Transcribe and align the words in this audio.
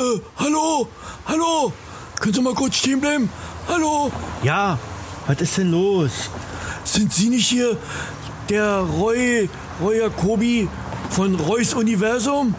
Äh, 0.00 0.18
hallo, 0.38 0.88
hallo, 1.26 1.72
können 2.18 2.32
Sie 2.32 2.40
mal 2.40 2.54
kurz 2.54 2.76
stehen 2.76 3.02
bleiben? 3.02 3.28
Hallo, 3.68 4.10
Ja, 4.42 4.78
was 5.26 5.40
ist 5.42 5.58
denn 5.58 5.70
los? 5.70 6.30
sind 6.84 7.12
Sie 7.12 7.28
nicht 7.28 7.48
hier 7.48 7.76
der 8.48 8.78
Roy, 8.78 9.46
Roy 9.82 9.98
Jacobi 9.98 10.68
von 11.10 11.34
Roys 11.34 11.74
Universum? 11.74 12.54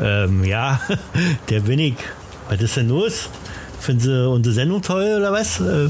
Ähm, 0.00 0.42
ja, 0.44 0.80
der 1.48 1.60
bin 1.60 1.78
ich. 1.78 1.94
Was 2.48 2.60
ist 2.60 2.76
denn 2.76 2.88
los? 2.88 3.28
Finden 3.78 4.00
Sie 4.02 4.28
unsere 4.28 4.52
Sendung 4.54 4.82
toll 4.82 5.14
oder 5.18 5.30
was? 5.32 5.60
Äh, 5.60 5.88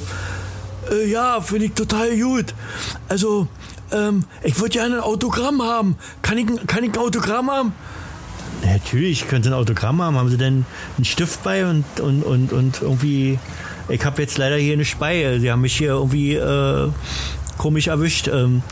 Äh, 0.91 1.07
ja, 1.11 1.41
finde 1.41 1.67
ich 1.67 1.73
total 1.75 2.15
gut. 2.19 2.53
Also, 3.09 3.47
ähm, 3.93 4.25
ich 4.43 4.59
würde 4.59 4.71
gerne 4.71 4.97
ein 4.97 5.01
Autogramm 5.01 5.63
haben. 5.63 5.97
Kann 6.23 6.37
ich, 6.37 6.47
kann 6.67 6.85
ich 6.85 6.91
ein 6.93 6.99
Autogramm 6.99 7.51
haben? 7.51 7.73
Natürlich, 8.73 9.29
können 9.29 9.43
Sie 9.43 9.51
ein 9.51 9.55
Autogramm 9.55 10.03
haben. 10.03 10.17
Haben 10.17 10.29
Sie 10.29 10.39
denn 10.39 10.65
einen 10.97 11.05
Stift 11.05 11.43
bei 11.43 11.67
und, 11.67 11.85
und, 12.01 12.23
und, 12.23 12.53
und 12.53 12.83
irgendwie. 12.83 13.39
Ich 13.89 14.05
habe 14.05 14.23
jetzt 14.23 14.39
leider 14.39 14.57
hier 14.57 14.75
eine 14.75 14.85
Speie. 14.85 15.41
Sie 15.41 15.51
haben 15.51 15.61
mich 15.61 15.77
hier 15.77 15.91
irgendwie 15.91 16.35
äh, 16.35 16.89
komisch 17.59 17.89
erwischt. 17.89 18.29
Ähm, 18.29 18.63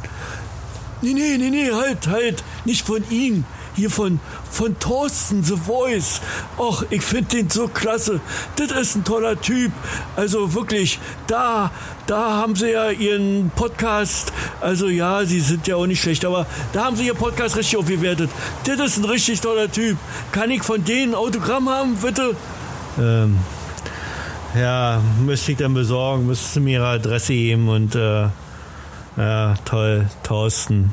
Nee, 1.02 1.14
nee, 1.14 1.38
nee, 1.38 1.48
nee, 1.48 1.70
halt, 1.72 2.06
halt. 2.08 2.44
Nicht 2.66 2.86
von 2.86 3.02
Ihnen. 3.10 3.46
Hier 3.74 3.90
von, 3.90 4.20
von 4.50 4.78
Thorsten, 4.78 5.42
The 5.42 5.56
Voice. 5.56 6.20
Och, 6.58 6.84
ich 6.90 7.00
finde 7.00 7.36
den 7.36 7.48
so 7.48 7.68
klasse. 7.68 8.20
Das 8.56 8.70
ist 8.72 8.96
ein 8.96 9.04
toller 9.04 9.40
Typ. 9.40 9.72
Also 10.16 10.52
wirklich, 10.52 10.98
da, 11.26 11.70
da 12.10 12.38
haben 12.38 12.56
Sie 12.56 12.72
ja 12.72 12.90
Ihren 12.90 13.52
Podcast. 13.54 14.32
Also 14.60 14.88
ja, 14.88 15.24
Sie 15.24 15.38
sind 15.38 15.68
ja 15.68 15.76
auch 15.76 15.86
nicht 15.86 16.02
schlecht, 16.02 16.24
aber 16.24 16.44
da 16.72 16.84
haben 16.86 16.96
Sie 16.96 17.06
Ihr 17.06 17.14
Podcast 17.14 17.56
richtig 17.56 17.78
aufgewertet. 17.78 18.30
Das 18.64 18.80
ist 18.80 18.98
ein 18.98 19.04
richtig 19.04 19.40
toller 19.40 19.70
Typ. 19.70 19.96
Kann 20.32 20.50
ich 20.50 20.64
von 20.64 20.84
denen 20.84 21.12
ein 21.12 21.14
Autogramm 21.14 21.68
haben, 21.68 21.94
bitte? 21.96 22.34
ähm, 22.98 23.38
ja, 24.56 25.00
müsste 25.20 25.52
ich 25.52 25.58
dann 25.58 25.72
besorgen. 25.72 26.26
Müsste 26.26 26.54
Sie 26.54 26.60
mir 26.60 26.80
Ihre 26.80 26.88
Adresse 26.88 27.32
geben 27.32 27.68
und. 27.68 27.94
Äh, 27.94 28.26
ja, 29.16 29.54
toll, 29.64 30.06
Thorsten. 30.24 30.92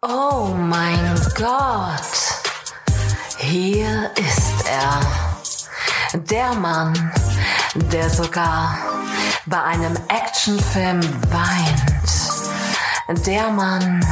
Oh 0.00 0.54
mein 0.56 1.14
Gott. 1.36 2.01
Hier 3.52 4.10
ist 4.16 4.66
er. 4.66 6.18
Der 6.20 6.54
Mann, 6.54 7.12
der 7.74 8.08
sogar 8.08 8.78
bei 9.44 9.62
einem 9.62 9.94
Actionfilm 10.08 11.02
weint. 11.30 13.26
Der 13.26 13.50
Mann, 13.50 14.02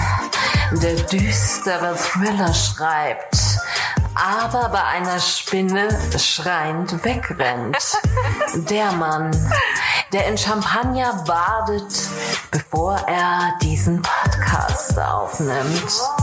der 0.83 0.94
düstere 0.94 1.96
Thriller 1.96 2.52
schreibt, 2.52 3.38
aber 4.14 4.68
bei 4.68 4.84
einer 4.84 5.18
Spinne 5.18 5.88
schreiend 6.18 7.02
wegrennt. 7.02 7.78
Der 8.68 8.92
Mann, 8.92 9.30
der 10.12 10.27
in 10.27 10.36
Champagner 10.36 11.14
badet, 11.27 12.11
bevor 12.50 12.96
er 13.08 13.55
diesen 13.62 14.02
Podcast 14.02 14.98
aufnimmt. 14.98 16.19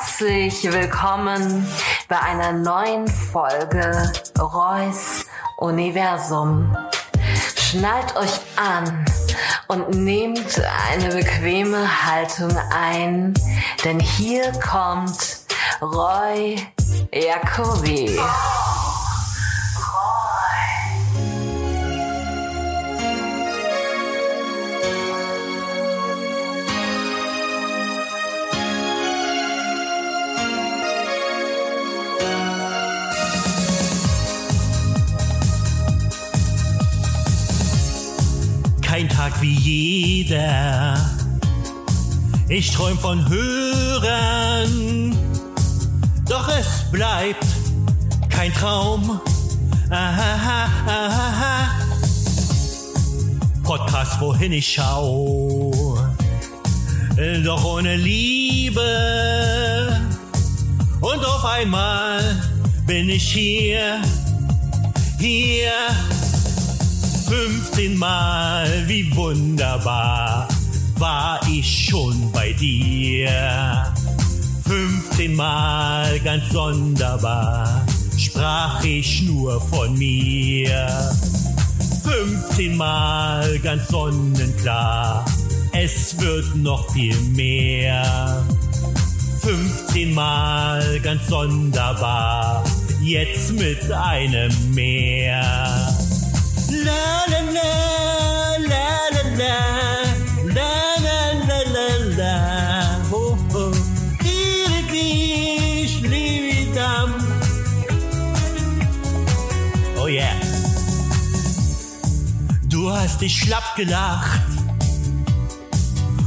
Herzlich 0.00 0.64
willkommen 0.72 1.66
bei 2.08 2.18
einer 2.18 2.52
neuen 2.52 3.06
Folge 3.06 4.10
Reus 4.38 5.26
Universum. 5.58 6.74
Schnallt 7.54 8.16
euch 8.16 8.40
an 8.56 9.04
und 9.68 9.90
nehmt 9.90 10.58
eine 10.90 11.14
bequeme 11.14 11.86
Haltung 12.06 12.50
ein, 12.74 13.34
denn 13.84 14.00
hier 14.00 14.50
kommt 14.52 15.40
Roy 15.82 16.56
Jacobi. 17.12 18.16
Kein 18.16 18.69
Wie 39.40 39.54
jeder. 39.54 40.98
Ich 42.48 42.72
träum 42.72 42.98
von 42.98 43.26
Hörern. 43.26 45.16
Doch 46.28 46.46
es 46.48 46.90
bleibt 46.90 47.46
kein 48.28 48.52
Traum. 48.52 49.18
Aha, 49.88 50.68
aha. 50.86 51.70
Podcast, 53.62 54.20
wohin 54.20 54.52
ich 54.52 54.74
schau. 54.74 55.98
Doch 57.44 57.64
ohne 57.64 57.96
Liebe. 57.96 58.82
Und 61.00 61.24
auf 61.24 61.44
einmal 61.46 62.22
bin 62.86 63.08
ich 63.08 63.32
hier. 63.32 64.02
Hier. 65.18 65.72
15 67.30 67.96
Mal, 67.96 68.66
wie 68.88 69.14
wunderbar 69.14 70.48
war 70.98 71.38
ich 71.48 71.86
schon 71.88 72.32
bei 72.32 72.52
dir. 72.54 73.86
15 74.66 75.36
Mal 75.36 76.18
ganz 76.24 76.48
sonderbar 76.50 77.86
sprach 78.18 78.82
ich 78.82 79.22
nur 79.22 79.60
von 79.60 79.96
mir. 79.96 80.88
15 82.02 82.76
Mal 82.76 83.60
ganz 83.60 83.86
sonnenklar, 83.86 85.24
es 85.70 86.20
wird 86.20 86.56
noch 86.56 86.92
viel 86.92 87.14
mehr. 87.36 88.44
15 89.38 90.12
Mal 90.12 90.98
ganz 90.98 91.28
sonderbar, 91.28 92.64
jetzt 93.00 93.52
mit 93.52 93.88
einem 93.92 94.52
mehr. 94.74 95.79
Hast 113.10 113.20
dich 113.22 113.36
schlapp 113.36 113.76
gelacht 113.76 114.40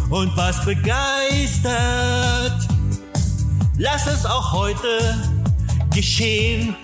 und 0.10 0.36
warst 0.38 0.66
begeistert. 0.66 1.72
Lass 3.78 4.06
es 4.06 4.26
auch 4.26 4.52
heute 4.52 5.24
geschehen. 5.92 6.76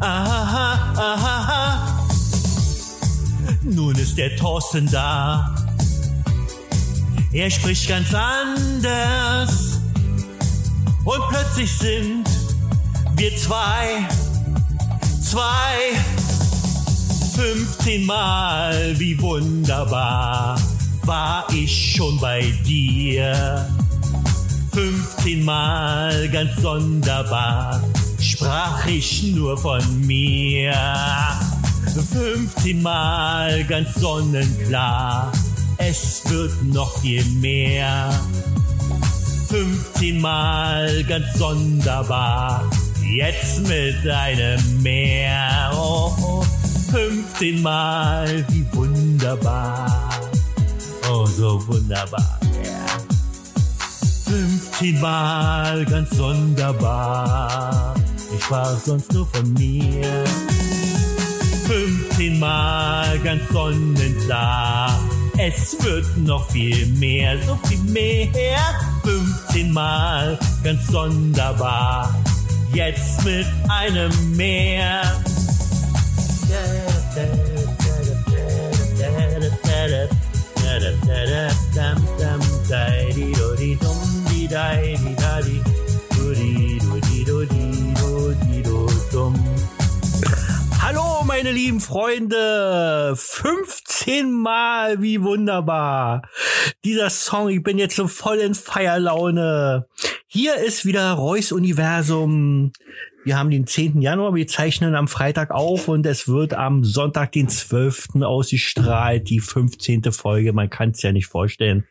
Aha, 0.00 0.92
aha, 0.96 1.14
aha. 1.14 2.01
Nun 3.64 3.94
ist 3.96 4.18
der 4.18 4.34
Thorsten 4.36 4.90
da. 4.90 5.54
Er 7.32 7.50
spricht 7.50 7.88
ganz 7.88 8.12
anders. 8.12 9.80
Und 11.04 11.22
plötzlich 11.30 11.72
sind 11.72 12.24
wir 13.16 13.36
zwei, 13.36 14.06
zwei, 15.22 15.96
15 17.34 18.04
Mal, 18.04 18.98
wie 18.98 19.20
wunderbar 19.20 20.60
war 21.04 21.46
ich 21.52 21.94
schon 21.96 22.18
bei 22.20 22.52
dir. 22.66 23.68
15 24.72 25.44
Mal 25.44 26.28
ganz 26.30 26.60
sonderbar 26.60 27.82
sprach 28.18 28.86
ich 28.86 29.22
nur 29.22 29.56
von 29.56 30.06
mir. 30.06 30.74
15 32.00 32.80
Mal 32.80 33.64
ganz 33.64 33.94
sonnenklar, 33.96 35.30
es 35.76 36.22
wird 36.26 36.62
noch 36.64 36.98
viel 37.00 37.24
mehr. 37.40 38.10
15 39.48 40.18
Mal 40.18 41.04
ganz 41.04 41.26
sonderbar, 41.34 42.70
jetzt 43.04 43.68
mit 43.68 44.08
einem 44.08 44.82
Meer. 44.82 45.70
Oh, 45.74 46.14
oh, 46.22 46.44
15 46.90 47.60
Mal, 47.60 48.44
wie 48.48 48.66
wunderbar. 48.72 50.08
Oh, 51.10 51.26
so 51.26 51.66
wunderbar, 51.66 52.40
ja. 52.64 52.86
15 54.30 54.98
Mal 54.98 55.84
ganz 55.84 56.10
sonderbar, 56.16 57.94
ich 58.34 58.42
sprach 58.42 58.78
sonst 58.78 59.12
nur 59.12 59.26
von 59.26 59.52
mir. 59.52 60.24
15 61.66 62.38
Mal 62.38 63.18
ganz 63.20 63.48
sonnenklar. 63.50 65.00
Es 65.38 65.76
wird 65.82 66.16
noch 66.18 66.50
viel 66.50 66.86
mehr, 66.98 67.36
so 67.46 67.58
viel 67.68 67.78
mehr. 67.90 68.58
15 69.02 69.72
Mal, 69.72 70.38
ganz 70.62 70.86
sonderbar. 70.88 72.14
Jetzt 72.72 73.24
mit 73.24 73.46
einem 73.68 74.10
mehr. 74.36 75.02
Hallo, 85.34 85.71
meine 91.34 91.52
lieben 91.52 91.80
Freunde. 91.80 93.14
15 93.16 94.30
Mal, 94.30 95.00
wie 95.00 95.22
wunderbar. 95.22 96.28
Dieser 96.84 97.08
Song, 97.08 97.48
ich 97.48 97.62
bin 97.62 97.78
jetzt 97.78 97.96
so 97.96 98.06
voll 98.06 98.36
in 98.36 98.54
Feierlaune. 98.54 99.86
Hier 100.26 100.56
ist 100.56 100.84
wieder 100.84 101.10
Reus 101.12 101.50
Universum. 101.50 102.72
Wir 103.24 103.38
haben 103.38 103.48
den 103.48 103.66
10. 103.66 104.02
Januar, 104.02 104.34
wir 104.34 104.46
zeichnen 104.46 104.94
am 104.94 105.08
Freitag 105.08 105.52
auf 105.52 105.88
und 105.88 106.04
es 106.04 106.28
wird 106.28 106.52
am 106.52 106.84
Sonntag, 106.84 107.32
den 107.32 107.48
12. 107.48 108.16
ausgestrahlt, 108.20 109.30
die 109.30 109.40
15. 109.40 110.12
Folge. 110.12 110.52
Man 110.52 110.68
kann 110.68 110.90
es 110.90 111.00
ja 111.00 111.12
nicht 111.12 111.28
vorstellen. 111.28 111.86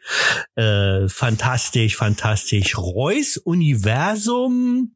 Äh, 0.54 1.08
fantastisch, 1.08 1.96
fantastisch. 1.96 2.78
Reus 2.78 3.38
Universum. 3.38 4.94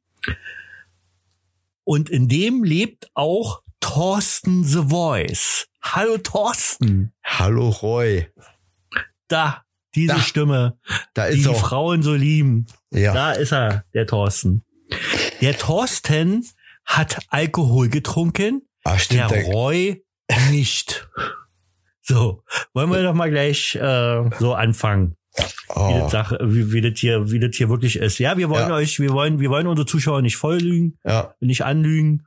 Und 1.84 2.12
in 2.12 2.28
dem 2.28 2.64
lebt 2.64 3.10
auch 3.16 3.65
Thorsten 3.82 4.64
The 4.64 4.90
Voice. 4.90 5.68
Hallo 5.82 6.18
Thorsten. 6.18 7.14
Hallo 7.24 7.70
Roy. 7.70 8.28
Da, 9.28 9.64
diese 9.94 10.14
Da. 10.14 10.20
Stimme, 10.20 10.80
Da 11.14 11.30
die 11.30 11.38
ist 11.38 11.46
die 11.46 11.50
er. 11.52 11.56
Frauen 11.56 12.02
so 12.04 12.14
lieben. 12.14 12.66
Ja. 12.92 13.14
Da 13.14 13.32
ist 13.34 13.52
er, 13.54 13.86
der 13.94 14.08
Thorsten. 14.08 14.64
Der 15.42 15.58
Thorsten 15.58 16.46
hat 16.86 17.20
Alkohol 17.30 17.90
getrunken, 17.90 18.62
der 18.86 19.00
stimmt. 19.00 19.32
Der, 19.32 19.44
Roy 19.46 20.04
nicht. 20.50 21.08
So, 22.02 22.44
wollen 22.74 22.92
wir 22.92 23.02
doch 23.04 23.14
mal 23.16 23.32
gleich 23.32 23.76
äh, 23.76 24.30
so 24.40 24.54
anfangen, 24.54 25.16
wie, 25.38 25.44
oh, 25.76 26.00
das 26.02 26.12
Sache, 26.12 26.40
wie, 26.44 26.72
wie, 26.72 26.82
das 26.82 27.00
hier, 27.00 27.32
wie 27.32 27.40
das 27.40 27.56
hier 27.56 27.70
wirklich 27.70 27.98
ist. 27.98 28.20
Ja, 28.20 28.38
wir 28.38 28.50
wollen 28.50 28.70
Ja. 28.70 28.76
euch, 28.76 29.00
wir 29.00 29.12
wollen, 29.12 29.40
wir 29.40 29.50
wollen 29.50 29.68
unsere 29.68 29.86
Zuschauer 29.86 30.22
nicht 30.22 30.38
voll 30.38 30.58
lügen, 30.60 30.98
ja, 31.06 31.34
nicht 31.40 31.64
anlügen. 31.64 32.26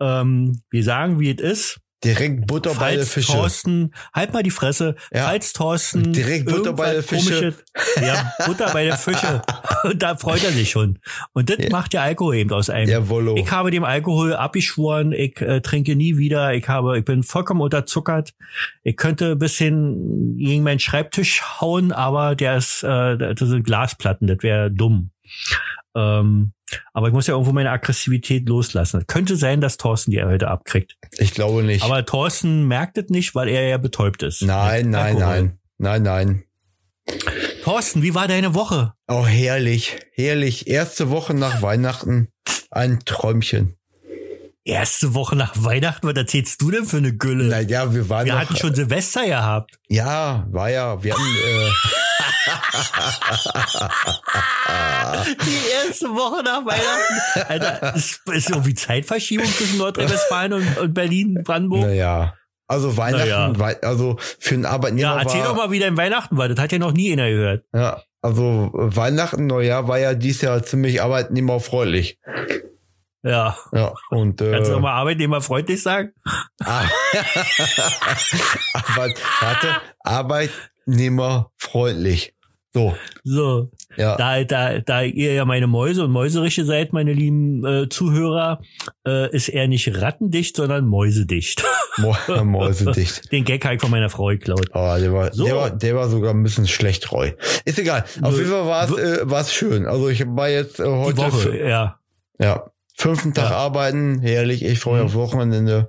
Ähm, 0.00 0.60
wir 0.70 0.84
sagen, 0.84 1.20
wie 1.20 1.30
es 1.30 1.40
ist. 1.40 1.80
Direkt 2.04 2.46
Butter 2.46 2.74
bei 2.74 2.90
der 2.94 2.98
Falls 3.00 3.12
Fische. 3.12 3.32
Thorsten, 3.32 3.92
halt 4.14 4.32
mal 4.32 4.42
die 4.42 4.50
Fresse, 4.50 4.94
Ja. 5.12 5.24
falls 5.26 5.52
Thorsten 5.52 6.12
Direkt 6.12 6.46
Butter 6.46 6.72
bei 6.72 6.94
irgendwas 6.94 7.06
der 7.10 7.18
Fische. 7.18 7.40
Komisches, 7.40 7.64
ja, 8.06 8.32
Butter 8.46 8.70
bei 8.72 8.84
der 8.84 8.96
Fische. 8.96 9.42
Und 9.84 10.02
da 10.02 10.16
freut 10.16 10.44
er 10.44 10.52
sich 10.52 10.70
schon. 10.70 10.98
Und 11.32 11.50
das 11.50 11.58
Ja. 11.58 11.70
macht 11.70 11.92
der 11.92 12.02
Alkohol 12.02 12.36
eben 12.36 12.52
aus 12.52 12.70
einem. 12.70 12.88
Jawollo. 12.88 13.36
Ich 13.36 13.50
habe 13.50 13.70
dem 13.70 13.84
Alkohol 13.84 14.34
abgeschworen, 14.34 15.12
ich 15.12 15.40
äh, 15.40 15.60
trinke 15.60 15.96
nie 15.96 16.18
wieder, 16.18 16.54
ich 16.54 16.68
habe, 16.68 16.98
ich 16.98 17.04
bin 17.04 17.22
vollkommen 17.24 17.60
unterzuckert. 17.60 18.32
Ich 18.84 18.96
könnte 18.96 19.32
ein 19.32 19.38
bisschen 19.38 20.36
gegen 20.36 20.62
meinen 20.62 20.78
Schreibtisch 20.80 21.42
hauen, 21.60 21.90
aber 21.92 22.36
der 22.36 22.56
ist, 22.58 22.82
äh, 22.84 23.16
das 23.34 23.48
sind 23.48 23.64
Glasplatten, 23.64 24.26
das 24.28 24.38
wäre 24.42 24.70
dumm. 24.70 25.10
Ähm, 25.96 26.52
aber 26.92 27.08
ich 27.08 27.12
muss 27.14 27.26
ja 27.26 27.34
irgendwo 27.34 27.52
meine 27.52 27.70
Aggressivität 27.70 28.48
loslassen. 28.48 29.06
Könnte 29.06 29.36
sein, 29.36 29.60
dass 29.60 29.76
Thorsten 29.76 30.10
die 30.10 30.22
heute 30.22 30.48
abkriegt. 30.48 30.96
Ich 31.18 31.32
glaube 31.34 31.62
nicht. 31.62 31.84
Aber 31.84 32.04
Thorsten 32.04 32.66
merkt 32.66 32.98
es 32.98 33.08
nicht, 33.10 33.34
weil 33.34 33.48
er 33.48 33.68
ja 33.68 33.78
betäubt 33.78 34.22
ist. 34.22 34.42
nein, 34.42 34.90
nein, 34.90 35.18
nein. 35.18 35.58
Nein, 35.78 36.02
nein. 36.02 36.42
Thorsten, 37.62 38.02
wie 38.02 38.14
war 38.14 38.28
deine 38.28 38.54
Woche? 38.54 38.92
Oh, 39.06 39.24
herrlich. 39.24 39.96
Herrlich. 40.12 40.66
Erste 40.66 41.10
Woche 41.10 41.34
nach 41.34 41.62
Weihnachten. 41.62 42.28
Ein 42.70 43.00
Träumchen. 43.04 43.74
Erste 44.64 45.14
Woche 45.14 45.34
nach 45.34 45.54
Weihnachten, 45.56 46.06
was 46.06 46.14
erzählst 46.14 46.60
du 46.60 46.70
denn 46.70 46.84
für 46.84 46.98
eine 46.98 47.16
Gülle? 47.16 47.44
Naja, 47.44 47.94
wir 47.94 48.10
waren 48.10 48.26
Wir 48.26 48.34
noch, 48.34 48.40
hatten 48.40 48.56
schon 48.56 48.74
Silvester 48.74 49.24
gehabt. 49.24 49.78
Ja, 49.88 50.46
war 50.50 50.68
ja. 50.68 51.02
Wir 51.02 51.14
hatten, 51.14 51.22
äh, 51.24 51.70
Die 55.44 55.86
erste 55.86 56.08
Woche 56.08 56.42
nach 56.42 56.64
Weihnachten. 56.64 57.44
Alter, 57.48 57.94
ist, 57.94 58.20
ist 58.28 58.50
irgendwie 58.50 58.74
Zeitverschiebung 58.74 59.46
zwischen 59.46 59.78
Nordrhein-Westfalen 59.78 60.52
und, 60.52 60.78
und 60.78 60.94
Berlin, 60.94 61.42
Brandenburg. 61.44 61.82
naja. 61.82 62.34
Also 62.70 62.98
Weihnachten, 62.98 63.52
Naja. 63.58 63.78
also 63.82 64.18
für 64.38 64.54
einen 64.54 64.66
Arbeitnehmer 64.66 65.14
ja, 65.16 65.22
erzähl 65.22 65.40
war, 65.40 65.48
doch 65.48 65.56
mal, 65.56 65.70
wie 65.70 65.78
dein 65.78 65.96
Weihnachten 65.96 66.36
war. 66.36 66.50
Das 66.50 66.58
hat 66.60 66.70
ja 66.70 66.78
noch 66.78 66.92
nie 66.92 67.10
einer 67.10 67.30
gehört. 67.30 67.64
Ja, 67.72 68.02
also 68.20 68.68
Weihnachten, 68.74 69.46
Neujahr 69.46 69.88
war 69.88 69.98
ja 69.98 70.12
dieses 70.12 70.42
Jahr 70.42 70.62
ziemlich 70.62 71.00
arbeitnehmerfreundlich. 71.00 72.18
Ja. 73.22 73.56
Ja, 73.72 73.94
und 74.10 74.42
äh, 74.42 74.50
Kannst 74.50 74.68
du 74.68 74.74
doch 74.74 74.80
mal 74.82 74.92
arbeitnehmerfreundlich 74.92 75.82
sagen? 75.82 76.12
ah, 76.62 76.82
Arbeit, 78.74 79.18
warte, 79.40 79.80
arbeitnehmerfreundlich. 80.88 82.34
So, 82.74 82.94
So. 83.24 83.70
ja. 83.96 84.16
Da, 84.16 84.44
da, 84.44 84.78
da 84.80 85.02
ihr 85.02 85.32
ja 85.32 85.44
meine 85.46 85.66
Mäuse 85.66 86.04
und 86.04 86.10
Mäuseriche 86.10 86.64
seid, 86.66 86.92
meine 86.92 87.14
lieben 87.14 87.64
äh, 87.64 87.88
Zuhörer, 87.88 88.60
äh, 89.06 89.34
ist 89.34 89.48
er 89.48 89.68
nicht 89.68 90.00
rattendicht, 90.02 90.54
sondern 90.54 90.86
mäusedicht. 90.86 91.64
Mäusedicht. 92.44 93.32
Den 93.32 93.44
Gag 93.44 93.64
habe 93.64 93.76
ich 93.76 93.80
von 93.80 93.90
meiner 93.90 94.10
Frau 94.10 94.26
geklaut. 94.26 94.66
Oh, 94.74 94.94
der 95.00 95.12
war, 95.12 95.32
So. 95.32 95.44
der 95.46 95.56
war, 95.56 95.70
der 95.70 95.96
war 95.96 96.08
sogar 96.08 96.34
ein 96.34 96.42
bisschen 96.42 96.66
schlecht 96.68 97.04
treu. 97.04 97.32
Ist 97.64 97.78
egal. 97.78 98.04
Auf 98.20 98.36
jeden 98.36 98.50
Fall 98.50 98.66
war 98.66 98.84
es, 98.84 98.96
äh, 98.96 99.20
war's 99.28 99.52
schön. 99.52 99.86
Also 99.86 100.08
ich 100.10 100.24
war 100.26 100.50
jetzt 100.50 100.78
äh, 100.78 100.84
Die 100.84 100.90
heute, 100.90 101.16
Woche, 101.16 101.48
f- 101.58 101.68
ja. 101.68 101.98
ja, 102.38 102.66
fünften 102.96 103.32
Tag 103.32 103.50
Ja. 103.50 103.56
arbeiten, 103.56 104.20
herrlich. 104.20 104.62
Ich 104.62 104.78
freue 104.78 105.00
Mhm. 105.00 105.06
auf 105.06 105.14
Wochenende. 105.14 105.88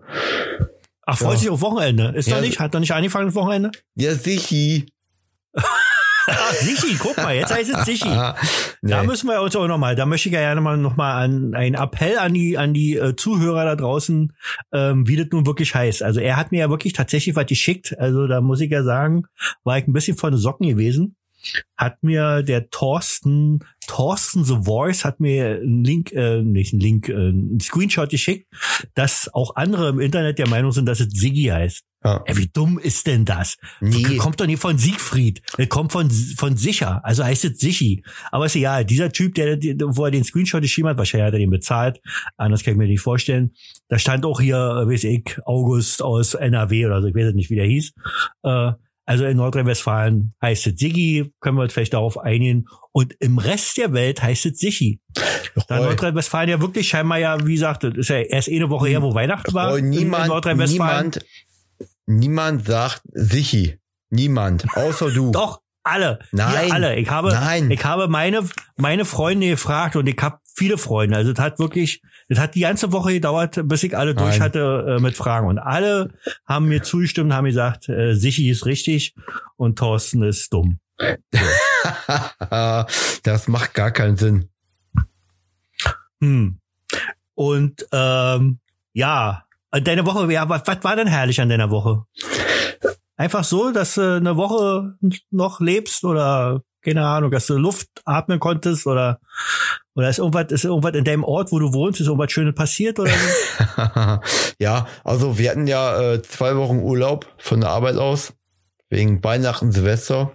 Ach, 1.11 1.17
freut 1.17 1.33
Ja. 1.33 1.37
sich 1.39 1.49
auf 1.49 1.61
Wochenende. 1.61 2.13
Ist 2.15 2.27
Ja, 2.27 2.35
doch 2.35 2.41
nicht? 2.41 2.59
Hat 2.59 2.73
doch 2.75 2.79
nicht 2.79 2.91
angefangen 2.93 3.25
das 3.27 3.35
Wochenende? 3.35 3.71
Ja, 3.95 4.13
sichi. 4.13 4.85
Sichi, 6.61 6.95
guck 6.99 7.17
mal, 7.17 7.35
jetzt 7.35 7.51
heißt 7.53 7.71
es 7.73 7.85
Sichi. 7.85 8.07
Ah, 8.07 8.35
Da 8.83 9.01
nee. 9.01 9.07
müssen 9.07 9.27
wir 9.27 9.41
uns 9.41 9.55
auch 9.55 9.67
nochmal, 9.67 9.95
da 9.95 10.05
möchte 10.05 10.29
ich 10.29 10.33
ja 10.35 10.41
gerne 10.41 10.61
mal 10.61 10.77
nochmal 10.77 11.23
an 11.23 11.55
einen 11.55 11.75
Appell 11.75 12.17
an 12.19 12.33
die, 12.33 12.57
an 12.57 12.73
die 12.73 12.95
äh, 12.97 13.15
Zuhörer 13.15 13.65
da 13.65 13.75
draußen, 13.75 14.31
ähm, 14.71 15.07
wie 15.07 15.15
das 15.15 15.27
nun 15.31 15.47
wirklich 15.47 15.73
heißt. 15.73 16.03
Also 16.03 16.19
er 16.19 16.37
hat 16.37 16.51
mir 16.51 16.59
ja 16.59 16.69
wirklich 16.69 16.93
tatsächlich 16.93 17.35
was 17.35 17.47
geschickt. 17.47 17.95
Also 17.97 18.27
da 18.27 18.41
muss 18.41 18.61
ich 18.61 18.69
ja 18.69 18.83
sagen, 18.83 19.23
war 19.63 19.79
ich 19.79 19.87
ein 19.87 19.93
bisschen 19.93 20.17
von 20.17 20.31
den 20.31 20.39
Socken 20.39 20.67
gewesen. 20.67 21.15
Hat 21.77 22.03
mir 22.03 22.43
der 22.43 22.69
Thorsten, 22.69 23.59
Thorsten 23.87 24.43
The 24.43 24.57
Voice 24.63 25.05
hat 25.05 25.19
mir 25.19 25.59
einen 25.61 25.83
Link, 25.83 26.11
äh, 26.11 26.41
nicht 26.41 26.73
einen 26.73 26.81
Link, 26.81 27.09
äh, 27.09 27.13
einen 27.13 27.59
Screenshot 27.59 28.09
geschickt, 28.09 28.47
dass 28.93 29.29
auch 29.33 29.55
andere 29.55 29.89
im 29.89 29.99
Internet 29.99 30.39
der 30.39 30.47
Meinung 30.47 30.71
sind, 30.71 30.85
dass 30.85 30.99
es 30.99 31.07
Siggi 31.11 31.45
heißt. 31.45 31.83
Ja. 32.03 32.23
Ey, 32.25 32.37
wie 32.37 32.47
dumm 32.47 32.79
ist 32.79 33.07
denn 33.07 33.25
das? 33.25 33.57
Nee. 33.81 34.17
Kommt 34.17 34.39
doch 34.39 34.45
nicht 34.45 34.61
von 34.61 34.77
Siegfried. 34.77 35.41
Das 35.57 35.67
kommt 35.67 35.91
von, 35.91 36.09
von 36.09 36.55
Sicher. 36.55 37.01
Also 37.03 37.25
heißt 37.25 37.43
es 37.43 37.59
Sichi. 37.59 38.03
Aber 38.31 38.45
ist 38.45 38.55
egal. 38.55 38.85
Dieser 38.85 39.11
Typ, 39.11 39.35
der, 39.35 39.57
der, 39.57 39.75
wo 39.81 40.05
er 40.05 40.11
den 40.11 40.23
Screenshot 40.23 40.61
geschrieben 40.61 40.87
hat, 40.87 40.97
wahrscheinlich 40.97 41.27
hat 41.27 41.33
er 41.33 41.39
den 41.39 41.49
bezahlt. 41.49 41.99
Anders 42.37 42.63
kann 42.63 42.73
ich 42.73 42.77
mir 42.77 42.87
nicht 42.87 43.01
vorstellen. 43.01 43.51
Da 43.89 43.99
stand 43.99 44.25
auch 44.25 44.39
hier, 44.39 44.55
äh, 44.55 44.87
weiß 44.87 45.03
ich, 45.03 45.39
August 45.45 46.01
aus 46.01 46.35
NRW 46.35 46.85
oder 46.85 47.01
so. 47.01 47.09
Ich 47.09 47.15
weiß 47.15 47.25
jetzt 47.25 47.35
nicht, 47.35 47.49
wie 47.49 47.55
der 47.55 47.65
hieß. 47.65 47.91
Äh, 48.43 48.71
also 49.09 49.25
in 49.25 49.37
Nordrhein-Westfalen 49.37 50.35
heißt 50.41 50.67
es 50.67 50.73
Siggi. 50.77 51.33
Können 51.41 51.57
wir 51.57 51.63
uns 51.63 51.73
vielleicht 51.73 51.93
darauf 51.95 52.17
einigen. 52.19 52.67
Und 52.91 53.15
im 53.19 53.39
Rest 53.39 53.77
der 53.77 53.91
Welt 53.93 54.21
heißt 54.21 54.45
es 54.45 54.59
Sichi. 54.59 55.01
Da 55.67 55.79
Nordrhein-Westfalen 55.79 56.47
ja 56.49 56.61
wirklich 56.61 56.87
scheinbar 56.89 57.17
ja, 57.17 57.43
wie 57.45 57.53
gesagt, 57.53 57.83
das 57.83 57.93
ist 57.95 58.09
ja 58.09 58.17
erst 58.17 58.49
eine 58.49 58.69
Woche 58.69 58.87
her, 58.89 59.01
wo 59.01 59.13
Weihnachten 59.15 59.51
war. 59.53 59.71
Roy, 59.71 59.79
in- 59.79 59.85
in 59.85 59.89
niemand, 60.01 60.27
Nordrhein-Westfalen. 60.27 61.11
niemand, 61.11 61.25
niemand 62.05 62.65
sagt 62.67 63.01
sichi. 63.13 63.79
Niemand. 64.11 64.65
Außer 64.75 65.11
du. 65.11 65.31
Doch, 65.33 65.61
alle. 65.83 66.19
Nein. 66.31 66.71
Alle. 66.71 66.95
Ich 66.97 67.09
habe, 67.09 67.29
Nein. 67.29 67.71
ich 67.71 67.83
habe 67.83 68.07
meine, 68.07 68.47
meine 68.77 69.05
Freunde 69.05 69.47
gefragt 69.49 69.95
und 69.95 70.07
ich 70.07 70.17
habe 70.21 70.37
viele 70.59 70.77
Freunde. 70.77 71.15
Also 71.15 71.31
es 71.31 71.39
hat 71.39 71.57
wirklich, 71.57 72.01
es 72.27 72.37
hat 72.37 72.53
die 72.53 72.59
ganze 72.59 72.91
Woche 72.91 73.13
gedauert, 73.13 73.59
bis 73.63 73.81
ich 73.83 73.97
alle 73.97 74.13
durch 74.13 74.31
Nein. 74.31 74.41
hatte 74.41 74.97
äh, 74.97 75.01
mit 75.01 75.15
Fragen. 75.15 75.47
Und 75.47 75.57
alle 75.57 76.11
haben 76.45 76.67
mir 76.67 76.83
zugestimmt, 76.83 77.33
haben 77.33 77.45
gesagt, 77.45 77.89
äh, 77.89 78.13
Sichi 78.13 78.49
ist 78.49 78.65
richtig 78.65 79.15
und 79.55 79.79
Thorsten 79.79 80.21
ist 80.21 80.53
dumm. 80.53 80.79
das 83.23 83.47
macht 83.47 83.73
gar 83.73 83.91
keinen 83.91 84.17
Sinn. 84.17 84.49
Hm. 86.21 86.59
Und 87.35 87.87
ähm, 87.93 88.59
ja, 88.91 89.45
deine 89.71 90.05
Woche, 90.05 90.31
ja, 90.31 90.49
was, 90.49 90.63
was 90.65 90.83
war 90.83 90.97
denn 90.97 91.07
herrlich 91.07 91.39
an 91.39 91.47
deiner 91.47 91.69
Woche? 91.69 92.03
Einfach 93.15 93.45
so, 93.45 93.71
dass 93.71 93.95
du 93.95 94.17
eine 94.17 94.35
Woche 94.35 94.95
noch 95.31 95.61
lebst 95.61 96.03
oder 96.03 96.63
keine 96.81 97.05
Ahnung, 97.05 97.31
dass 97.31 97.47
du 97.47 97.57
Luft 97.57 97.87
atmen 98.05 98.39
konntest 98.39 98.87
oder 98.87 99.19
oder 99.99 100.09
ist 100.09 100.19
irgendwas, 100.19 100.45
ist 100.49 100.63
irgendwas 100.63 100.93
in 100.95 101.03
deinem 101.03 101.25
Ort, 101.25 101.51
wo 101.51 101.59
du 101.59 101.73
wohnst, 101.73 101.99
ist 101.99 102.07
irgendwas 102.07 102.31
Schönes 102.31 102.55
passiert 102.55 102.99
oder 102.99 103.11
so? 103.11 104.19
ja, 104.59 104.87
also 105.03 105.37
wir 105.37 105.49
hatten 105.51 105.67
ja 105.67 106.13
äh, 106.13 106.21
zwei 106.21 106.55
Wochen 106.55 106.79
Urlaub 106.79 107.25
von 107.37 107.59
der 107.59 107.69
Arbeit 107.71 107.97
aus. 107.97 108.31
Wegen 108.89 109.21
Weihnachten, 109.21 109.73
Silvester. 109.73 110.31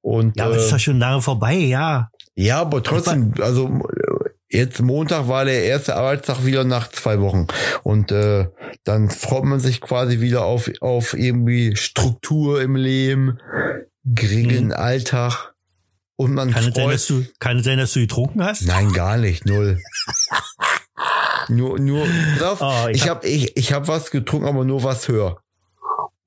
Und 0.00 0.38
Ja, 0.38 0.46
aber 0.46 0.54
das 0.54 0.64
ist 0.64 0.68
äh, 0.70 0.72
doch 0.72 0.80
schon 0.80 0.98
lange 0.98 1.20
vorbei, 1.20 1.56
ja. 1.56 2.08
Ja, 2.36 2.62
aber 2.62 2.82
trotzdem, 2.82 3.34
also 3.38 3.82
jetzt 4.48 4.80
Montag 4.80 5.28
war 5.28 5.44
der 5.44 5.62
erste 5.64 5.94
Arbeitstag 5.94 6.46
wieder 6.46 6.64
nach 6.64 6.88
zwei 6.88 7.20
Wochen. 7.20 7.48
Und 7.82 8.12
äh, 8.12 8.48
dann 8.84 9.10
freut 9.10 9.44
man 9.44 9.60
sich 9.60 9.82
quasi 9.82 10.20
wieder 10.20 10.46
auf, 10.46 10.70
auf 10.80 11.12
irgendwie 11.12 11.76
Struktur 11.76 12.62
im 12.62 12.76
Leben, 12.76 13.38
geregelten 14.06 14.68
Mhm. 14.68 14.72
Alltag. 14.72 15.51
Und 16.16 16.34
man 16.34 16.50
Kann 16.50 16.64
es, 16.68 16.74
sein, 16.74 16.84
freut 16.84 16.94
dass 16.94 17.06
du, 17.06 17.24
kann 17.38 17.58
es 17.58 17.64
sein, 17.64 17.78
dass 17.78 17.92
du 17.92 18.00
getrunken 18.00 18.44
hast? 18.44 18.62
Nein, 18.62 18.92
gar 18.92 19.16
nicht, 19.16 19.46
null. 19.46 19.80
nur, 21.48 21.78
nur, 21.78 22.06
pass 22.38 22.42
auf, 22.42 22.60
Oh, 22.60 22.88
ich 22.88 22.98
ich 22.98 23.08
habe 23.08 23.26
ich, 23.26 23.56
ich 23.56 23.72
hab 23.72 23.88
was 23.88 24.10
getrunken, 24.10 24.46
aber 24.46 24.64
nur 24.64 24.82
was 24.84 25.08
höher. 25.08 25.38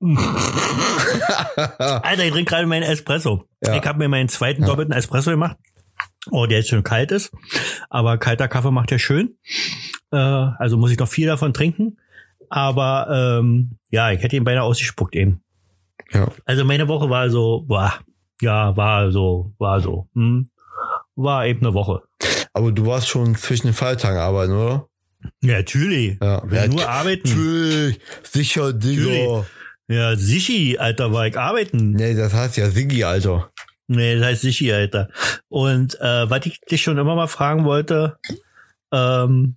Alter, 1.78 2.24
ich 2.24 2.32
trinke 2.32 2.50
gerade 2.50 2.66
meinen 2.66 2.82
Espresso. 2.82 3.44
Ja. 3.64 3.76
Ich 3.76 3.86
habe 3.86 3.98
mir 3.98 4.08
meinen 4.08 4.28
zweiten 4.28 4.64
doppelten 4.64 4.94
Espresso 4.94 5.30
gemacht. 5.30 5.56
Oh, 6.30 6.46
der 6.46 6.58
jetzt 6.58 6.68
schon 6.70 6.82
kalt 6.82 7.12
ist. 7.12 7.32
Aber 7.88 8.18
kalter 8.18 8.48
Kaffee 8.48 8.70
macht 8.72 8.90
ja 8.90 8.98
schön. 8.98 9.38
Äh, 10.10 10.16
also 10.16 10.76
muss 10.76 10.90
ich 10.90 10.98
noch 10.98 11.08
viel 11.08 11.26
davon 11.26 11.54
trinken. 11.54 11.98
Aber 12.50 13.38
ähm, 13.40 13.78
ja, 13.90 14.10
ich 14.10 14.22
hätte 14.22 14.36
ihn 14.36 14.44
beinahe 14.44 14.64
ausgespuckt 14.64 15.14
eben. 15.14 15.42
Ja. 16.12 16.28
Also 16.44 16.64
meine 16.64 16.88
Woche 16.88 17.10
war 17.10 17.30
so, 17.30 17.64
boah, 17.66 17.94
ja, 18.40 18.76
war 18.76 19.10
so, 19.10 19.52
war 19.58 19.80
so. 19.80 20.08
Hm. 20.14 20.48
War 21.14 21.46
eben 21.46 21.60
eine 21.60 21.74
Woche. 21.74 22.02
Aber 22.52 22.72
du 22.72 22.86
warst 22.86 23.08
schon 23.08 23.34
zwischen 23.34 23.68
den 23.68 23.74
Feiertagen 23.74 24.18
arbeiten, 24.18 24.52
oder? 24.52 24.88
Ja, 25.42 25.58
natürlich. 25.58 26.18
Ja. 26.20 26.42
Ja, 26.50 26.66
nur 26.68 26.88
arbeiten. 26.88 27.28
Natürlich, 27.28 28.00
sicher, 28.22 28.72
Digga. 28.72 29.46
Ja, 29.88 30.16
Sichi, 30.16 30.78
Alter, 30.78 31.12
war 31.12 31.26
ich 31.26 31.38
arbeiten. 31.38 31.92
Nee, 31.92 32.14
das 32.14 32.34
heißt 32.34 32.56
ja 32.56 32.70
Siggi, 32.70 33.04
Alter. 33.04 33.52
Nee, 33.86 34.16
das 34.16 34.26
heißt 34.26 34.42
Sichi, 34.42 34.72
Alter. 34.72 35.08
Und 35.48 36.00
äh, 36.00 36.28
was 36.28 36.44
ich 36.44 36.60
dich 36.60 36.82
schon 36.82 36.98
immer 36.98 37.14
mal 37.14 37.28
fragen 37.28 37.64
wollte, 37.64 38.18
ähm, 38.92 39.56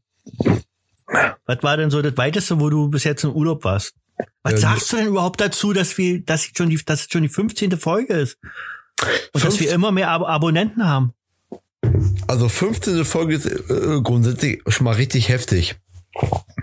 was 1.45 1.63
war 1.63 1.77
denn 1.77 1.89
so 1.89 2.01
das 2.03 2.15
weiteste, 2.15 2.59
wo 2.59 2.69
du 2.69 2.89
bis 2.89 3.03
jetzt 3.05 3.23
im 3.23 3.31
Urlaub 3.31 3.63
warst? 3.63 3.95
Was 4.43 4.53
Ähm, 4.53 4.59
sagst 4.59 4.91
du 4.91 4.97
denn 4.97 5.07
überhaupt 5.07 5.41
dazu, 5.41 5.73
dass 5.73 5.97
wir, 5.97 6.21
dass 6.21 6.49
schon 6.55 6.69
die, 6.69 6.79
dass 6.83 7.01
es 7.01 7.07
schon 7.11 7.21
die 7.23 7.29
15. 7.29 7.77
Folge 7.79 8.13
ist? 8.13 8.37
Und 9.33 9.43
dass 9.43 9.55
Fünf- 9.55 9.59
wir 9.61 9.71
immer 9.71 9.91
mehr 9.91 10.09
Ab 10.09 10.23
Abonnenten 10.23 10.85
haben? 10.87 11.13
Also 12.27 12.49
15. 12.49 13.05
Folge 13.05 13.35
ist 13.35 13.45
äh, 13.45 14.01
grundsätzlich 14.03 14.61
schon 14.67 14.83
mal 14.85 14.95
richtig 14.95 15.29
heftig. 15.29 15.75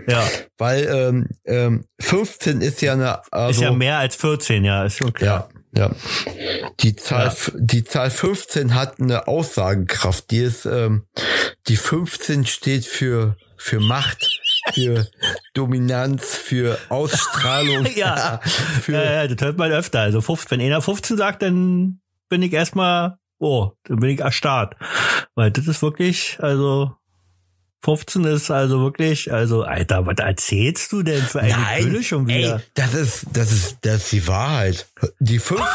Ja, 0.08 0.28
Weil 0.58 0.84
ähm, 0.86 1.28
ähm, 1.44 1.84
15 2.00 2.60
ist 2.60 2.82
ja 2.82 2.92
eine 2.92 3.32
also, 3.32 3.60
ist 3.62 3.64
ja 3.64 3.72
mehr 3.72 3.98
als 3.98 4.14
14, 4.16 4.64
ja, 4.64 4.84
ist 4.84 4.96
schon 4.98 5.12
klar. 5.12 5.48
Ja, 5.74 5.90
ja. 5.90 6.70
Die 6.80 6.94
Zahl, 6.94 7.26
Ja. 7.28 7.52
die 7.54 7.84
Zahl 7.84 8.10
15 8.10 8.74
hat 8.74 9.00
eine 9.00 9.26
Aussagekraft. 9.28 10.30
Die 10.30 10.38
ist, 10.38 10.66
ähm, 10.66 11.04
die 11.68 11.76
15 11.76 12.44
steht 12.46 12.84
für, 12.86 13.36
für 13.56 13.80
Macht, 13.80 14.28
für 14.72 15.06
Dominanz, 15.54 16.34
für 16.36 16.78
Ausstrahlung. 16.88 17.86
Ja. 17.96 18.40
für, 18.82 18.92
Ja, 18.92 19.04
ja, 19.04 19.26
das 19.28 19.44
hört 19.44 19.58
man 19.58 19.70
öfter. 19.72 20.00
Also 20.00 20.20
15, 20.20 20.58
wenn 20.58 20.66
einer 20.66 20.82
15 20.82 21.16
sagt, 21.16 21.42
dann 21.42 22.00
bin 22.28 22.42
ich 22.42 22.52
erstmal, 22.52 23.18
oh, 23.38 23.70
dann 23.84 23.98
bin 24.00 24.10
ich 24.10 24.20
erstarrt. 24.20 24.74
Weil 25.34 25.50
das 25.50 25.66
ist 25.66 25.82
wirklich, 25.82 26.36
also 26.40 26.92
15 27.84 28.24
ist 28.24 28.50
also 28.50 28.80
wirklich, 28.80 29.32
also 29.32 29.62
Alter, 29.62 30.06
was 30.06 30.16
erzählst 30.18 30.90
du 30.90 31.02
denn 31.04 31.22
für 31.22 31.40
eine 31.40 31.54
Gülle 31.84 32.02
schon 32.02 32.26
wieder? 32.26 32.56
ey, 32.56 32.60
das 32.74 32.94
ist, 32.94 33.26
das 33.32 33.52
ist, 33.52 33.78
das 33.82 33.96
ist 34.04 34.12
die 34.12 34.26
Wahrheit. 34.26 34.88
Die 35.20 35.38
15, 35.38 35.66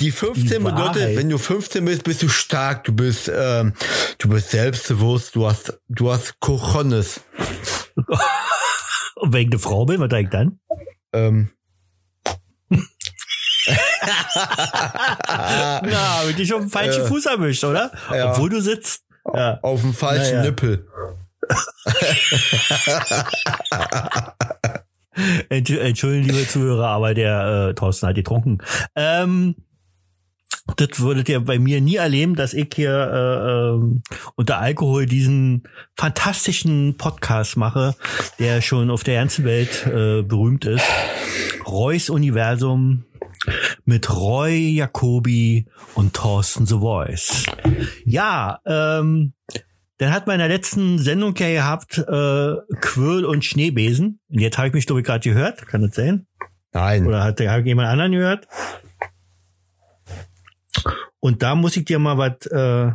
die 0.00 0.12
15 0.12 0.44
Die 0.46 0.58
bedeutet, 0.58 0.76
Wahrheit. 1.02 1.16
wenn 1.16 1.28
du 1.28 1.38
15 1.38 1.84
bist, 1.84 2.04
bist 2.04 2.22
du 2.22 2.28
stark, 2.28 2.84
du 2.84 2.92
bist, 2.92 3.28
ähm, 3.34 3.72
du 4.18 4.28
bist 4.28 4.50
selbstbewusst, 4.50 5.34
du 5.34 5.46
hast, 5.46 5.76
du 5.88 6.12
hast 6.12 6.38
Cojones. 6.38 7.20
Und 9.16 9.32
wenn 9.32 9.40
ich 9.42 9.46
eine 9.48 9.58
Frau 9.58 9.86
bin, 9.86 10.00
was 10.00 10.10
sag 10.10 10.20
ich 10.24 10.28
dann? 10.30 10.60
Ähm, 11.12 11.50
Na, 14.68 16.18
hab 16.20 16.28
ich 16.28 16.36
dich 16.36 16.52
auf 16.54 16.60
den 16.60 16.70
falschen 16.70 17.02
Ja. 17.02 17.06
Fuß 17.08 17.26
erwischt, 17.26 17.64
oder? 17.64 17.90
Ja. 18.12 18.30
Obwohl 18.32 18.50
du 18.50 18.60
sitzt. 18.60 19.04
Ja. 19.34 19.58
auf 19.62 19.80
dem 19.80 19.92
falschen 19.94 20.36
Naja. 20.38 20.42
Nippel. 20.50 20.86
Entsch- 25.48 25.78
Entschuldigen, 25.78 26.28
liebe 26.28 26.46
Zuhörer, 26.46 26.88
aber 26.88 27.14
der 27.14 27.68
äh, 27.70 27.74
Thorsten 27.74 28.06
hat 28.08 28.14
getrunken. 28.16 28.58
Ähm, 28.94 29.56
das 30.76 31.00
würdet 31.00 31.28
ihr 31.28 31.40
bei 31.40 31.58
mir 31.58 31.80
nie 31.80 31.96
erleben, 31.96 32.34
dass 32.34 32.52
ich 32.52 32.68
hier 32.74 32.90
äh, 32.90 33.74
ähm, 33.74 34.02
unter 34.34 34.58
Alkohol 34.58 35.06
diesen 35.06 35.62
fantastischen 35.96 36.96
Podcast 36.96 37.56
mache, 37.56 37.94
der 38.38 38.60
schon 38.62 38.90
auf 38.90 39.04
der 39.04 39.20
ganzen 39.20 39.44
Welt 39.44 39.86
äh, 39.86 40.22
berühmt 40.22 40.64
ist. 40.64 40.84
Reus 41.66 42.10
Universum 42.10 43.04
mit 43.84 44.12
Roy 44.14 44.74
Jacobi 44.74 45.66
und 45.94 46.14
Thorsten 46.14 46.66
The 46.66 46.78
Voice. 46.78 47.44
Ja, 48.04 48.60
ähm, 48.66 49.34
dann 49.98 50.12
hat 50.12 50.26
man 50.26 50.34
in 50.34 50.40
der 50.40 50.48
letzten 50.48 50.98
Sendung 50.98 51.34
ja 51.36 51.48
gehabt 51.48 51.98
äh, 51.98 52.54
Quirl 52.80 53.24
und 53.24 53.44
Schneebesen. 53.44 54.20
Und 54.28 54.40
jetzt 54.40 54.58
habe 54.58 54.68
ich 54.68 54.74
mich, 54.74 54.86
glaube 54.86 55.00
ich, 55.00 55.06
gerade 55.06 55.28
gehört. 55.28 55.66
Kann 55.66 55.82
das 55.82 55.94
sein? 55.94 56.26
Nein. 56.72 57.06
Oder 57.06 57.24
hat 57.24 57.40
hat 57.40 57.64
jemand 57.64 57.88
anderen 57.88 58.12
gehört? 58.12 58.46
Und 61.20 61.42
da 61.42 61.54
muss 61.54 61.76
ich 61.76 61.84
dir 61.84 61.98
mal 61.98 62.18
was 62.18 62.46
äh, 62.46 62.92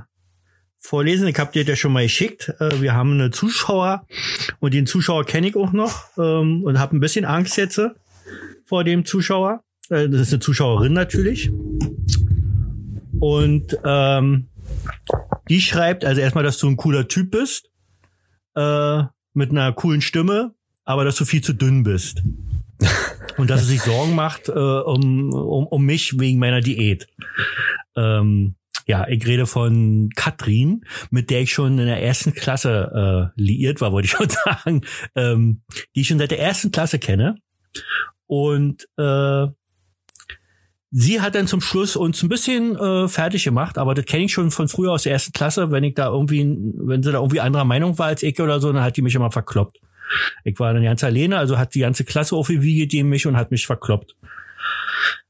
vorlesen. 0.77 1.27
Ich 1.27 1.39
habe 1.39 1.51
dir 1.51 1.63
das 1.65 1.79
schon 1.79 1.93
mal 1.93 2.03
geschickt. 2.03 2.53
Äh, 2.59 2.81
wir 2.81 2.93
haben 2.93 3.13
eine 3.13 3.31
Zuschauer 3.31 4.05
und 4.59 4.73
den 4.73 4.85
Zuschauer 4.85 5.25
kenne 5.25 5.47
ich 5.49 5.55
auch 5.55 5.71
noch 5.71 6.05
ähm, 6.17 6.63
und 6.63 6.79
habe 6.79 6.95
ein 6.95 6.99
bisschen 6.99 7.25
Angst 7.25 7.57
jetzt 7.57 7.77
äh, 7.77 7.89
vor 8.65 8.83
dem 8.83 9.05
Zuschauer. 9.05 9.63
Äh, 9.89 10.09
das 10.09 10.21
ist 10.21 10.33
eine 10.33 10.39
Zuschauerin 10.39 10.93
natürlich. 10.93 11.51
Und 13.19 13.77
ähm, 13.85 14.47
die 15.49 15.61
schreibt 15.61 16.03
also 16.05 16.21
erstmal, 16.21 16.43
dass 16.43 16.57
du 16.57 16.67
ein 16.67 16.77
cooler 16.77 17.07
Typ 17.07 17.31
bist, 17.31 17.69
äh, 18.55 19.03
mit 19.33 19.51
einer 19.51 19.71
coolen 19.73 20.01
Stimme, 20.01 20.53
aber 20.83 21.05
dass 21.05 21.15
du 21.15 21.25
viel 21.25 21.41
zu 21.41 21.53
dünn 21.53 21.83
bist. 21.83 22.23
Und 23.41 23.49
dass 23.49 23.61
sie 23.61 23.73
sich 23.73 23.81
Sorgen 23.81 24.13
macht 24.13 24.49
äh, 24.49 24.51
um, 24.51 25.33
um, 25.33 25.65
um 25.65 25.83
mich 25.83 26.19
wegen 26.19 26.37
meiner 26.37 26.61
Diät. 26.61 27.07
Ähm, 27.95 28.53
ja, 28.85 29.07
ich 29.07 29.25
rede 29.25 29.47
von 29.47 30.09
Katrin, 30.15 30.85
mit 31.09 31.31
der 31.31 31.41
ich 31.41 31.51
schon 31.51 31.79
in 31.79 31.87
der 31.87 32.03
ersten 32.03 32.35
Klasse 32.35 33.31
äh, 33.35 33.41
liiert 33.41 33.81
war, 33.81 33.91
wollte 33.91 34.05
ich 34.05 34.11
schon 34.11 34.29
sagen, 34.45 34.81
ähm, 35.15 35.63
die 35.95 36.01
ich 36.01 36.07
schon 36.07 36.19
seit 36.19 36.29
der 36.29 36.39
ersten 36.39 36.69
Klasse 36.69 36.99
kenne. 36.99 37.37
Und 38.27 38.87
äh, 38.97 39.47
sie 40.91 41.19
hat 41.19 41.33
dann 41.33 41.47
zum 41.47 41.61
Schluss 41.61 41.95
uns 41.95 42.21
ein 42.21 42.29
bisschen 42.29 42.75
äh, 42.75 43.07
fertig 43.07 43.43
gemacht, 43.43 43.79
aber 43.79 43.95
das 43.95 44.05
kenne 44.05 44.25
ich 44.25 44.33
schon 44.33 44.51
von 44.51 44.67
früher 44.67 44.91
aus 44.91 45.01
der 45.01 45.13
ersten 45.13 45.31
Klasse, 45.31 45.71
wenn 45.71 45.83
ich 45.83 45.95
da 45.95 46.09
irgendwie, 46.09 46.41
wenn 46.75 47.01
sie 47.01 47.11
da 47.11 47.17
irgendwie 47.17 47.41
anderer 47.41 47.65
Meinung 47.65 47.97
war 47.97 48.05
als 48.05 48.21
ich 48.21 48.39
oder 48.39 48.59
so, 48.59 48.71
dann 48.71 48.83
hat 48.83 48.97
die 48.97 49.01
mich 49.01 49.15
immer 49.15 49.31
verkloppt. 49.31 49.80
Ich 50.43 50.59
war 50.59 50.73
dann 50.73 50.83
ganz 50.83 51.03
alleine, 51.03 51.37
also 51.37 51.57
hat 51.57 51.75
die 51.75 51.79
ganze 51.79 52.03
Klasse 52.03 52.35
auf 52.35 52.47
die 52.47 53.03
mich 53.03 53.25
und 53.27 53.37
hat 53.37 53.51
mich 53.51 53.65
verkloppt. 53.65 54.15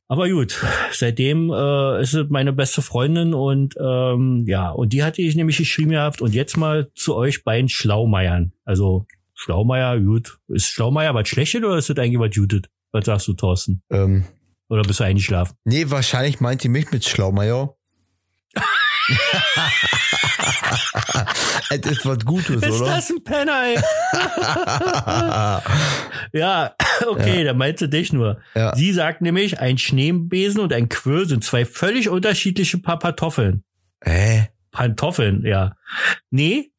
Aber 0.07 0.29
gut, 0.29 0.61
seitdem 0.91 1.51
äh, 1.51 2.01
ist 2.01 2.11
sie 2.11 2.25
meine 2.29 2.51
beste 2.51 2.81
Freundin 2.81 3.33
und 3.33 3.75
ähm, 3.79 4.43
ja, 4.45 4.69
und 4.69 4.91
die 4.91 5.03
hatte 5.03 5.21
ich 5.21 5.35
nämlich 5.35 5.57
geschrieben 5.57 5.91
gehabt 5.91 6.21
und 6.21 6.33
jetzt 6.33 6.57
mal 6.57 6.91
zu 6.95 7.15
euch 7.15 7.45
beiden 7.45 7.69
Schlaumeiern. 7.69 8.51
Also 8.65 9.05
Schlaumeier, 9.35 9.99
gut. 10.01 10.37
Ist 10.49 10.67
Schlaumeier 10.67 11.15
was 11.15 11.29
Schlechtes 11.29 11.63
oder 11.63 11.77
ist 11.77 11.89
das 11.89 11.97
eigentlich 11.97 12.19
was 12.19 12.35
Jutet? 12.35 12.69
Was 12.91 13.05
sagst 13.05 13.27
du, 13.27 13.33
Thorsten? 13.33 13.81
Ähm, 13.89 14.25
Oder 14.67 14.81
bist 14.83 14.99
du 14.99 15.05
eingeschlafen? 15.05 15.55
nee, 15.63 15.85
wahrscheinlich 15.87 16.41
meint 16.41 16.63
die 16.63 16.69
mich 16.69 16.91
mit 16.91 17.05
Schlaumeier. 17.05 17.75
es 21.69 21.79
ist 21.91 22.05
was 22.05 22.19
Gutes, 22.25 22.63
Ist 22.63 22.81
oder? 22.81 22.95
das 22.95 23.09
ein 23.09 23.23
Penner, 23.23 23.63
ey? 23.65 23.77
ja, 26.39 26.75
okay, 27.07 27.43
dann 27.43 27.57
meint 27.57 27.79
sie 27.79 27.89
dich 27.89 28.13
nur. 28.13 28.39
Ja. 28.55 28.75
Sie 28.75 28.93
sagt 28.93 29.21
nämlich, 29.21 29.59
ein 29.59 29.77
Schneebesen 29.77 30.61
und 30.61 30.73
ein 30.73 30.89
Quirl 30.89 31.27
sind 31.27 31.43
zwei 31.43 31.65
völlig 31.65 32.09
unterschiedliche 32.09 32.77
Pa- 32.79 32.95
Pantoffeln. 32.97 33.63
Hä? 34.03 34.49
Pantoffeln, 34.71 35.45
ja. 35.45 35.75
Nee, 36.29 36.71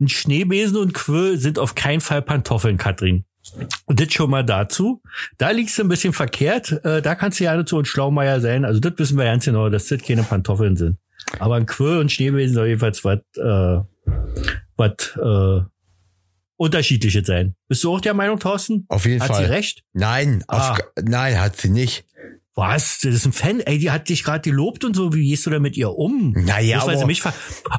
ein 0.00 0.08
Schneebesen 0.08 0.76
und 0.76 0.94
Quirl 0.94 1.36
sind 1.38 1.58
auf 1.58 1.74
keinen 1.74 2.00
Fall 2.00 2.22
Pantoffeln, 2.22 2.76
Katrin. 2.78 3.24
Und 3.86 4.00
das 4.00 4.12
schon 4.12 4.30
mal 4.30 4.44
dazu. 4.44 5.02
Da 5.36 5.50
liegst 5.50 5.76
du 5.76 5.82
ein 5.82 5.88
bisschen 5.88 6.12
verkehrt. 6.12 6.70
Äh, 6.84 7.02
da 7.02 7.16
kannst 7.16 7.40
du 7.40 7.44
ja 7.44 7.66
zu 7.66 7.76
uns 7.76 7.88
Schlaumeier 7.88 8.40
sein. 8.40 8.64
Also 8.64 8.78
das 8.78 8.92
wissen 8.98 9.18
wir 9.18 9.24
ganz 9.24 9.44
genau, 9.44 9.68
dass 9.68 9.88
das 9.88 10.00
keine 10.02 10.22
Pantoffeln 10.22 10.76
sind. 10.76 10.98
Aber 11.38 11.56
ein 11.56 11.66
Quirl 11.66 11.98
und 11.98 12.10
Schneebesen 12.12 12.54
soll 12.54 12.68
jedenfalls 12.68 13.04
was, 13.04 13.18
äh, 13.36 13.80
was, 14.76 15.16
äh, 15.16 15.64
unterschiedliches 16.56 17.26
sein. 17.26 17.54
Bist 17.68 17.82
du 17.84 17.92
auch 17.94 18.00
der 18.00 18.14
Meinung, 18.14 18.38
Thorsten? 18.38 18.84
Auf 18.88 19.04
jeden 19.06 19.20
Hat 19.20 19.28
Fall. 19.28 19.44
sie 19.46 19.50
recht? 19.50 19.82
Nein, 19.92 20.44
Ah. 20.48 20.78
nein, 21.02 21.40
hat 21.40 21.56
sie 21.60 21.70
nicht. 21.70 22.04
Was? 22.54 22.98
Das 23.00 23.14
ist 23.14 23.24
ein 23.24 23.32
Fan? 23.32 23.60
Ey, 23.60 23.78
die 23.78 23.90
hat 23.90 24.10
dich 24.10 24.24
gerade 24.24 24.42
gelobt 24.48 24.84
und 24.84 24.94
so. 24.94 25.14
Wie 25.14 25.26
gehst 25.26 25.46
du 25.46 25.50
da 25.50 25.58
mit 25.58 25.74
ihr 25.76 25.90
um? 25.90 26.32
Naja, 26.36 26.78
Bloß, 26.78 26.86
weil 26.88 26.98
sie 26.98 27.06
mich 27.06 27.24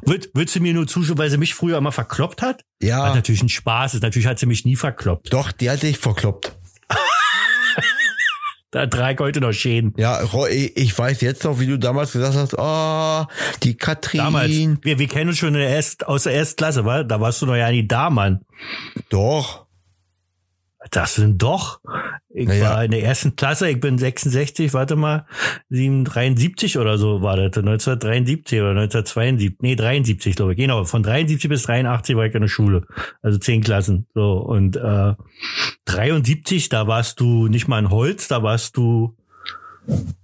Würd, 0.03 0.31
würdest 0.33 0.55
du 0.55 0.61
mir 0.61 0.73
nur 0.73 0.87
zuschauen, 0.87 1.17
weil 1.19 1.29
sie 1.29 1.37
mich 1.37 1.53
früher 1.53 1.77
immer 1.77 1.91
verkloppt 1.91 2.41
hat? 2.41 2.63
Ja. 2.81 3.03
Was 3.07 3.15
natürlich 3.15 3.43
ein 3.43 3.49
Spaß 3.49 3.93
ist. 3.93 4.01
Natürlich 4.01 4.25
hat 4.27 4.39
sie 4.39 4.47
mich 4.47 4.65
nie 4.65 4.75
verkloppt. 4.75 5.31
Doch, 5.31 5.51
die 5.51 5.69
hat 5.69 5.83
dich 5.83 5.99
verkloppt. 5.99 6.53
Da 8.73 8.87
trage 8.87 9.13
ich 9.13 9.19
heute 9.19 9.39
noch 9.39 9.51
Schäden. 9.51 9.93
Ja, 9.97 10.19
ich 10.47 10.97
weiß 10.97 11.21
jetzt 11.21 11.43
noch, 11.43 11.59
wie 11.59 11.67
du 11.67 11.77
damals 11.77 12.11
gesagt 12.11 12.35
hast, 12.35 12.55
oh, 12.57 13.31
die 13.61 13.77
Katrin. 13.77 14.17
Damals. 14.17 14.51
Wir, 14.81 14.97
wir 14.97 15.07
kennen 15.07 15.29
uns 15.29 15.37
schon 15.37 15.49
in 15.49 15.59
der 15.59 15.69
Erst, 15.69 16.07
aus 16.07 16.23
der 16.23 16.33
Erstklasse, 16.33 16.83
wa? 16.83 17.03
Da 17.03 17.21
warst 17.21 17.39
du 17.43 17.45
noch 17.45 17.55
ja 17.55 17.69
nie 17.69 17.87
da, 17.87 18.09
Mann. 18.09 18.41
Doch. 19.09 19.67
Das 20.89 21.13
sind 21.13 21.39
doch. 21.39 21.81
Ich 22.35 22.47
Naja. 22.47 22.63
war 22.71 22.83
in 22.83 22.89
der 22.89 23.03
ersten 23.03 23.35
Klasse, 23.35 23.69
ich 23.69 23.79
bin 23.79 23.99
66, 23.99 24.73
warte 24.73 24.95
mal, 24.95 25.27
73 25.69 26.79
oder 26.79 26.97
so 26.97 27.21
war 27.21 27.35
das, 27.37 27.55
1973 27.57 28.59
oder 28.59 28.71
1972, 28.71 29.57
nee, 29.61 29.75
73, 29.75 30.35
glaube 30.35 30.53
ich, 30.53 30.57
genau, 30.57 30.83
von 30.85 31.03
73 31.03 31.47
bis 31.47 31.63
83 31.63 32.15
war 32.15 32.25
ich 32.25 32.33
in 32.33 32.41
der 32.41 32.47
Schule, 32.47 32.87
also 33.21 33.37
zehn 33.37 33.61
Klassen, 33.61 34.07
so, 34.15 34.37
und 34.37 34.75
äh, 34.77 35.13
73, 35.85 36.69
da 36.69 36.87
warst 36.87 37.19
du 37.19 37.47
nicht 37.47 37.67
mal 37.67 37.77
in 37.79 37.89
Holz, 37.91 38.27
da 38.27 38.41
warst 38.41 38.77
du 38.77 39.15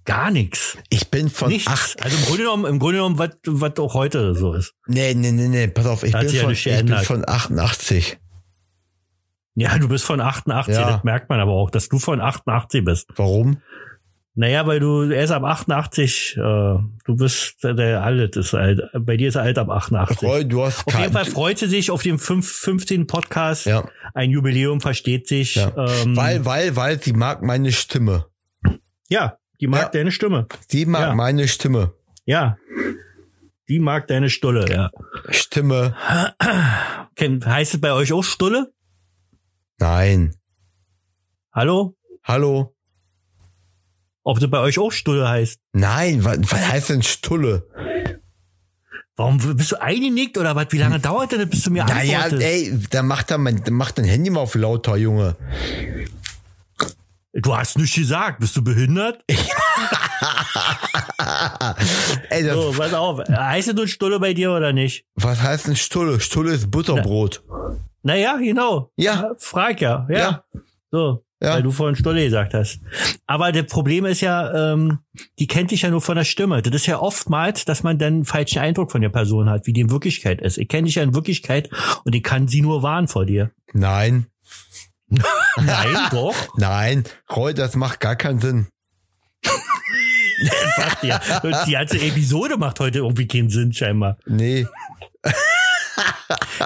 gar 0.04 0.30
nichts, 0.30 0.78
Ich 0.88 1.10
bin 1.10 1.28
von 1.28 1.50
nichts, 1.50 1.68
acht. 1.68 2.02
also 2.02 2.16
im 2.16 2.24
Grunde 2.24 2.42
genommen, 2.42 2.64
im 2.64 2.78
Grunde 2.80 2.96
genommen, 2.96 3.18
was, 3.18 3.30
was 3.46 3.76
auch 3.78 3.94
heute 3.94 4.34
so 4.34 4.54
ist. 4.54 4.74
Nee, 4.86 5.14
nee, 5.14 5.30
nee, 5.32 5.48
nee, 5.48 5.68
pass 5.68 5.86
auf, 5.86 6.02
ich 6.02 6.12
bin 6.12 6.28
von, 6.28 6.50
ich 6.52 6.64
bin 6.64 6.88
von 7.04 7.24
88. 7.28 8.18
Ja, 9.54 9.76
du 9.78 9.88
bist 9.88 10.04
von 10.04 10.20
88, 10.20 10.74
Ja. 10.74 10.90
das 10.92 11.04
merkt 11.04 11.28
man 11.28 11.40
aber 11.40 11.52
auch, 11.52 11.70
dass 11.70 11.88
du 11.88 11.98
von 11.98 12.20
88 12.20 12.84
bist. 12.84 13.08
Warum? 13.16 13.60
Naja, 14.36 14.64
weil 14.66 14.78
du 14.78 15.10
erst 15.10 15.32
ab 15.32 15.42
88, 15.42 16.36
äh, 16.36 16.40
du 16.40 17.16
bist 17.16 17.62
der, 17.64 17.74
der 17.74 18.02
alt 18.04 18.36
ist 18.36 18.54
alt. 18.54 18.80
Bei 18.94 19.16
dir 19.16 19.28
ist 19.28 19.36
alt 19.36 19.58
ab 19.58 19.68
88. 19.68 20.22
Roy, 20.22 20.44
du 20.46 20.64
hast 20.64 20.86
Auf 20.86 20.98
jeden 20.98 21.12
Fall 21.12 21.24
freut 21.24 21.58
sie 21.58 21.66
sich 21.66 21.90
auf 21.90 22.02
dem 22.04 22.18
fünf- 22.18 22.48
15. 22.50 23.06
Podcast. 23.08 23.66
Ja. 23.66 23.88
Ein 24.14 24.30
Jubiläum 24.30 24.80
versteht 24.80 25.26
sich. 25.26 25.56
Ja. 25.56 25.72
Ähm, 25.76 26.16
Weil, 26.16 26.44
weil, 26.44 26.76
weil 26.76 27.02
sie 27.02 27.12
mag 27.12 27.42
meine 27.42 27.72
Stimme. 27.72 28.26
ja, 29.08 29.36
die 29.60 29.66
mag 29.66 29.82
Ja. 29.82 29.88
deine 29.88 30.12
Stimme. 30.12 30.46
Sie 30.68 30.86
mag 30.86 31.08
Ja. 31.08 31.14
meine 31.14 31.48
Stimme. 31.48 31.92
Ja. 32.24 32.56
Die 33.68 33.80
mag 33.80 34.06
deine 34.06 34.30
Stulle, 34.30 34.70
ja. 34.70 34.90
Stimme. 35.30 35.94
Kennt- 37.16 37.46
Heißt 37.46 37.74
es 37.74 37.80
bei 37.80 37.92
euch 37.92 38.12
auch 38.12 38.24
Stulle? 38.24 38.72
Nein. 39.80 40.36
Hallo? 41.52 41.96
Hallo? 42.22 42.76
Ob 44.22 44.38
das 44.38 44.50
bei 44.50 44.58
euch 44.60 44.78
auch 44.78 44.92
Stulle 44.92 45.26
heißt? 45.28 45.58
Nein, 45.72 46.22
was, 46.24 46.38
was 46.42 46.68
heißt 46.68 46.90
denn 46.90 47.02
Stulle? 47.02 47.66
Warum 49.16 49.38
bist 49.56 49.72
du 49.72 49.80
eingenickt 49.80 50.36
oder 50.38 50.54
was? 50.54 50.66
Wie 50.70 50.78
lange 50.78 51.00
dauert 51.00 51.32
denn 51.32 51.40
das, 51.40 51.48
bis 51.50 51.62
du 51.64 51.70
mir 51.70 51.84
Naja, 51.84 52.20
antwortest? 52.20 52.42
ey, 52.46 52.78
da 52.90 53.02
macht 53.02 53.30
er 53.30 53.38
mein, 53.38 53.64
da 53.64 53.70
macht 53.70 53.96
dein 53.98 54.04
Handy 54.04 54.28
mal 54.30 54.40
auf 54.40 54.54
lauter, 54.54 54.96
Junge. 54.96 55.36
Du 57.32 57.56
hast 57.56 57.78
nichts 57.78 57.96
gesagt. 57.96 58.40
Bist 58.40 58.56
du 58.56 58.62
behindert? 58.62 59.22
Ey, 62.30 62.42
das, 62.44 62.54
So, 62.54 62.72
pass 62.76 62.92
auf. 62.94 63.20
Heißt 63.28 63.68
es 63.68 63.74
nun 63.74 63.88
Stulle 63.88 64.18
bei 64.20 64.34
dir 64.34 64.52
oder 64.52 64.72
nicht? 64.72 65.04
was 65.14 65.40
heißt 65.42 65.66
denn 65.68 65.76
Stulle? 65.76 66.20
Stulle 66.20 66.52
ist 66.52 66.70
Butterbrot. 66.70 67.42
Naja, 68.02 68.36
genau. 68.36 68.90
Ja. 68.96 69.34
Frag 69.38 69.80
ja. 69.80 70.06
Ja. 70.08 70.18
Ja. 70.18 70.44
So. 70.90 71.24
Ja. 71.42 71.54
Weil 71.54 71.62
du 71.62 71.70
vorhin 71.70 71.96
Stulle 71.96 72.22
gesagt 72.22 72.52
hast. 72.52 72.80
Aber 73.26 73.50
das 73.50 73.64
Problem 73.64 74.04
ist 74.04 74.20
ja, 74.20 74.72
ähm, 74.72 74.98
die 75.38 75.46
kennt 75.46 75.70
dich 75.70 75.82
ja 75.82 75.90
nur 75.90 76.02
von 76.02 76.16
der 76.16 76.24
Stimme. 76.24 76.60
Das 76.60 76.74
ist 76.74 76.84
ja 76.86 76.98
oftmals, 77.00 77.64
dass 77.64 77.82
man 77.82 77.98
dann 77.98 78.12
einen 78.12 78.24
falschen 78.26 78.58
Eindruck 78.58 78.92
von 78.92 79.00
der 79.00 79.08
Person 79.08 79.48
hat, 79.48 79.66
wie 79.66 79.72
die 79.72 79.80
in 79.80 79.90
Wirklichkeit 79.90 80.42
ist. 80.42 80.58
Ich 80.58 80.68
kenne 80.68 80.84
dich 80.84 80.96
ja 80.96 81.02
in 81.02 81.14
Wirklichkeit 81.14 81.70
und 82.04 82.14
ich 82.14 82.22
kann 82.22 82.46
sie 82.46 82.60
nur 82.60 82.82
warnen 82.82 83.08
vor 83.08 83.24
dir. 83.24 83.52
Nein, 83.72 84.26
Nein, 85.56 85.96
doch. 86.10 86.34
nein, 86.56 87.04
Roy, 87.34 87.54
das 87.54 87.74
macht 87.74 88.00
gar 88.00 88.16
keinen 88.16 88.40
Sinn. 88.40 88.66
Ja. 91.02 91.20
Die 91.66 91.72
ganze 91.72 92.00
Episode 92.00 92.56
macht 92.56 92.80
heute 92.80 92.98
irgendwie 92.98 93.28
keinen 93.28 93.50
Sinn, 93.50 93.74
scheinbar. 93.74 94.16
Nee, 94.26 94.66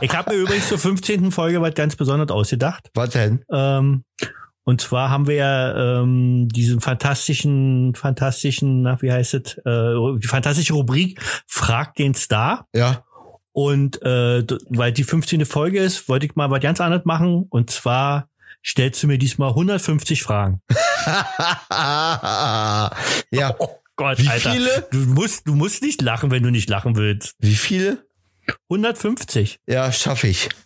Ich 0.01 0.15
habe 0.15 0.35
mir 0.35 0.41
übrigens 0.43 0.69
zur 0.69 0.79
15. 0.79 1.31
Folge 1.33 1.61
was 1.61 1.75
ganz 1.75 1.97
Besonderes 1.97 2.31
ausgedacht. 2.31 2.91
was 2.95 3.11
denn? 3.11 3.45
Ähm, 3.51 4.05
und 4.65 4.81
zwar 4.81 5.11
haben 5.11 5.27
wir 5.27 5.35
ja 5.37 6.01
ähm, 6.03 6.49
diesen 6.49 6.81
fantastischen, 6.81 7.95
fantastischen, 7.95 8.83
na, 8.83 9.01
wie 9.03 9.13
heißt 9.13 9.35
es, 9.35 9.59
äh, 9.59 10.19
die 10.23 10.27
fantastische 10.27 10.73
Rubrik 10.73 11.21
Frag 11.47 11.95
den 11.97 12.15
Star. 12.15 12.67
Ja, 12.75 13.05
Und 13.53 14.01
äh, 14.03 14.43
weil 14.71 14.93
die 14.93 15.05
15. 15.05 15.45
Folge 15.45 15.81
ist, 15.81 16.09
wollte 16.09 16.27
ich 16.27 16.35
mal 16.35 16.51
was 16.51 16.61
ganz 16.61 16.81
anderes 16.81 17.05
machen. 17.05 17.47
Und 17.51 17.71
zwar 17.71 18.29
stellst 18.67 19.03
du 19.03 19.07
mir 19.07 19.19
diesmal 19.19 19.51
150 19.51 20.23
Fragen. 20.23 20.63
ja. 23.31 23.55
Oh 23.59 23.69
Gott, 23.97 24.19
Wie 24.19 24.29
Alter. 24.29 24.53
viele? 24.53 24.89
Du 24.91 24.99
musst, 24.99 25.47
du 25.47 25.55
musst 25.55 25.83
nicht 25.83 26.03
lachen, 26.03 26.31
wenn 26.31 26.43
du 26.43 26.51
nicht 26.51 26.69
lachen 26.69 26.97
willst. 26.97 27.35
Wie 27.39 27.55
viele? 27.55 28.07
150. 28.71 29.61
Ja, 29.67 29.93
schaffe 29.93 30.29
ich. 30.29 30.49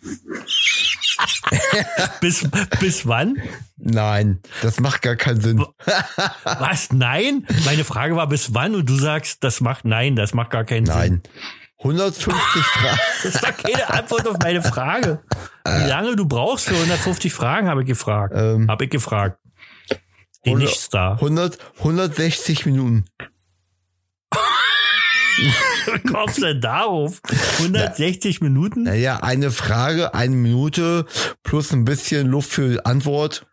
Bis, 2.21 2.47
bis 2.79 3.07
wann? 3.07 3.37
Nein, 3.77 4.39
das 4.61 4.79
macht 4.79 5.01
gar 5.01 5.15
keinen 5.15 5.41
Sinn. 5.41 5.65
Was? 6.43 6.91
Nein? 6.91 7.45
Meine 7.65 7.83
Frage 7.83 8.15
war 8.15 8.27
bis 8.27 8.53
wann 8.53 8.75
und 8.75 8.87
du 8.87 8.95
sagst, 8.95 9.43
das 9.43 9.59
macht 9.59 9.85
nein, 9.85 10.15
das 10.15 10.33
macht 10.33 10.51
gar 10.51 10.63
keinen 10.63 10.85
Sinn. 10.85 10.95
Nein. 10.95 11.23
150 11.79 12.33
Fragen. 12.63 12.99
Das 13.23 13.35
ist 13.35 13.43
doch 13.43 13.57
keine 13.57 13.89
Antwort 13.89 14.27
auf 14.27 14.37
meine 14.41 14.61
Frage. 14.61 15.21
Wie 15.65 15.87
lange 15.87 16.15
du 16.15 16.25
brauchst 16.25 16.67
für 16.67 16.75
150 16.75 17.33
Fragen, 17.33 17.67
habe 17.67 17.81
ich 17.81 17.87
gefragt. 17.87 18.33
Ähm, 18.35 18.69
Habe 18.69 18.85
ich 18.85 18.89
gefragt. 18.89 19.39
Den 20.45 20.53
100 20.53 20.69
Nichtstar. 20.69 21.13
100, 21.15 21.57
160 21.79 22.65
Minuten. 22.65 23.05
Kommst 26.11 26.37
du 26.37 26.41
denn 26.41 26.61
darauf? 26.61 27.21
160 27.59 28.41
Minuten? 28.41 28.83
Naja, 28.83 29.17
eine 29.21 29.51
Frage, 29.51 30.13
eine 30.13 30.35
Minute 30.35 31.05
plus 31.43 31.71
ein 31.73 31.85
bisschen 31.85 32.27
Luft 32.27 32.49
für 32.51 32.85
Antwort. 32.85 33.45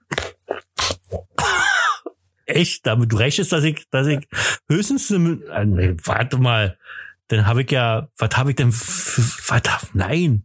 Echt? 2.46 2.86
Damit 2.86 3.12
du 3.12 3.16
rechnest, 3.16 3.52
dass 3.52 3.64
ich, 3.64 3.86
dass 3.90 4.06
ich 4.06 4.26
höchstens 4.68 5.10
eine, 5.10 5.18
Min- 5.18 5.42
äh, 5.78 5.96
warte 6.04 6.38
mal. 6.38 6.78
Dann 7.28 7.46
habe 7.46 7.62
ich 7.62 7.70
ja, 7.72 8.08
was 8.18 8.30
habe 8.36 8.50
ich 8.50 8.56
denn, 8.56 8.72
was, 8.72 9.88
nein. 9.94 10.44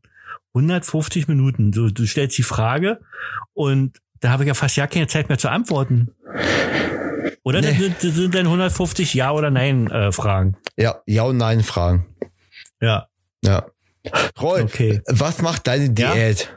150 0.53 1.27
Minuten. 1.27 1.71
Du, 1.71 1.91
du 1.91 2.05
stellst 2.07 2.37
die 2.37 2.43
Frage 2.43 2.99
und 3.53 3.99
da 4.19 4.29
habe 4.31 4.43
ich 4.43 4.47
ja 4.47 4.53
fast 4.53 4.75
ja 4.77 4.87
keine 4.87 5.07
Zeit 5.07 5.29
mehr 5.29 5.37
zu 5.37 5.49
antworten. 5.49 6.09
Oder 7.43 7.61
Nee. 7.61 7.67
das 7.69 7.77
sind, 7.77 7.95
das 8.03 8.15
sind 8.15 8.35
dann 8.35 8.45
150 8.45 9.13
Ja 9.13 9.31
oder 9.31 9.49
Nein 9.49 9.89
äh, 9.89 10.11
Fragen. 10.11 10.57
Ja, 10.77 11.01
Ja 11.07 11.23
und 11.23 11.37
Nein 11.37 11.63
Fragen. 11.63 12.05
Ja. 12.81 13.07
Ja. 13.43 13.65
Roy, 14.39 14.61
Okay. 14.61 15.01
was 15.07 15.41
macht 15.41 15.67
deine 15.67 15.85
Ja? 15.97 16.13
Diät? 16.13 16.55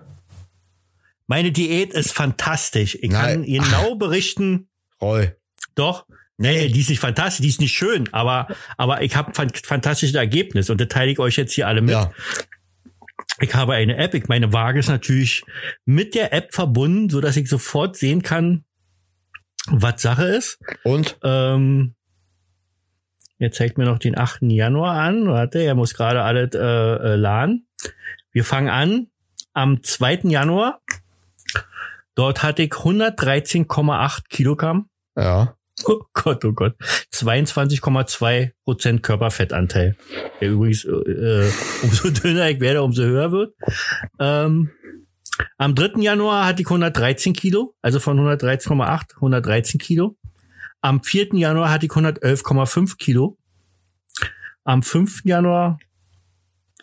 Meine 1.26 1.52
Diät 1.52 1.92
ist 1.94 2.12
fantastisch. 2.12 2.96
Ich 3.00 3.10
Nein. 3.10 3.42
kann 3.42 3.42
genau 3.44 3.94
berichten, 3.96 4.68
Roy. 5.00 5.32
doch. 5.74 6.06
Nee, 6.36 6.66
die 6.68 6.80
ist 6.80 6.90
nicht 6.90 6.98
fantastisch, 6.98 7.42
die 7.42 7.48
ist 7.48 7.60
nicht 7.60 7.74
schön, 7.74 8.08
aber, 8.12 8.48
aber 8.76 9.02
ich 9.02 9.14
habe 9.14 9.32
ein 9.40 9.50
fantastisches 9.54 10.16
Ergebnis 10.16 10.68
und 10.68 10.80
das 10.80 10.88
teile 10.88 11.12
ich 11.12 11.20
euch 11.20 11.36
jetzt 11.36 11.52
hier 11.52 11.68
alle 11.68 11.80
mit. 11.80 11.92
Ja. 11.92 12.10
Ich 13.40 13.54
habe 13.54 13.74
eine 13.74 13.96
App, 13.98 14.14
ich 14.14 14.26
meine 14.26 14.52
Waage 14.52 14.80
ist 14.80 14.88
natürlich 14.88 15.44
mit 15.84 16.14
der 16.16 16.32
App 16.32 16.52
verbunden, 16.52 17.08
so 17.08 17.20
dass 17.20 17.36
ich 17.36 17.48
sofort 17.48 17.96
sehen 17.96 18.22
kann, 18.22 18.64
was 19.68 20.02
Sache 20.02 20.26
ist. 20.26 20.58
Und? 20.82 21.18
Ähm, 21.22 21.94
er 23.38 23.52
zeigt 23.52 23.78
mir 23.78 23.84
noch 23.84 23.98
den 23.98 24.16
8. 24.16 24.42
Januar 24.42 24.96
an. 24.98 25.26
Warte, 25.26 25.58
er 25.58 25.74
muss 25.74 25.94
gerade 25.94 26.22
alles 26.22 26.54
äh, 26.54 26.58
äh, 26.58 27.16
laden. 27.16 27.66
Wir 28.32 28.44
fangen 28.44 28.68
an 28.68 29.08
am 29.52 29.82
2. 29.82 30.20
Januar. 30.24 30.80
Dort 32.14 32.42
hatte 32.42 32.62
ich 32.62 32.72
113,8 32.72 34.28
Kilogramm. 34.28 34.88
Ja. 35.16 35.56
Oh 35.86 36.02
Gott, 36.12 36.44
oh 36.44 36.52
Gott. 36.52 36.76
22,2 37.12 38.52
Prozent 38.62 39.02
Körperfettanteil. 39.02 39.96
Der 40.40 40.50
übrigens, 40.50 40.84
äh, 40.84 41.50
umso 41.82 42.10
dünner 42.22 42.48
ich 42.48 42.60
werde, 42.60 42.84
umso 42.84 43.02
höher 43.02 43.32
wird. 43.32 43.54
Ähm, 44.20 44.70
am 45.58 45.74
3. 45.74 46.00
Januar 46.00 46.46
hatte 46.46 46.62
ich 46.62 46.68
113 46.68 47.32
Kilo, 47.32 47.74
also 47.82 48.00
von 48.00 48.18
113,8, 48.18 49.16
113 49.16 49.80
Kilo. 49.80 50.16
Am 50.80 51.02
4. 51.02 51.34
Januar 51.34 51.70
hatte 51.70 51.86
ich 51.86 51.92
111,5 51.92 52.96
Kilo. 52.98 53.38
Am 54.64 54.82
5. 54.82 55.22
Januar 55.24 55.78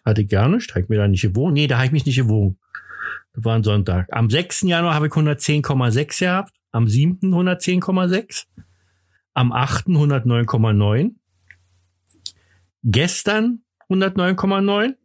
hatte 0.04 0.22
ich 0.22 0.30
gar 0.30 0.50
nicht, 0.50 0.72
habe 0.72 0.82
ich 0.82 0.90
mir 0.90 0.98
da 0.98 1.08
nicht 1.08 1.22
gewogen. 1.22 1.54
Nee, 1.54 1.68
da 1.68 1.78
habe 1.78 1.86
ich 1.86 1.92
mich 1.92 2.06
nicht 2.06 2.18
gewogen. 2.18 2.58
Das 3.34 3.46
war 3.46 3.56
ein 3.56 3.64
Sonntag. 3.64 4.08
Am 4.12 4.30
6. 4.30 4.62
Januar 4.64 4.96
habe 4.96 5.08
ich 5.08 5.14
110,6 5.14 6.20
gehabt. 6.20 6.54
Am 6.72 6.88
7. 6.88 7.20
110,6. 7.22 8.46
am 9.34 9.52
8. 9.52 9.88
109,9, 9.88 11.12
gestern 12.84 13.64
109,9 13.90 14.96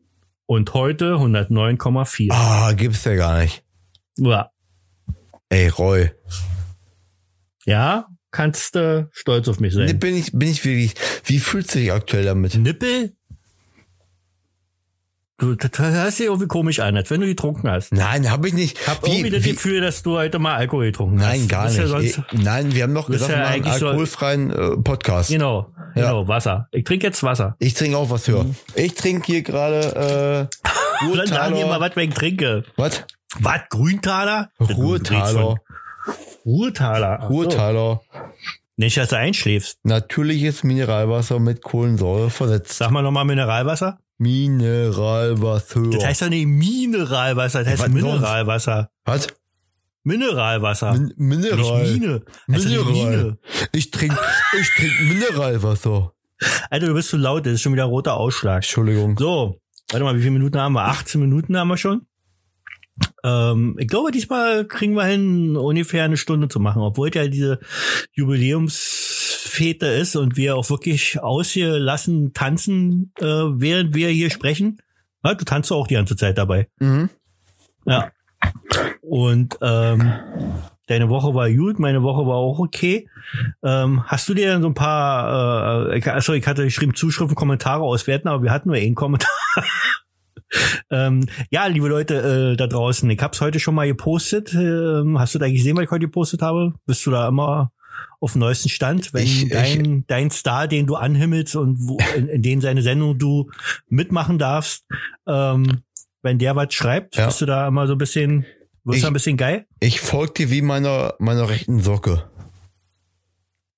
und 0.46 0.72
heute 0.74 1.14
109,4. 1.14 2.28
Ah, 2.30 2.72
gibt's 2.72 3.04
ja 3.04 3.14
gar 3.14 3.40
nicht. 3.40 3.64
Ja. 4.16 4.50
Ey, 5.48 5.68
Roy. 5.68 6.11
ja, 7.66 8.06
kannst 8.30 8.74
du 8.74 8.78
äh, 8.78 9.06
stolz 9.12 9.48
auf 9.48 9.61
mich 9.61 9.74
sein. 9.74 9.98
bin 9.98 10.16
ich, 10.16 10.32
bin 10.32 10.48
ich 10.48 10.64
wirklich, 10.64 10.94
wie 11.24 11.38
fühlst 11.38 11.74
du 11.74 11.78
dich 11.78 11.92
aktuell 11.92 12.24
damit? 12.24 12.54
Nippel? 12.54 13.16
Du, 15.38 15.55
das 15.55 15.70
hört 15.79 16.12
sich 16.12 16.27
irgendwie 16.27 16.46
komisch 16.46 16.81
an, 16.81 16.96
als 16.96 17.11
wenn 17.11 17.20
du 17.20 17.27
getrunken 17.27 17.68
hast. 17.70 17.92
Nein, 17.92 18.31
habe 18.31 18.49
ich 18.49 18.55
nicht. 18.55 18.79
Ich 18.81 18.88
hab 18.88 19.05
Wie- 19.05 19.11
irgendwie 19.12 19.31
das 19.31 19.44
wie- 19.44 19.51
Gefühl, 19.53 19.83
dass 19.83 20.03
du 20.03 20.16
heute 20.16 20.38
mal 20.38 20.55
Alkohol 20.55 20.87
getrunken 20.87 21.20
hast. 21.20 21.27
Nein, 21.29 21.46
gar 21.49 21.66
nicht. 21.68 21.77
Ja 21.77 21.87
sonst, 21.88 22.22
Nein, 22.33 22.75
wir 22.75 22.85
haben 22.85 22.94
bist 22.94 23.07
gesagt, 23.09 23.31
ja 23.33 23.37
wir 23.37 23.42
machen 23.42 23.53
einen 23.53 23.64
eigentlich 23.64 23.75
so- 23.81 23.87
alkoholfreien 23.88 24.51
äh, 24.51 24.77
Podcast. 24.79 25.29
genau, 25.31 25.72
Ja. 25.94 26.07
genau, 26.09 26.27
Wasser. 26.29 26.68
Ich 26.72 26.85
trinke 26.85 27.07
jetzt 27.07 27.22
Wasser. 27.22 27.55
Ich 27.59 27.75
trinke 27.75 27.99
auch 27.99 28.09
was 28.09 28.27
höher. 28.29 28.46
Ich 28.77 28.94
trinke 28.94 29.27
hier 29.27 29.42
gerade 29.42 30.49
äh, 30.51 31.07
Dann 31.16 31.27
sagen 31.27 31.55
wir 31.57 31.66
mal, 31.66 31.75
Ruhrtaler. 31.77 31.81
was 31.96 32.03
ich 32.05 32.14
trinke. 32.14 32.64
Was? 32.77 33.05
Was? 33.40 33.61
Grüntaler? 33.68 34.49
Ruhrtaler. 34.59 35.57
Ruhrtaler. 36.46 37.18
Ach 37.20 37.29
so. 37.29 37.35
Ruhrtaler. 37.35 38.01
Nicht, 38.79 38.96
dass 38.96 39.09
du 39.11 39.16
einschläfst. 39.18 39.79
Natürliches 39.85 40.62
Mineralwasser 40.64 41.38
mit 41.40 41.62
Kohlensäure 41.62 42.31
versetzt. 42.31 42.79
Sag 42.79 42.90
mal 42.90 43.03
nochmal 43.03 43.25
Mineralwasser. 43.27 43.99
Mineralwasser. 44.18 45.90
Das 45.90 46.05
heißt 46.05 46.22
doch 46.22 46.29
nicht 46.29 46.46
Mineralwasser, 46.46 47.61
das 47.61 47.68
heißt 47.72 47.83
Was? 47.83 47.88
Mineralwasser. 47.90 48.90
Was? 49.05 49.29
Mineralwasser. 50.05 50.92
Min 50.92 51.12
Mineral. 51.16 51.83
Nicht 51.83 52.00
Mine. 52.00 52.22
Mineral. 52.46 52.92
Mine. 52.92 53.38
Ich 53.72 53.90
trinke 53.90 54.16
ich 54.61 54.70
trink 54.76 54.92
Mineralwasser. 55.09 56.12
Alter, 56.70 56.87
du 56.87 56.94
bist 56.94 57.09
zu 57.09 57.16
laut, 57.16 57.46
das 57.46 57.55
ist 57.55 57.62
schon 57.62 57.72
wieder 57.72 57.85
roter 57.85 58.14
Ausschlag. 58.16 58.57
Entschuldigung. 58.57 59.16
So, 59.18 59.61
warte 59.90 60.05
mal, 60.05 60.14
wie 60.16 60.20
viele 60.20 60.33
Minuten 60.33 60.59
haben 60.59 60.74
wir? 60.74 60.85
18 60.85 61.20
Minuten 61.20 61.57
haben 61.57 61.68
wir 61.68 61.76
schon. 61.76 62.07
Ähm, 63.24 63.76
ich 63.79 63.88
glaube, 63.88 64.11
diesmal 64.12 64.66
kriegen 64.66 64.94
wir 64.94 65.05
hin, 65.05 65.57
ungefähr 65.57 66.05
eine 66.05 66.16
Stunde 66.16 66.48
zu 66.48 66.61
machen, 66.61 66.83
obwohl 66.83 67.11
ja 67.14 67.26
diese 67.29 67.59
Jubiläumsfete 69.46 69.87
ist 69.87 70.16
und 70.16 70.37
wir 70.37 70.56
auch 70.56 70.68
wirklich 70.70 71.20
ausgelassen 71.22 72.32
tanzen, 72.32 73.12
äh, 73.18 73.24
während 73.24 73.94
wir 73.94 74.09
hier 74.09 74.30
sprechen. 74.30 74.78
Ja, 75.24 75.35
du 75.35 75.44
tanzt 75.44 75.72
auch 75.72 75.87
die 75.87 75.94
ganze 75.94 76.16
Zeit 76.16 76.38
dabei. 76.38 76.68
Mhm. 76.78 77.11
Ja. 77.85 78.11
Und 79.00 79.56
ähm, 79.62 80.12
deine 80.87 81.09
Woche 81.09 81.35
war 81.35 81.50
gut, 81.50 81.78
meine 81.78 82.02
Woche 82.02 82.26
war 82.26 82.37
auch 82.37 82.59
okay. 82.59 83.09
Ähm, 83.62 84.04
hast 84.06 84.28
du 84.28 84.35
dir 84.35 84.48
dann 84.48 84.62
so 84.62 84.68
ein 84.68 84.74
paar, 84.74 85.90
äh, 85.90 85.98
ich, 85.98 86.06
achso, 86.06 86.32
ich 86.32 86.46
hatte 86.46 86.64
geschrieben 86.64 86.94
Zuschriften, 86.94 87.35
Kommentare 87.35 87.82
auswerten, 87.82 88.28
aber 88.28 88.42
wir 88.42 88.50
hatten 88.50 88.68
nur 88.68 88.76
einen 88.76 88.94
Kommentar. 88.94 89.30
ähm, 90.90 91.26
ja, 91.50 91.66
liebe 91.66 91.88
Leute 91.88 92.52
äh, 92.52 92.56
da 92.56 92.66
draußen, 92.66 93.09
ich 93.11 93.20
hab's 93.20 93.40
heute 93.40 93.59
schon 93.59 93.74
mal 93.74 93.87
gepostet. 93.87 94.54
Ähm, 94.54 95.18
hast 95.18 95.35
du 95.35 95.38
da 95.38 95.48
gesehen, 95.48 95.76
was 95.76 95.85
ich 95.85 95.90
heute 95.90 96.06
gepostet 96.06 96.42
habe? 96.42 96.74
Bist 96.85 97.04
du 97.06 97.11
da 97.11 97.26
immer 97.28 97.72
auf 98.20 98.33
dem 98.33 98.40
neuesten 98.40 98.68
Stand, 98.68 99.12
wenn 99.14 99.24
Ich- 99.24 99.44
ich- 99.44 99.48
dein, 99.52 100.05
dein 100.07 100.31
Star, 100.31 100.66
den 100.68 100.87
du 100.87 100.96
anhimmelst 100.96 101.57
und 101.57 101.76
wo, 101.81 101.98
in, 102.16 102.29
in 102.29 102.42
den 102.42 102.61
seine 102.61 102.83
Sendung 102.83 103.18
du 103.18 103.50
mitmachen 103.88 104.38
darfst, 104.38 104.85
ähm, 105.26 105.83
wenn 106.22 106.38
der 106.38 106.57
was 106.57 106.72
schreibt, 106.74 107.16
Ja. 107.16 107.26
bist 107.26 107.40
du 107.40 107.46
da 107.46 107.68
immer 107.68 107.87
so 107.87 107.92
ein 107.94 107.98
bisschen, 107.98 108.46
wirst 108.85 108.96
Ich- 108.98 109.02
du 109.02 109.07
ein 109.09 109.12
bisschen 109.12 109.37
geil? 109.37 109.66
Ich 109.81 110.00
folge 110.00 110.33
dir 110.35 110.50
wie 110.50 110.62
meiner, 110.62 111.14
meiner 111.18 111.48
rechten 111.48 111.81
Socke. 111.81 112.31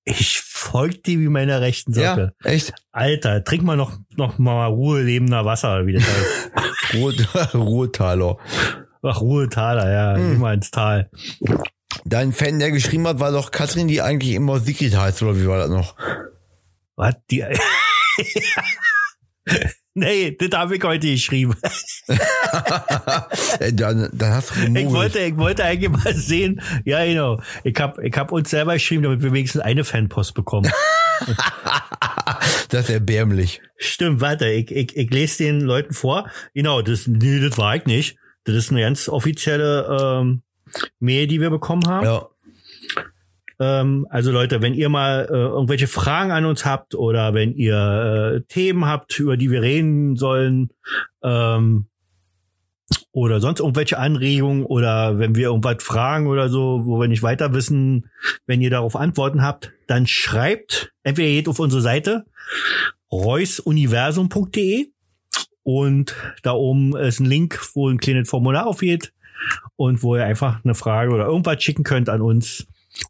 Ich 0.05 0.39
folg 0.41 1.03
dir 1.03 1.19
wie 1.19 1.27
meiner 1.27 1.61
rechten 1.61 1.93
Socke. 1.93 2.33
Ja, 2.43 2.49
echt. 2.49 2.73
Alter, 2.91 3.43
trink 3.43 3.63
mal 3.63 3.77
noch, 3.77 3.97
noch 4.15 4.39
mal 4.39 4.65
Ruhe 4.65 5.03
lebender 5.03 5.45
Wasser, 5.45 5.85
wie 5.85 5.93
das 5.93 6.03
heißt. 6.03 6.51
Ruhr, 6.95 7.13
Ruhrtaler. 7.53 8.37
Ach, 9.03 9.21
Ruhetaler, 9.21 9.91
ja, 9.91 10.15
Hm. 10.15 10.39
mal 10.39 10.55
ins 10.55 10.71
Tal. 10.71 11.11
Dein 12.05 12.33
Fan, 12.33 12.59
der 12.59 12.71
geschrieben 12.71 13.07
hat, 13.07 13.19
war 13.19 13.31
doch 13.31 13.51
Katrin, 13.51 13.87
die 13.87 14.01
eigentlich 14.01 14.33
immer 14.33 14.59
Sigrid 14.59 14.95
heißt, 14.95 15.21
oder 15.23 15.37
wie 15.37 15.47
war 15.47 15.57
das 15.57 15.69
noch? 15.69 15.95
Was, 16.95 17.15
die, 17.29 17.43
nee, 19.93 20.35
das 20.37 20.49
habe 20.57 20.77
ich 20.77 20.83
heute 20.83 21.07
geschrieben. 21.07 21.55
Äh, 23.59 23.73
dann, 23.73 24.09
dann 24.13 24.33
hast 24.33 24.51
du 24.51 24.75
Ich 24.75 24.89
wollte, 24.89 25.19
ich 25.19 25.37
wollte 25.37 25.63
eigentlich 25.63 25.91
mal 25.91 26.15
sehen, 26.15 26.61
ja, 26.85 27.05
genau. 27.05 27.41
Ich 27.63 27.79
hab, 27.79 27.99
ich 27.99 28.15
hab 28.15 28.31
uns 28.31 28.49
selber 28.49 28.73
geschrieben, 28.73 29.03
damit 29.03 29.21
wir 29.21 29.31
wenigstens 29.33 29.61
eine 29.61 29.83
Fanpost 29.83 30.33
bekommen. 30.33 30.71
Das 32.69 32.85
ist 32.85 32.89
erbärmlich. 32.89 33.61
Stimmt, 33.77 34.21
warte, 34.21 34.47
ich, 34.47 34.71
ich, 34.71 34.95
ich 34.95 35.09
lese 35.11 35.43
den 35.43 35.61
Leuten 35.61 35.93
vor. 35.93 36.29
Genau, 36.53 36.81
das, 36.81 37.07
nee, 37.07 37.39
das 37.39 37.57
war 37.57 37.75
ich 37.75 37.85
nicht. 37.85 38.17
Das 38.45 38.55
ist 38.55 38.71
eine 38.71 38.81
ganz 38.81 39.09
offizielle 39.09 40.21
ähm, 40.21 40.43
Mail, 40.99 41.27
die 41.27 41.41
wir 41.41 41.49
bekommen 41.49 41.87
haben. 41.87 42.05
Ja. 42.05 42.27
Ähm, 43.59 44.07
also 44.09 44.31
Leute, 44.31 44.61
wenn 44.61 44.73
ihr 44.73 44.89
mal 44.89 45.27
äh, 45.29 45.33
irgendwelche 45.33 45.87
Fragen 45.87 46.31
an 46.31 46.45
uns 46.45 46.65
habt 46.65 46.95
oder 46.95 47.33
wenn 47.33 47.53
ihr 47.53 47.75
äh, 48.35 48.41
Themen 48.47 48.85
habt, 48.85 49.19
über 49.19 49.37
die 49.37 49.51
wir 49.51 49.61
reden 49.61 50.15
sollen, 50.15 50.69
ähm, 51.23 51.89
oder 53.11 53.39
sonst 53.39 53.59
irgendwelche 53.59 53.97
Anregungen 53.97 54.65
oder 54.65 55.19
wenn 55.19 55.35
wir 55.35 55.47
irgendwas 55.47 55.83
fragen 55.83 56.27
oder 56.27 56.49
so, 56.49 56.81
wo 56.85 56.99
wir 56.99 57.07
nicht 57.07 57.23
weiter 57.23 57.53
wissen, 57.53 58.09
wenn 58.45 58.61
ihr 58.61 58.69
darauf 58.69 58.95
Antworten 58.95 59.41
habt, 59.41 59.73
dann 59.87 60.07
schreibt, 60.07 60.91
entweder 61.03 61.27
ihr 61.27 61.35
geht 61.35 61.47
auf 61.47 61.59
unsere 61.59 61.81
Seite 61.81 62.25
reusuniversum.de 63.11 64.91
und 65.63 66.15
da 66.43 66.53
oben 66.53 66.95
ist 66.95 67.19
ein 67.19 67.25
Link, 67.25 67.59
wo 67.73 67.89
ein 67.89 67.97
kleines 67.97 68.29
Formular 68.29 68.67
aufgeht 68.67 69.11
und 69.75 70.03
wo 70.03 70.15
ihr 70.15 70.25
einfach 70.25 70.63
eine 70.63 70.75
Frage 70.75 71.11
oder 71.11 71.25
irgendwas 71.25 71.61
schicken 71.63 71.83
könnt 71.83 72.09
an 72.09 72.21
uns. 72.21 72.67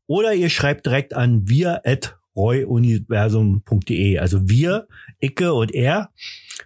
Oder 0.08 0.34
ihr 0.34 0.50
schreibt 0.50 0.86
direkt 0.86 1.14
an 1.14 1.48
wir 1.48 1.82
at 1.86 2.18
reuniversum.de. 2.36 4.20
Also 4.20 4.50
wir, 4.50 4.88
Icke 5.20 5.54
und 5.54 5.74
er 5.74 6.10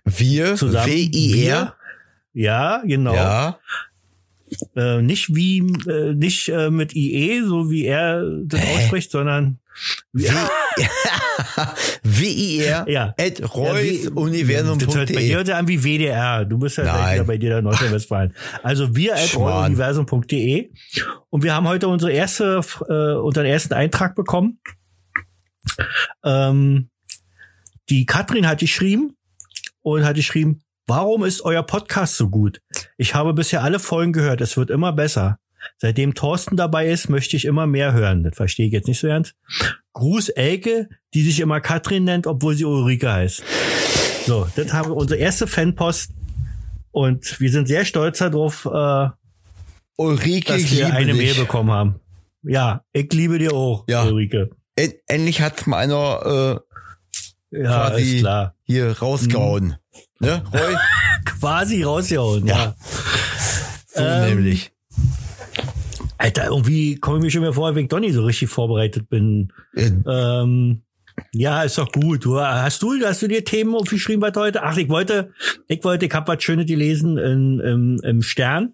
Wir, 0.05 0.55
zusammen. 0.55 0.87
W-I-R. 0.87 1.75
Ja, 2.33 2.81
genau. 2.85 3.13
Ja. 3.13 3.59
Äh, 4.75 5.01
nicht 5.01 5.33
wie, 5.35 5.59
äh, 5.87 6.13
nicht 6.13 6.49
äh, 6.49 6.69
mit 6.69 6.95
IE, 6.95 7.41
so 7.43 7.71
wie 7.71 7.85
er 7.85 8.23
das 8.45 8.61
ausspricht, 8.75 9.11
sondern 9.11 9.59
W-I-R. 12.03 12.85
ja. 12.89 13.13
At 13.19 13.39
Das 13.39 13.53
hört 13.55 13.73
bei 13.73 13.81
reusuniversum.de. 13.81 15.05
dir 15.05 15.35
hört 15.37 15.47
sich 15.47 15.55
an 15.55 15.67
wie 15.67 15.83
WDR. 15.83 16.45
Du 16.45 16.57
bist 16.59 16.77
ja 16.77 16.83
Nein. 16.85 17.15
wieder 17.15 17.23
bei 17.25 17.37
dir 17.37 17.49
da 17.51 17.57
in 17.59 17.63
Nordrhein-Westfalen. 17.65 18.33
Also 18.61 18.95
wir 18.95 19.13
at 19.15 19.19
Schmarrn. 19.21 19.71
universum.de 19.71 20.71
und 21.29 21.43
wir 21.43 21.53
haben 21.55 21.67
heute 21.67 21.87
unsere 21.87 22.11
erste, 22.11 22.61
äh, 22.87 23.13
unseren 23.17 23.45
ersten 23.45 23.73
Eintrag 23.73 24.15
bekommen. 24.15 24.59
Ähm, 26.23 26.89
die 27.89 28.05
Katrin 28.05 28.47
hat 28.47 28.59
geschrieben 28.59 29.17
und 29.81 30.05
hat 30.05 30.15
geschrieben, 30.15 30.61
warum 30.87 31.23
ist 31.23 31.41
euer 31.41 31.63
Podcast 31.63 32.17
so 32.17 32.29
gut? 32.29 32.61
Ich 32.97 33.15
habe 33.15 33.33
bisher 33.33 33.63
alle 33.63 33.79
Folgen 33.79 34.13
gehört. 34.13 34.41
Es 34.41 34.55
wird 34.57 34.69
immer 34.69 34.93
besser. 34.93 35.39
Seitdem 35.77 36.13
Thorsten 36.13 36.55
dabei 36.57 36.87
ist, 36.87 37.09
möchte 37.09 37.35
ich 37.37 37.45
immer 37.45 37.67
mehr 37.67 37.93
hören. 37.93 38.23
Das 38.23 38.35
verstehe 38.35 38.67
ich 38.67 38.73
jetzt 38.73 38.87
nicht 38.87 38.99
so 38.99 39.07
ernst. 39.07 39.35
Gruß 39.93 40.29
Elke, 40.29 40.89
die 41.13 41.21
sich 41.23 41.39
immer 41.39 41.61
Katrin 41.61 42.03
nennt, 42.03 42.25
obwohl 42.27 42.55
sie 42.55 42.65
Ulrike 42.65 43.11
heißt. 43.11 43.43
So, 44.25 44.47
das 44.55 44.73
haben 44.73 44.89
wir 44.89 44.95
unsere 44.95 45.19
erste 45.19 45.47
Fanpost 45.47 46.11
und 46.91 47.39
wir 47.39 47.51
sind 47.51 47.67
sehr 47.67 47.85
stolz 47.85 48.19
darauf, 48.19 48.65
äh, 48.65 49.09
Ulrike, 49.97 50.53
dass 50.53 50.71
wir 50.71 50.93
eine 50.93 51.13
Mail 51.13 51.27
dich. 51.29 51.39
bekommen 51.39 51.71
haben. 51.71 51.99
Ja, 52.41 52.83
ich 52.93 53.11
liebe 53.13 53.37
dir 53.39 53.53
auch, 53.53 53.85
Ja. 53.87 54.03
Ulrike. 54.03 54.49
En 54.75 54.93
endlich 55.07 55.41
hat's 55.41 55.65
mal 55.67 55.77
einer 55.77 56.61
äh, 57.51 57.59
Ja, 57.61 57.89
Quasi- 57.91 58.19
klar. 58.19 58.55
hier 58.63 58.97
rausgehauen. 58.97 59.75
Ne, 60.19 60.43
Roy? 60.51 60.75
Quasi 61.25 61.83
rausgehauen, 61.83 62.47
ja. 62.47 62.55
Ja. 62.57 62.75
So 63.87 64.01
Ähm, 64.03 64.29
nämlich. 64.35 64.71
Alter, 66.23 66.45
irgendwie 66.45 66.95
komme 66.95 67.17
ich 67.17 67.23
mir 67.23 67.31
schon 67.31 67.41
wieder 67.41 67.51
vor, 67.53 67.75
wenn 67.75 67.83
ich 67.83 67.89
doch 67.89 67.99
nicht 67.99 68.13
so 68.13 68.23
richtig 68.23 68.49
vorbereitet 68.49 69.09
bin. 69.09 69.51
Äh, 69.75 69.91
Ähm, 70.07 70.83
ja, 71.33 71.63
ist 71.63 71.77
doch 71.77 71.91
gut. 71.91 72.23
Du, 72.23 72.39
hast 72.39 72.81
du, 72.81 72.93
hast 73.03 73.21
du 73.21 73.27
dir 73.27 73.43
Themen 73.43 73.75
aufgeschrieben 73.75 74.21
was 74.21 74.33
heute? 74.35 74.63
Ach, 74.63 74.77
ich 74.77 74.87
wollte, 74.87 75.33
ich 75.67 75.83
wollte, 75.83 76.05
ich 76.05 76.13
habe 76.13 76.31
was 76.33 76.41
Schönes 76.41 76.65
gelesen 76.65 77.17
in, 77.17 77.59
im, 77.59 77.99
im 78.03 78.21
Stern. 78.21 78.73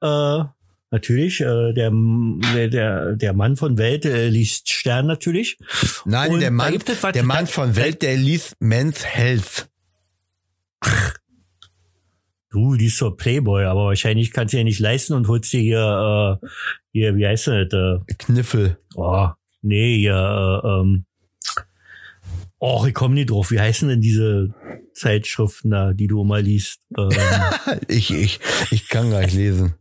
Äh, 0.00 0.44
natürlich, 0.92 1.40
äh, 1.40 1.72
der, 1.72 1.90
der, 2.68 3.16
der 3.16 3.32
Mann 3.32 3.56
von 3.56 3.76
Welt 3.76 4.04
äh, 4.04 4.28
liest 4.28 4.68
Stern 4.70 5.06
natürlich. 5.06 5.58
Nein, 6.04 6.30
Und 6.30 6.40
der 6.40 6.52
Mann, 6.52 6.74
was- 7.02 7.12
der 7.12 7.24
Mann 7.24 7.48
von 7.48 7.74
Welt, 7.74 8.02
der 8.02 8.16
liest 8.16 8.54
Men's 8.60 9.04
Health. 9.04 9.68
Du 12.56 12.72
liest 12.72 12.96
so 12.96 13.10
Playboy, 13.10 13.64
aber 13.66 13.84
wahrscheinlich 13.84 14.30
kannst 14.32 14.54
du 14.54 14.56
ja 14.56 14.64
nicht 14.64 14.80
leisten 14.80 15.12
und 15.12 15.28
holst 15.28 15.52
dir 15.52 15.60
hier, 15.60 16.38
äh, 16.42 16.46
hier, 16.90 17.14
wie 17.14 17.26
heißt 17.26 17.48
das? 17.48 17.70
Äh, 17.74 17.98
Kniffel. 18.18 18.78
oh, 18.94 19.28
Nee, 19.60 19.96
ja, 19.96 20.60
äh, 20.60 20.80
ähm. 20.80 21.04
Och, 22.58 22.86
ich 22.86 22.94
komme 22.94 23.14
nicht 23.14 23.28
drauf. 23.28 23.50
Wie 23.50 23.60
heißen 23.60 23.90
denn 23.90 24.00
diese 24.00 24.54
Zeitschriften 24.94 25.70
da, 25.70 25.92
die 25.92 26.06
du 26.06 26.22
immer 26.22 26.40
liest? 26.40 26.80
Ähm, 26.98 27.10
Ich, 27.88 28.10
ich, 28.10 28.40
ich 28.70 28.88
kann 28.88 29.10
gar 29.10 29.20
nicht 29.20 29.34
lesen. 29.34 29.74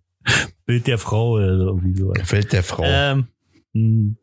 Bild 0.65 0.87
der 0.87 0.97
Frau 0.97 1.35
oder 1.35 1.47
irgendwie 1.47 1.95
so. 1.95 2.11
Fällt 2.25 2.51
der 2.51 2.63
Frau. 2.63 2.83
Ähm, 2.85 3.27
hm, 3.75 4.17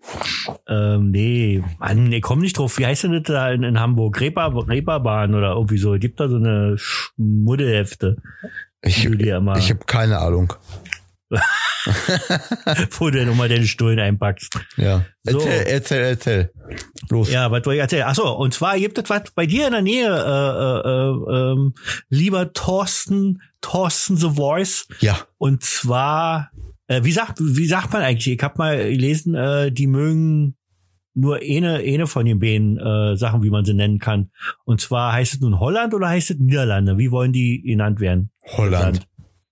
ähm, 0.67 1.11
nee, 1.11 1.62
Mann, 1.79 2.11
ich 2.11 2.23
komme 2.23 2.41
nicht 2.41 2.57
drauf. 2.57 2.79
Wie 2.79 2.87
heißt 2.87 3.05
denn 3.05 3.12
das 3.12 3.25
da 3.25 3.51
in, 3.51 3.62
in 3.62 3.79
Hamburg? 3.79 4.19
Reeper, 4.19 4.67
Reeperbahn 4.67 5.35
oder 5.35 5.53
irgendwie 5.53 5.77
so. 5.77 5.93
Gibt 5.99 6.21
da 6.21 6.29
so 6.29 6.37
eine 6.37 6.77
Schmuddelhefte, 6.79 8.17
ich 8.81 9.05
ich 9.05 9.33
habe 9.33 9.85
keine 9.87 10.19
Ahnung. 10.19 10.55
wo 12.99 13.11
du 13.11 13.25
nochmal 13.27 13.49
deine 13.49 13.67
Stullen 13.67 13.99
einpackst. 13.99 14.59
Ja. 14.77 15.05
So. 15.23 15.38
Erzähl, 15.38 15.67
erzähl, 15.67 16.03
erzähl. 16.03 16.53
Los. 17.11 17.31
Ja, 17.31 17.51
was 17.51 17.65
wollte 17.65 17.75
ich 17.75 17.81
erzählen? 17.81 18.05
Achso, 18.05 18.33
und 18.33 18.55
zwar 18.55 18.79
gibt 18.79 18.99
es 18.99 19.09
was 19.09 19.31
bei 19.35 19.47
dir 19.47 19.67
in 19.67 19.73
der 19.73 19.83
Nähe, 19.83 20.09
äh, 20.09 20.88
äh, 20.88 21.53
ähm, 21.53 21.75
lieber 22.09 22.53
Thorsten, 22.53 23.43
Thorsten 23.61 24.17
The 24.17 24.31
Voice. 24.31 24.87
Ja. 25.01 25.19
Und 25.38 25.62
zwar, 25.62 26.51
äh, 26.92 27.05
wie 27.05 27.12
sagt, 27.12 27.38
wie 27.40 27.66
sagt 27.66 27.92
man 27.92 28.02
eigentlich? 28.02 28.28
Ich 28.37 28.42
habe 28.42 28.55
mal 28.59 28.76
gelesen, 28.78 29.35
äh, 29.35 29.70
die 29.72 29.87
mögen 29.87 30.57
nur 31.14 31.37
eine, 31.42 31.76
eine 31.78 32.07
von 32.07 32.24
den 32.24 32.38
beiden 32.38 32.78
äh, 32.78 33.16
Sachen, 33.16 33.42
wie 33.42 33.50
man 33.50 33.64
sie 33.64 33.74
nennen 33.74 33.98
kann. 33.98 34.31
Und 34.64 34.81
zwar 34.81 35.12
heißt 35.12 35.35
es 35.35 35.40
nun 35.40 35.61
Holland 35.61 35.92
oder 35.94 36.09
heißt 36.09 36.31
es 36.31 36.38
Niederlande? 36.38 36.96
Wie 36.98 37.11
wollen 37.11 37.33
die 37.33 37.61
genannt 37.62 38.00
werden? 38.00 38.31
Holland. 38.57 39.07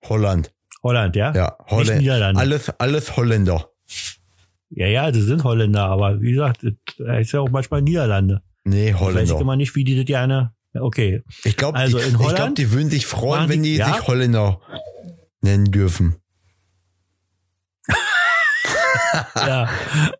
Holland. 0.09 0.53
Holland, 0.83 1.17
ja? 1.17 1.35
Ja, 1.35 1.57
Nicht 1.59 1.71
Holland. 1.71 2.01
Niederlande. 2.01 2.41
Alles, 2.41 2.71
alles 2.79 3.17
Holländer. 3.17 3.69
Ja, 4.71 4.87
ja, 4.87 5.11
das 5.11 5.25
sind 5.25 5.45
Holländer, 5.45 5.85
aber 5.87 6.21
wie 6.23 6.31
gesagt, 6.33 6.63
das 6.63 7.07
heißt 7.07 7.33
ja 7.33 7.41
auch 7.41 7.51
manchmal 7.51 7.83
Niederlande. 7.83 8.41
Nee, 8.65 8.91
Ich 8.91 8.95
weiß 8.95 9.01
ich 9.01 9.01
Holländer. 9.01 9.41
immer 9.41 9.57
nicht, 9.57 9.75
wie 9.75 9.85
die 9.85 9.97
das 9.97 10.07
gerne. 10.07 10.55
Okay. 10.73 11.23
Ich 11.45 11.57
glaube, 11.57 11.77
Also 11.77 11.99
die, 11.99 12.05
in 12.05 12.11
ich 12.13 12.17
glaub, 12.17 12.29
Holland 12.33 12.57
die 12.59 12.71
würden 12.73 12.89
sich 12.89 13.05
freuen, 13.05 13.49
wenn 13.49 13.63
die- 13.63 13.73
die 13.73 13.77
ja? 13.79 13.93
sich 13.93 14.07
Holländer 14.07 14.61
nennen 15.43 15.65
dürfen. 15.73 16.17
ja. 19.35 19.69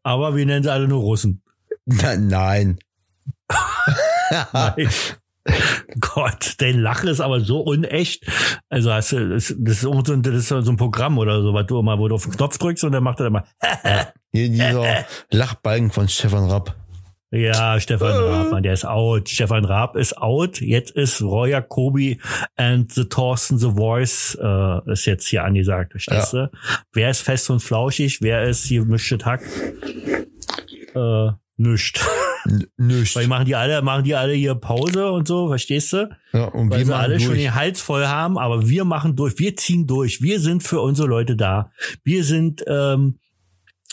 Aber 0.03 0.37
wir 0.37 0.47
nennen 0.47 0.63
sie 0.63 0.73
alle 0.73 0.89
nur 0.89 1.01
Russen. 1.01 1.43
Na, 1.87 2.17
nein. 2.17 2.79
Nein. 4.53 4.89
Gott, 6.01 6.55
dein 6.59 6.79
Lachen 6.79 7.09
ist 7.09 7.21
aber 7.21 7.41
so 7.41 7.61
unecht. 7.61 8.25
Also 8.69 8.93
hast 8.93 9.13
du, 9.13 9.29
das, 9.31 9.51
ist 9.51 9.81
so 9.81 9.91
ein, 9.93 10.23
das 10.23 10.35
ist 10.35 10.49
so 10.49 10.57
ein 10.57 10.77
Programm 10.77 11.19
oder 11.19 11.43
so, 11.43 11.55
was 11.55 11.67
du 11.67 11.79
immer, 11.81 11.99
wo 11.99 12.09
du 12.09 12.15
auf 12.15 12.25
den 12.25 12.33
Knopf 12.33 12.59
drückst 12.59 12.85
und 12.85 12.93
dann 12.93 13.03
macht 13.03 13.21
er 13.21 13.27
immer, 13.27 13.45
Hier 14.33 14.49
dieser 14.49 15.05
Lachbalken 15.31 15.91
von 15.91 16.09
Stefan 16.09 16.49
Rapp. 16.49 16.77
Ja, 17.33 17.79
Stefan 17.79 18.11
Raab, 18.13 18.51
Mann, 18.51 18.63
der 18.63 18.73
ist 18.73 18.85
out. 18.85 19.29
Stefan 19.29 19.65
Raab 19.65 19.97
ist 19.97 20.19
out. 20.19 20.61
Jetzt 20.61 20.91
ist 20.93 21.23
Roy 21.23 21.51
Jacobi 21.51 22.21
and 22.57 22.93
the 22.93 23.05
Thorsten 23.05 23.59
the 23.59 23.71
Voice, 23.71 24.37
äh, 24.43 24.93
ist 24.93 25.07
jetzt 25.07 25.29
hier 25.29 25.45
angesagt, 25.45 25.93
verstehst 25.93 26.33
du? 26.33 26.51
Wer 26.93 27.11
ist 27.11 27.21
fest 27.23 27.49
und 27.51 27.61
flauschig? 27.61 28.21
Wer 28.21 28.43
ist 28.49 28.65
hier 28.67 28.85
mischtes 28.85 29.25
Hack? 29.25 29.43
Äh, 30.95 31.31
nischt. 31.57 32.01
N- 32.47 32.67
Nicht. 32.79 33.15
Weil 33.17 33.27
machen 33.27 33.45
die 33.45 33.55
alle, 33.55 33.83
machen 33.83 34.03
die 34.05 34.15
alle 34.15 34.33
hier 34.33 34.55
Pause 34.55 35.11
und 35.13 35.29
so, 35.29 35.49
verstehst 35.49 35.93
du? 35.93 36.09
Ja, 36.33 36.45
und 36.47 36.71
Weil 36.71 36.81
wir 36.81 36.87
sie 36.87 36.95
alle 36.97 37.21
schon 37.21 37.31
durch. 37.35 37.43
den 37.43 37.55
Hals 37.55 37.81
voll 37.81 38.07
haben, 38.07 38.39
aber 38.39 38.67
wir 38.69 38.85
machen 38.85 39.15
durch, 39.15 39.39
wir 39.39 39.57
ziehen 39.57 39.87
durch, 39.87 40.23
wir 40.23 40.41
sind 40.41 40.63
für 40.63 40.81
unsere 40.81 41.07
Leute 41.07 41.37
da. 41.37 41.71
Wir 42.03 42.25
sind, 42.25 42.65
ähm, 42.67 43.19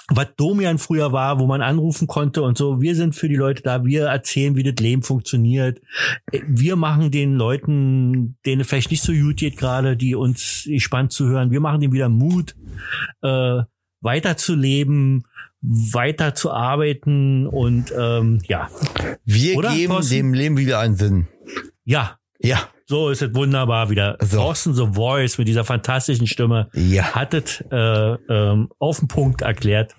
was 0.09 0.27
Domian 0.37 0.77
früher 0.77 1.11
war, 1.11 1.39
wo 1.39 1.47
man 1.47 1.61
anrufen 1.61 2.07
konnte 2.07 2.41
und 2.41 2.57
so, 2.57 2.81
wir 2.81 2.95
sind 2.95 3.13
für 3.15 3.27
die 3.27 3.35
Leute 3.35 3.61
da, 3.63 3.83
wir 3.85 4.05
erzählen, 4.05 4.55
wie 4.55 4.63
das 4.63 4.75
Leben 4.81 5.03
funktioniert. 5.03 5.81
Wir 6.47 6.75
machen 6.75 7.11
den 7.11 7.35
Leuten, 7.35 8.37
denen 8.45 8.63
vielleicht 8.63 8.91
nicht 8.91 9.03
so 9.03 9.11
gut 9.11 9.37
geht 9.37 9.57
gerade, 9.57 9.97
die 9.97 10.15
uns 10.15 10.67
spannend 10.77 11.11
zu 11.11 11.27
hören, 11.27 11.51
wir 11.51 11.59
machen 11.59 11.81
denen 11.81 11.93
wieder 11.93 12.09
Mut, 12.09 12.55
äh, 13.21 13.61
weiterzuleben, 14.01 15.25
weiter 15.61 16.35
zu 16.35 16.51
arbeiten 16.51 17.47
und 17.47 17.91
ähm, 17.97 18.39
ja, 18.47 18.69
Wir 19.25 19.57
Oder, 19.57 19.73
geben 19.73 19.93
Thorsten? 19.93 20.13
dem 20.15 20.33
Leben 20.33 20.57
wieder 20.57 20.79
einen 20.79 20.95
Sinn. 20.95 21.27
ja, 21.83 22.17
Ja, 22.39 22.69
So 22.89 23.09
ist 23.09 23.21
es 23.21 23.35
wunderbar 23.35 23.89
wieder. 23.89 24.17
So. 24.21 24.37
Thorsten 24.37 24.73
The 24.73 24.87
Voice 24.93 25.37
mit 25.37 25.49
dieser 25.49 25.65
fantastischen 25.65 26.25
Stimme 26.25 26.69
ja. 26.73 27.03
hat 27.13 27.33
es 27.33 27.59
äh, 27.69 27.75
ähm, 27.75 28.69
auf 28.79 28.99
den 28.99 29.09
Punkt 29.09 29.41
erklärt, 29.41 29.93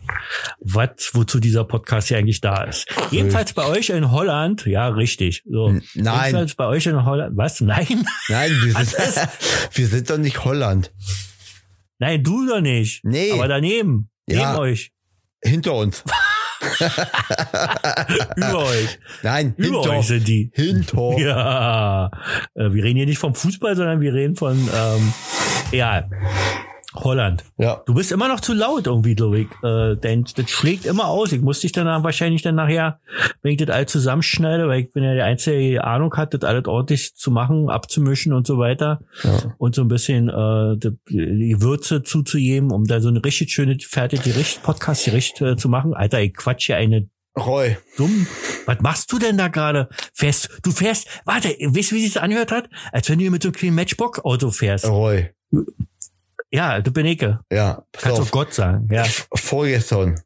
was 0.60 1.10
wozu 1.12 1.38
dieser 1.38 1.64
Podcast 1.64 2.08
hier 2.08 2.16
eigentlich 2.16 2.40
da 2.40 2.64
ist. 2.64 2.86
Jedenfalls 3.10 3.52
bei 3.52 3.66
euch 3.66 3.90
in 3.90 4.10
Holland, 4.10 4.64
ja 4.64 4.88
richtig. 4.88 5.42
So. 5.46 5.68
Nein. 5.68 5.82
Jedenfalls 5.94 6.54
bei 6.54 6.64
euch 6.66 6.86
in 6.86 7.04
Holland, 7.04 7.36
was? 7.36 7.60
Nein, 7.68 8.06
Nein, 8.28 8.52
wir 8.62 8.72
sind, 8.72 8.96
wir 9.74 9.86
sind 9.86 10.08
doch 10.08 10.16
nicht 10.18 10.44
Holland. 10.46 10.90
nein, 11.98 12.24
du 12.24 12.46
doch 12.48 12.62
nicht. 12.62 13.04
Nee. 13.04 13.32
Aber 13.32 13.48
daneben, 13.48 14.08
Ja. 14.26 14.52
neben 14.52 14.60
euch, 14.62 14.92
Hinter 15.44 15.74
uns. 15.74 16.02
über 18.36 18.64
euch, 18.64 18.98
Nein, 19.22 19.54
über 19.56 19.80
hinter. 19.82 19.98
euch 19.98 20.06
sind 20.06 20.28
die. 20.28 20.50
Hinter. 20.54 21.16
Ja, 21.18 22.10
äh, 22.54 22.72
wir 22.72 22.84
reden 22.84 22.96
hier 22.96 23.06
nicht 23.06 23.18
vom 23.18 23.34
Fußball, 23.34 23.76
sondern 23.76 24.00
wir 24.00 24.14
reden 24.14 24.36
von 24.36 24.56
ähm, 24.56 25.12
ja 25.72 26.08
Holland. 26.94 27.44
Ja. 27.58 27.82
Du 27.84 27.92
bist 27.92 28.12
immer 28.12 28.28
noch 28.28 28.40
zu 28.40 28.54
laut 28.54 28.86
irgendwie, 28.86 29.14
glaube 29.14 29.40
ich. 29.40 29.48
Äh, 29.62 29.96
denn 29.96 30.24
das 30.34 30.50
schlägt 30.50 30.86
immer 30.86 31.08
aus. 31.08 31.32
Ich 31.32 31.42
muss 31.42 31.60
dich 31.60 31.72
dann 31.72 31.86
wahrscheinlich 32.02 32.40
dann 32.40 32.54
nachher, 32.54 33.00
wenn 33.42 33.52
ich 33.52 33.58
das 33.58 33.68
alles 33.68 33.92
zusammenschneide, 33.92 34.68
weil 34.68 34.80
ich 34.80 34.92
bin 34.92 35.04
ja 35.04 35.14
der 35.14 35.26
Einzige, 35.26 35.58
der 35.58 35.68
die 35.68 35.80
Ahnung 35.80 36.14
hat, 36.16 36.32
das 36.32 36.42
alles 36.42 36.66
ordentlich 36.66 37.14
zu 37.14 37.30
machen, 37.30 37.68
abzumischen 37.68 38.32
und 38.32 38.46
so 38.46 38.58
weiter. 38.58 39.00
Ja. 39.22 39.54
Und 39.58 39.74
so 39.74 39.82
ein 39.82 39.88
bisschen 39.88 40.28
äh, 40.30 40.76
die, 40.78 41.60
Würze 41.60 42.02
zuzugeben, 42.02 42.72
um 42.72 42.84
da 42.84 43.00
so 43.00 43.08
eine 43.08 43.22
richtig 43.22 43.52
schöne, 43.52 43.76
fertige 43.78 44.22
Gericht, 44.22 44.62
Podcast-Gericht 44.62 45.42
äh, 45.42 45.56
zu 45.56 45.68
machen. 45.68 45.92
Alter, 45.92 46.20
ich 46.22 46.34
quatsch 46.34 46.66
hier 46.66 46.76
eine 46.76 47.08
Roy. 47.38 47.76
dumm. 47.96 48.26
Was 48.66 48.80
machst 48.80 49.12
du 49.12 49.18
denn 49.18 49.36
da 49.36 49.48
gerade? 49.48 49.88
Fährst, 50.12 50.48
du 50.62 50.70
fährst, 50.70 51.06
warte, 51.24 51.48
weißt 51.48 51.92
du, 51.92 51.96
wie 51.96 52.02
sich's 52.02 52.16
anhört 52.16 52.50
hat? 52.50 52.68
Als 52.92 53.08
wenn 53.08 53.18
du 53.18 53.22
hier 53.22 53.30
mit 53.30 53.42
so 53.42 53.48
einem 53.48 53.56
kleinen 53.56 53.74
Matchbox-Auto 53.76 54.50
fährst. 54.50 54.86
Roy. 54.88 55.30
Ja, 56.50 56.80
du 56.80 56.90
bin 56.92 57.06
ich. 57.06 57.20
Ja. 57.52 57.82
Kannst 57.92 58.20
auf. 58.20 58.30
Gott 58.30 58.54
sagen. 58.54 58.88
Ja, 58.90 59.04
Vorgestern, 59.34 60.20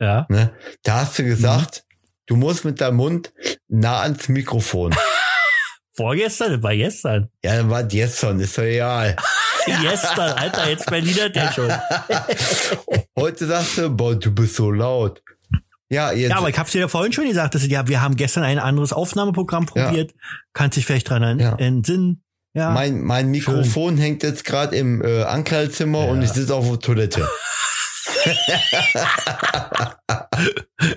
ja. 0.00 0.26
ne? 0.28 0.52
Da 0.82 1.00
hast 1.00 1.18
du 1.18 1.24
gesagt, 1.24 1.84
du 2.26 2.36
musst 2.36 2.64
mit 2.64 2.80
deinem 2.80 2.96
Mund 2.96 3.32
nah 3.68 4.00
ans 4.02 4.28
Mikrofon. 4.28 4.94
Vorgestern, 5.96 6.52
das 6.52 6.62
war 6.62 6.76
gestern. 6.76 7.28
ja, 7.44 7.56
dann 7.56 7.70
war 7.70 7.82
gestern, 7.82 8.38
ist 8.38 8.56
doch 8.56 8.62
egal. 8.62 9.16
gestern, 9.82 10.30
Alter, 10.38 10.70
jetzt 10.70 10.86
Berliner 10.86 11.28
der 11.28 11.52
schon. 11.52 11.72
Heute 13.18 13.46
sagst 13.46 13.78
du, 13.78 13.90
boah, 13.90 14.14
du 14.14 14.30
bist 14.32 14.54
so 14.54 14.70
laut. 14.70 15.20
Ja, 15.90 16.12
jetzt. 16.12 16.30
Ja, 16.30 16.36
aber 16.36 16.50
ich 16.50 16.58
hab's 16.58 16.70
dir 16.72 16.80
ja 16.82 16.88
vorhin 16.88 17.12
schon 17.12 17.26
gesagt, 17.26 17.54
dass 17.56 17.66
ja, 17.66 17.88
wir 17.88 18.00
haben 18.02 18.14
gestern 18.14 18.44
ein 18.44 18.58
anderes 18.60 18.92
Aufnahmeprogramm 18.92 19.66
probiert. 19.66 20.14
Kannst 20.52 20.76
dich 20.76 20.86
vielleicht 20.86 21.08
dran 21.10 21.40
Ja. 21.40 21.56
entsinnen. 21.56 22.22
Ja. 22.22 22.27
Mein, 22.54 23.02
mein 23.02 23.30
Mikrofon 23.30 23.96
hängt 23.98 24.22
jetzt 24.22 24.44
gerade 24.44 24.76
im 24.76 25.02
äh, 25.02 25.22
Ankleidezimmer 25.22 26.06
und 26.08 26.22
ich 26.22 26.30
sitze 26.30 26.54
auf 26.54 26.68
der 26.68 26.78
Toilette. 26.80 27.28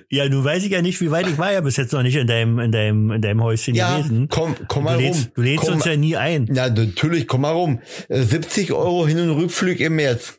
ja, 0.09 0.27
du 0.29 0.43
weiß 0.43 0.63
ich 0.63 0.71
ja 0.71 0.81
nicht, 0.81 0.99
wie 1.01 1.11
weit 1.11 1.27
ich 1.27 1.37
war 1.37 1.51
ja 1.51 1.61
bis 1.61 1.77
jetzt 1.77 1.93
noch 1.93 2.03
nicht 2.03 2.15
in 2.15 2.27
deinem, 2.27 2.59
in 2.59 2.71
deinem, 2.71 3.11
in 3.11 3.21
deinem 3.21 3.43
Häuschen 3.43 3.75
Ja, 3.75 3.97
gewesen. 3.97 4.27
komm, 4.29 4.55
komm 4.67 4.83
Du 4.85 4.89
mal 4.89 4.95
rum. 4.95 5.03
lädst, 5.03 5.29
du 5.35 5.41
lädst 5.41 5.65
komm, 5.65 5.75
uns 5.75 5.85
ja 5.85 5.95
nie 5.95 6.15
ein. 6.17 6.47
Ja, 6.53 6.69
natürlich, 6.69 7.27
komm 7.27 7.41
mal 7.41 7.51
rum. 7.51 7.79
Äh, 8.09 8.21
70 8.23 8.71
Euro 8.73 9.07
Hin- 9.07 9.19
und 9.19 9.29
Rückflug 9.31 9.79
im 9.79 9.95
März. 9.95 10.35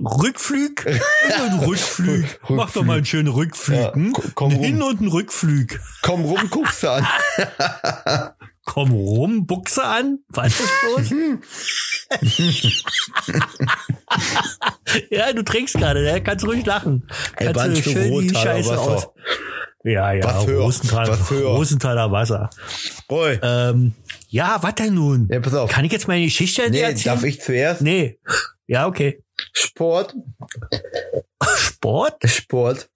Rückflug? 0.00 0.86
Ein 0.86 1.58
Rückflug. 1.60 2.24
Mach 2.50 2.70
doch 2.72 2.84
mal 2.84 2.96
einen 2.98 3.04
schönen 3.04 3.28
Rückflug. 3.28 3.78
Ja, 3.78 3.94
hm? 3.94 4.12
ko- 4.12 4.22
komm 4.34 4.52
rum. 4.52 4.62
Hin- 4.64 4.82
und 4.82 5.00
ein 5.00 5.08
Rückflug. 5.08 5.80
Komm 6.02 6.24
rum, 6.24 6.48
guckst 6.50 6.82
du 6.84 6.90
an. 6.92 7.06
Komm 8.68 8.92
rum, 8.92 9.46
Buchse 9.46 9.82
an. 9.82 10.18
Was 10.28 10.60
ist 10.60 10.70
los? 10.84 11.10
ja, 15.10 15.32
du 15.32 15.42
trinkst 15.42 15.74
gerade, 15.76 16.02
ne? 16.02 16.22
kannst 16.22 16.44
ruhig 16.44 16.66
lachen. 16.66 17.08
Ey, 17.36 17.46
Kannst 17.46 17.54
war 17.56 17.68
du 17.68 17.76
schön 17.82 17.94
die 17.94 18.08
Rothaler 18.10 18.42
Scheiße 18.44 18.68
Wasser. 18.68 18.80
aus. 18.80 19.08
Ja, 19.84 20.12
ja, 20.12 20.22
Was 20.24 20.44
für? 20.44 20.60
Rosenthaler, 20.60 21.08
Was 21.08 21.28
für? 21.28 21.44
Rosenthaler 21.46 22.12
Wasser. 22.12 22.50
Roy. 23.10 23.38
Ähm, 23.42 23.94
ja, 24.28 24.58
was 24.60 24.74
denn 24.74 24.92
nun? 24.92 25.28
Ja, 25.32 25.40
pass 25.40 25.54
auf. 25.54 25.70
Kann 25.70 25.86
ich 25.86 25.92
jetzt 25.92 26.06
meine 26.06 26.26
Geschichte 26.26 26.68
nee, 26.68 26.80
erzählen? 26.80 27.14
darf 27.14 27.24
ich 27.24 27.40
zuerst? 27.40 27.80
Nee. 27.80 28.18
Ja, 28.66 28.86
okay. 28.86 29.22
Sport, 29.54 30.14
Sport? 31.42 32.16
Sport, 32.26 32.90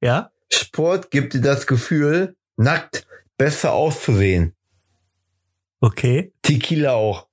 Ja? 0.00 0.30
Sport 0.52 1.10
gibt 1.10 1.34
dir 1.34 1.40
das 1.40 1.66
Gefühl, 1.66 2.36
nackt 2.56 3.08
besser 3.36 3.72
auszusehen. 3.72 4.54
Okay. 5.84 6.32
Tequila 6.40 6.92
auch. 6.94 7.26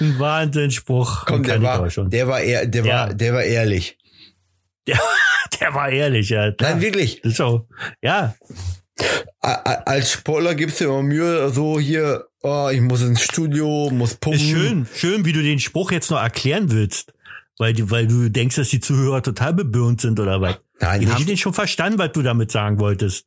Ein 0.00 0.18
Wahnsinnsspruch. 0.18 1.24
Komm, 1.26 1.44
der 1.44 1.62
war, 1.62 1.88
der 1.88 2.26
war, 2.26 2.40
ehr, 2.40 2.66
der 2.66 2.84
Ja. 2.84 2.94
war, 2.94 3.14
der 3.14 3.32
war 3.32 3.44
ehrlich. 3.44 3.96
Der, 4.88 4.98
der 5.60 5.72
war 5.74 5.88
ehrlich, 5.90 6.30
ja. 6.30 6.50
klar. 6.50 6.72
Nein, 6.72 6.80
wirklich. 6.80 7.22
Auch, 7.40 7.66
ja, 8.02 8.34
Als 9.40 10.10
Spoiler 10.10 10.56
gibst 10.56 10.80
du 10.80 10.86
immer 10.86 11.02
Mühe, 11.04 11.50
so 11.50 11.78
hier, 11.78 12.26
oh, 12.42 12.68
ich 12.72 12.80
muss 12.80 13.02
ins 13.02 13.22
Studio, 13.22 13.90
muss 13.92 14.14
pumpen. 14.16 14.40
ist 14.40 14.48
schön, 14.48 14.86
schön, 14.96 15.24
wie 15.24 15.32
du 15.32 15.42
den 15.44 15.60
Spruch 15.60 15.92
jetzt 15.92 16.10
noch 16.10 16.20
erklären 16.20 16.72
willst. 16.72 17.12
Weil, 17.58 17.74
weil 17.90 18.08
du 18.08 18.28
denkst, 18.30 18.56
dass 18.56 18.68
die 18.70 18.80
Zuhörer 18.80 19.22
total 19.22 19.54
bebirnt 19.54 20.00
sind 20.00 20.18
oder 20.18 20.40
was. 20.40 20.56
Nein, 20.80 21.00
Die 21.00 21.06
ich, 21.06 21.12
haben 21.12 21.24
den 21.26 21.36
schon 21.36 21.54
verstanden, 21.54 22.00
was 22.00 22.10
du 22.12 22.22
damit 22.22 22.50
sagen 22.50 22.80
wolltest. 22.80 23.26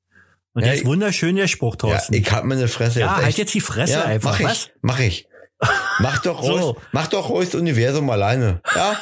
Und 0.53 0.62
Ja, 0.63 0.69
der 0.69 0.75
ist 0.75 0.85
wunderschön, 0.85 1.35
der 1.35 1.47
Spruch, 1.47 1.73
ja, 1.75 1.77
Thorsten. 1.79 2.13
ich 2.15 2.31
hab 2.31 2.43
meine 2.43 2.67
Fresse. 2.67 3.01
Ja, 3.01 3.17
halt 3.17 3.38
jetzt 3.38 3.53
die 3.53 3.62
Fresse 3.62 3.93
ja, 3.93 4.03
einfach. 4.05 4.31
Mach 4.31 4.39
ich, 4.39 4.45
Was? 4.45 4.69
mach 4.81 4.99
ich. 4.99 5.27
Mach 5.99 6.19
doch 6.21 6.41
So. 6.41 6.51
Reus, 6.53 6.75
mach 6.93 7.07
doch 7.07 7.29
Reus 7.29 7.53
Universum 7.53 8.09
alleine. 8.09 8.62
Ja. 8.75 8.97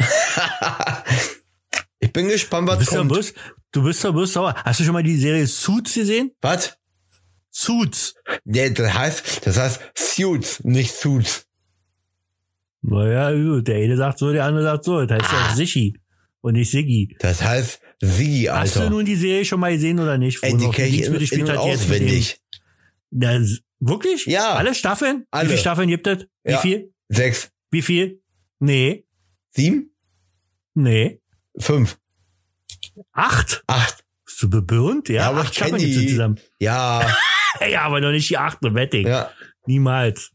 ich 2.00 2.12
bin 2.12 2.28
gespannt, 2.28 2.66
Du 2.68 2.72
was 2.72 2.78
bist, 2.80 2.90
doch 2.92 2.98
kommt. 2.98 3.12
bloß, 3.12 3.34
du 3.72 3.82
bist 3.84 4.04
doch 4.04 4.12
bloß 4.12 4.32
sauer. 4.32 4.54
Hast 4.64 4.80
du 4.80 4.84
schon 4.84 4.92
mal 4.94 5.02
die 5.04 5.16
Serie 5.16 5.46
Suits 5.46 5.94
gesehen? 5.94 6.32
Was? 6.40 6.76
Suits. 7.52 8.14
Nee, 8.44 8.70
das 8.70 8.92
heißt, 8.92 9.46
das 9.46 9.56
heißt 9.58 9.80
Suits, 9.96 10.64
nicht 10.64 10.92
Suits. 10.94 11.46
Naja, 12.82 13.30
gut. 13.32 13.68
Der 13.68 13.76
eine 13.76 13.96
sagt 13.96 14.18
so, 14.18 14.32
der 14.32 14.44
andere 14.46 14.64
sagt 14.64 14.84
so. 14.84 15.04
Das 15.04 15.22
heißt 15.22 15.32
Ah. 15.32 15.48
ja 15.50 15.54
Sichi 15.54 15.96
und 16.40 16.54
nicht 16.54 16.70
Siggi. 16.70 17.16
Das 17.20 17.42
heißt 17.42 17.80
Sie, 18.02 18.50
Hast 18.50 18.76
du 18.76 18.80
Alter. 18.80 18.90
nun 18.90 19.04
die 19.04 19.16
Serie 19.16 19.44
schon 19.44 19.60
mal 19.60 19.72
gesehen 19.72 19.98
oder 20.00 20.16
nicht? 20.18 20.42
Ey, 20.42 20.56
die 20.56 20.64
noch 20.66 20.74
kenn 20.74 20.86
ich 20.86 21.02
in, 21.04 21.14
in 21.14 21.42
und 21.44 21.56
auswendig. 21.56 22.40
Na, 23.10 23.34
s- 23.34 23.60
wirklich? 23.78 24.24
Ja. 24.26 24.54
Alle 24.54 24.74
Staffeln? 24.74 25.26
Alle. 25.30 25.44
Wie 25.44 25.48
viele 25.50 25.60
Staffeln 25.60 25.88
gibt 25.88 26.06
es? 26.06 26.26
Wie 26.44 26.50
Ja. 26.52 26.58
viel? 26.58 26.92
Sechs, 27.08 27.50
Wie 27.70 27.82
viel? 27.82 28.22
Nee. 28.58 29.04
sieben, 29.50 29.94
Nee. 30.74 31.20
fünf, 31.58 31.98
Acht? 33.12 33.62
acht. 33.66 34.04
Bist 34.24 34.42
du 34.42 34.48
bebirnt? 34.50 35.08
Ja, 35.08 35.14
Ja, 35.16 35.28
aber 35.30 35.40
acht 35.40 35.56
ich 35.56 35.64
gibt's 35.64 35.82
die. 35.82 36.08
zusammen. 36.08 36.38
Ja, 36.58 37.06
Ja, 37.70 37.82
aber 37.82 38.00
noch 38.00 38.12
nicht 38.12 38.30
die 38.30 38.38
achte, 38.38 38.74
wette 38.74 38.98
ich. 38.98 39.06
ja. 39.06 39.30
Niemals. 39.66 40.30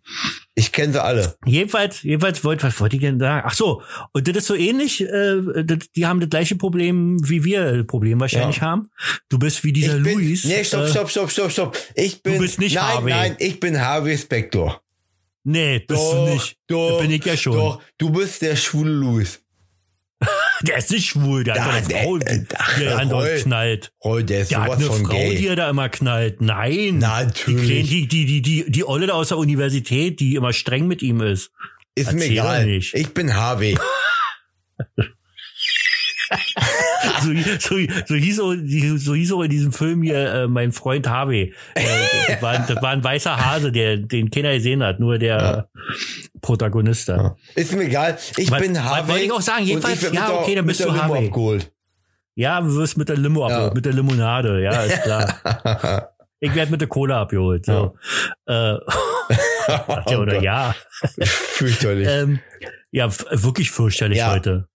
Ich 0.54 0.72
kenne 0.72 0.94
sie 0.94 1.04
alle. 1.04 1.36
Jedenfalls, 1.46 2.04
jedenfalls 2.04 2.44
wollte, 2.44 2.64
was 2.68 2.80
wollte 2.80 2.96
ich 2.96 3.02
denn 3.02 3.20
sagen? 3.20 3.44
Ach 3.46 3.54
so, 3.54 3.82
und 4.14 4.28
das 4.28 4.38
ist 4.38 4.46
so 4.48 4.56
ähnlich, 4.56 5.02
äh, 5.02 5.64
das, 5.66 5.92
die 5.96 6.06
haben 6.06 6.20
das 6.20 6.30
gleiche 6.30 6.56
Problem, 6.56 7.18
wie 7.28 7.44
wir 7.44 7.66
äh, 7.66 7.84
Problem 7.84 8.20
wahrscheinlich 8.20 8.58
Ja. 8.58 8.62
haben. 8.64 8.90
Du 9.30 9.38
bist 9.40 9.64
wie 9.64 9.74
dieser 9.74 9.98
ich 9.98 10.04
bin, 10.04 10.20
Luis. 10.20 10.46
Nee, 10.46 10.64
stopp, 10.64 10.84
äh, 10.86 10.90
stopp, 10.90 11.10
stopp, 11.10 11.32
stopp, 11.32 11.52
stopp. 11.52 11.78
Ich 11.96 12.22
bin. 12.24 12.38
bist 12.40 12.60
nicht 12.60 12.76
nein, 12.76 12.84
Harvey. 12.84 13.10
nein, 13.12 13.36
ich 13.40 13.60
bin 13.60 13.80
Harvey 13.82 14.18
Spector. 14.18 14.82
Nee, 15.44 15.80
bist 15.80 16.02
du 16.14 16.26
nicht. 16.30 16.58
Doch, 16.68 16.92
Das 16.94 17.02
bin 17.02 17.12
ich 17.12 17.26
ja 17.26 17.36
schon. 17.38 17.54
Doch, 17.54 17.82
du 17.98 18.10
bist 18.12 18.42
der 18.42 18.56
schwule 18.56 18.92
Louis. 18.92 19.42
Der 20.62 20.78
ist 20.78 20.90
nicht 20.92 21.08
schwul, 21.08 21.44
der 21.44 21.56
Da, 21.56 21.66
hat 21.66 21.74
eine 21.92 22.04
Frau, 22.04 22.18
die, 22.18 22.26
äh, 22.26 22.44
die 22.80 22.88
andauernd 22.88 23.12
Roll. 23.30 23.40
knallt. 23.44 23.92
Roy, 24.04 24.24
der 24.24 24.42
ist 24.42 24.52
Der 24.52 24.62
hat 24.64 24.72
eine 24.72 24.86
Frau, 24.86 24.98
die 24.98 25.04
gay. 25.36 25.48
er 25.48 25.56
da 25.58 25.70
immer 25.70 25.90
knallt. 25.90 26.42
Nein. 26.42 26.98
Natürlich. 27.00 27.90
Die, 27.90 28.08
die, 28.08 28.26
die, 28.26 28.42
die, 28.42 28.72
die 28.72 28.84
Olle 28.88 29.08
da 29.08 29.14
aus 29.14 29.28
der 29.30 29.38
Universität, 29.38 30.20
die 30.20 30.36
immer 30.36 30.54
streng 30.54 30.88
mit 30.88 31.02
ihm 31.04 31.22
ist. 31.22 31.52
Ist 31.96 32.14
mir 32.14 32.22
Erzähl 32.22 32.32
egal. 32.32 32.60
doch 32.62 32.66
nicht. 32.72 32.94
Ich 32.94 33.14
bin 33.14 33.36
Harvey. 33.36 33.78
So, 37.26 37.32
so, 37.60 37.76
so, 38.06 38.16
hieß 38.16 38.40
auch, 38.40 38.54
so 38.98 39.16
hieß 39.16 39.32
auch 39.34 39.42
in 39.42 39.50
diesem 39.50 39.72
Film 39.72 40.04
hier 40.04 40.34
äh, 40.34 40.48
mein 40.48 40.72
Freund 40.72 41.10
Harvey. 41.10 41.54
Äh, 41.74 41.82
das, 42.28 42.42
war, 42.42 42.60
das 42.60 42.82
war 42.82 42.90
ein 42.92 43.04
weißer 43.04 43.36
Hase, 43.46 43.72
der 43.72 43.98
den 43.98 44.30
keiner 44.30 44.54
gesehen 44.54 44.84
hat, 44.84 45.00
nur 45.00 45.18
der 45.18 45.68
Protagonist 46.42 47.10
da. 47.10 47.16
Ja. 47.18 47.36
Ist 47.56 47.74
mir 47.74 47.84
egal. 47.86 48.18
Ich 48.38 48.52
Was- 48.52 48.62
bin 48.62 48.84
Harvey. 48.84 49.08
wollte 49.10 49.24
ich 49.26 49.32
auch 49.32 49.42
sagen? 49.42 49.66
Jedenfalls, 49.66 50.02
ja, 50.04 50.12
der- 50.28 50.40
okay, 50.40 50.56
dann 50.56 50.66
bist 50.66 50.84
du 50.84 50.94
Harvey. 50.94 51.28
abgeholt. 51.28 51.72
Ja, 52.36 52.60
du 52.62 52.76
wirst 52.76 52.98
mit 52.98 53.10
der 53.10 53.18
Limo 53.18 53.42
Ja. 53.42 53.48
abgeholt, 53.56 53.76
mit 53.76 53.86
der 53.86 53.94
Limonade, 53.94 54.62
ja, 54.62 54.82
ist 54.84 55.04
klar. 55.04 56.10
ich 56.40 56.54
werde 56.54 56.70
mit 56.72 56.82
der 56.82 56.88
Cola 56.90 57.22
abgeholt. 57.22 57.66
So. 57.66 57.96
Äh, 58.46 58.54
ja, 59.68 60.20
oder 60.20 60.34
Oh 60.34 60.36
Gott. 60.36 60.42
ja. 60.44 60.76
Fürchterlich. 61.24 62.08
Ähm, 62.10 62.40
ja, 62.96 63.12
wirklich 63.32 63.72
fürchterlich 63.72 64.18
Ja. 64.20 64.32
heute. 64.32 64.68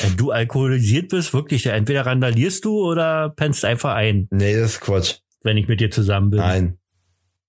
Wenn 0.00 0.16
du 0.16 0.30
alkoholisiert 0.30 1.08
bist, 1.10 1.34
wirklich, 1.34 1.66
entweder 1.66 2.06
randalierst 2.06 2.64
du 2.64 2.78
oder 2.80 3.30
pennst 3.30 3.64
einfach 3.64 3.94
ein, 3.94 4.28
nee, 4.30 4.54
das 4.54 4.72
ist 4.74 4.80
Quatsch. 4.80 5.16
wenn 5.42 5.56
ich 5.56 5.68
mit 5.68 5.80
dir 5.80 5.90
zusammen 5.90 6.30
bin 6.30 6.40
Nein, 6.40 6.78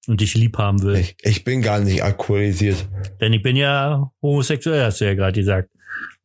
und 0.08 0.20
dich 0.22 0.34
lieb 0.36 0.58
haben 0.58 0.82
will. 0.82 0.96
ich, 0.98 1.16
ich 1.22 1.44
bin 1.44 1.62
gar 1.62 1.80
nicht 1.80 2.04
alkoholisiert. 2.04 2.88
Denn 3.22 3.34
ich 3.34 3.42
bin 3.44 3.56
ja 3.56 4.12
homosexuell, 4.22 4.84
hast 4.84 5.00
du 5.02 5.06
ja 5.06 5.14
gerade 5.14 5.40
gesagt. 5.40 5.70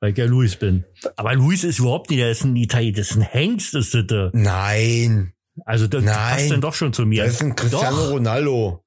Weil 0.01 0.11
ich 0.13 0.19
ja 0.19 0.27
Luis 0.27 0.57
bin. 0.57 0.85
Aber 1.17 1.35
Luis 1.35 1.65
ist 1.65 1.79
überhaupt 1.79 2.11
nicht, 2.11 2.21
der 2.21 2.31
ist 2.31 2.45
ein 2.45 2.57
Italiener, 2.57 2.99
das 2.99 3.11
ist 3.13 3.17
ein 3.17 3.23
Hengst, 3.23 3.75
ist 3.75 3.95
das. 3.95 4.31
Nein, 4.35 5.33
Also 5.65 5.87
das 5.87 6.05
Nein. 6.05 6.15
passt 6.15 6.51
dann 6.51 6.61
doch 6.61 6.75
schon 6.75 6.93
zu 6.93 7.07
mir. 7.07 7.25
das 7.25 7.35
ist 7.35 7.43
ein 7.43 7.55
Cristiano 7.57 7.97
Doch. 7.97 8.11
Ronaldo. 8.11 8.84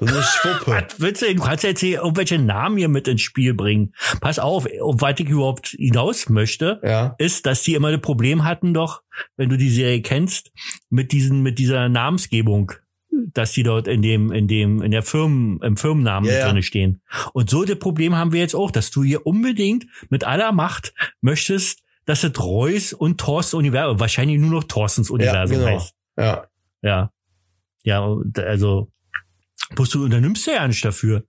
So 0.00 0.06
eine 0.06 0.22
Schwuppe. 0.22 0.86
Was 0.88 1.00
willst 1.00 1.22
du, 1.22 1.34
du 1.34 1.42
kannst 1.42 1.62
ja 1.62 1.70
jetzt 1.70 1.80
hier 1.80 1.98
irgendwelche 1.98 2.38
Namen 2.38 2.78
hier 2.78 2.88
mit 2.88 3.06
ins 3.06 3.20
Spiel 3.20 3.52
bringen. 3.52 3.92
Pass 4.20 4.38
auf, 4.38 4.66
auf 4.80 5.00
was 5.00 5.20
ich 5.20 5.28
überhaupt 5.28 5.68
hinaus 5.78 6.30
möchte, 6.30 6.80
ja. 6.82 7.14
ist, 7.18 7.44
dass 7.44 7.62
die 7.62 7.74
immer 7.74 7.92
das 7.92 8.00
Problem 8.00 8.44
hatten 8.44 8.72
doch, 8.72 9.02
wenn 9.36 9.50
du 9.50 9.58
die 9.58 9.68
Serie 9.68 10.00
kennst, 10.00 10.52
mit 10.88 11.12
diesen, 11.12 11.42
mit 11.42 11.58
dieser 11.58 11.90
Namensgebung, 11.90 12.72
dass 13.10 13.52
die 13.52 13.62
dort 13.62 13.88
in 13.88 14.00
dem, 14.00 14.32
in 14.32 14.48
dem, 14.48 14.80
in 14.80 14.90
der 14.90 15.02
Firmen, 15.02 15.60
im 15.60 15.76
Firmennamen 15.76 16.30
Ja, 16.30 16.38
ja. 16.38 16.46
drinne 16.46 16.62
stehen. 16.62 17.02
Und 17.34 17.50
so 17.50 17.64
das 17.64 17.78
Problem 17.78 18.16
haben 18.16 18.32
wir 18.32 18.40
jetzt 18.40 18.54
auch, 18.54 18.70
dass 18.70 18.90
du 18.90 19.04
hier 19.04 19.26
unbedingt 19.26 19.86
mit 20.08 20.24
aller 20.24 20.52
Macht 20.52 20.94
möchtest, 21.20 21.82
dass 22.06 22.24
es 22.24 22.42
Reus 22.42 22.94
und 22.94 23.20
Thorsten 23.20 23.56
Universum, 23.56 24.00
wahrscheinlich 24.00 24.38
nur 24.38 24.50
noch 24.50 24.64
Thorstens 24.64 25.10
Universum 25.10 25.58
genau. 25.58 25.70
heißt. 25.70 25.94
Ja. 26.16 26.46
Ja. 26.82 27.12
Ja, 27.82 28.16
also, 28.36 28.90
bloß 29.74 29.90
du 29.90 30.04
unternimmst 30.04 30.46
ja 30.46 30.66
nicht 30.66 30.84
dafür. 30.84 31.24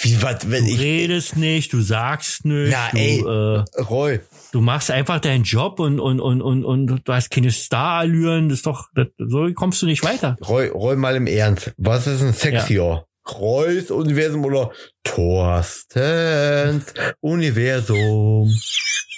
Wie, 0.00 0.22
was, 0.22 0.48
wenn 0.48 0.64
Du 0.64 0.70
ich, 0.70 0.80
redest 0.80 1.36
nicht, 1.36 1.72
du 1.72 1.80
sagst 1.80 2.44
nicht, 2.44 2.70
Na, 2.70 2.88
du, 2.92 2.98
ey. 2.98 3.20
Äh, 3.20 3.64
Roy, 3.82 4.20
du 4.52 4.60
machst 4.60 4.92
einfach 4.92 5.18
deinen 5.20 5.42
Job 5.42 5.80
und, 5.80 5.98
und, 5.98 6.20
und, 6.20 6.40
und, 6.40 6.64
und 6.64 7.02
du 7.04 7.12
hast 7.12 7.30
keine 7.30 7.50
Starallüren, 7.50 8.48
das 8.48 8.58
ist 8.58 8.66
doch, 8.66 8.86
das, 8.94 9.08
so 9.18 9.52
kommst 9.54 9.82
du 9.82 9.86
nicht 9.86 10.04
weiter. 10.04 10.36
Roy, 10.46 10.68
Roy 10.68 10.94
mal 10.94 11.16
im 11.16 11.26
Ernst. 11.26 11.72
Was 11.78 12.06
ist 12.06 12.22
ein 12.22 12.32
sexier? 12.32 13.04
Reus 13.28 13.90
Universum 13.90 14.44
oder 14.44 14.70
Thorstens 15.02 16.84
Universum? 17.20 18.54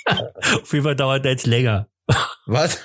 Auf 0.63 0.73
jeden 0.73 0.85
Fall 0.85 0.97
dauert 0.97 1.25
deins 1.25 1.47
länger. 1.47 1.89
Was? 2.47 2.81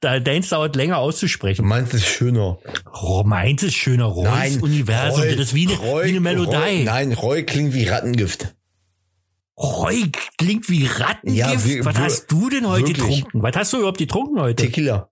Da- 0.00 0.20
Deins 0.20 0.48
dauert 0.50 0.76
länger 0.76 0.98
auszusprechen. 0.98 1.66
meinst 1.66 1.94
es 1.94 2.04
schöner? 2.06 2.58
Oh, 3.02 3.22
meins 3.24 3.62
ist 3.62 3.74
schöner 3.74 4.04
Reus 4.06 4.56
Universum, 4.60 5.20
Roy- 5.22 5.30
das 5.36 5.46
ist 5.46 5.54
wie 5.54 5.66
eine, 5.68 5.76
Roy- 5.78 6.04
wie 6.04 6.08
eine 6.16 6.18
Roy, 6.18 6.20
Melodie. 6.20 6.84
nein, 6.84 7.12
Roy 7.12 7.44
klingt 7.44 7.74
wie 7.74 7.84
Rattengift. 7.88 8.54
Roy 9.58 10.10
klingt 10.38 10.68
wie 10.70 10.86
Rattengift. 10.86 11.36
Ja, 11.38 11.64
wir- 11.64 11.84
Was 11.84 11.94
wir- 11.96 12.02
hast 12.02 12.26
du 12.32 12.48
denn 12.50 12.66
heute 12.68 12.88
wirklich. 12.88 13.16
getrunken? 13.24 13.42
Was 13.42 13.56
hast 13.56 13.72
du 13.72 13.78
überhaupt 13.78 13.98
getrunken 13.98 14.40
heute? 14.40 14.64
Tequila. 14.64 15.10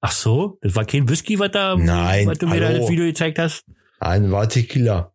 Ach 0.00 0.12
so, 0.12 0.58
das 0.62 0.74
war 0.74 0.84
kein 0.86 1.08
Whisky, 1.08 1.38
was 1.38 1.50
da, 1.50 1.76
Nein, 1.76 2.26
was 2.26 2.38
du 2.38 2.46
mir 2.46 2.60
da 2.60 2.68
hallo. 2.68 2.78
das 2.80 2.88
Video 2.90 3.04
gezeigt 3.04 3.38
hast? 3.38 3.64
Ein 3.98 4.30
war 4.32 4.48
Tequila. 4.48 5.12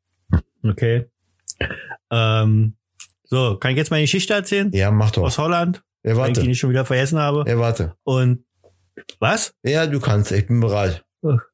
Okay. 0.63 1.05
Ähm, 2.11 2.75
so, 3.23 3.57
kann 3.57 3.71
ich 3.71 3.77
jetzt 3.77 3.89
meine 3.89 4.03
Geschichte 4.03 4.33
erzählen? 4.35 4.71
Ja, 4.73 4.91
mach 4.91 5.09
doch. 5.11 5.23
Aus 5.23 5.37
Holland, 5.39 5.81
Ja, 6.05 6.15
weil 6.17 6.31
ich 6.31 6.37
warte. 6.37 6.55
schon 6.55 6.69
wieder 6.69 6.85
vergessen 6.85 7.17
habe. 7.17 7.49
Ja, 7.49 7.57
warte. 7.57 7.95
Und 8.03 8.45
was? 9.19 9.55
Ja, 9.63 9.87
du 9.87 9.99
kannst. 9.99 10.31
Ich 10.31 10.45
bin 10.45 10.59
bereit. 10.59 11.03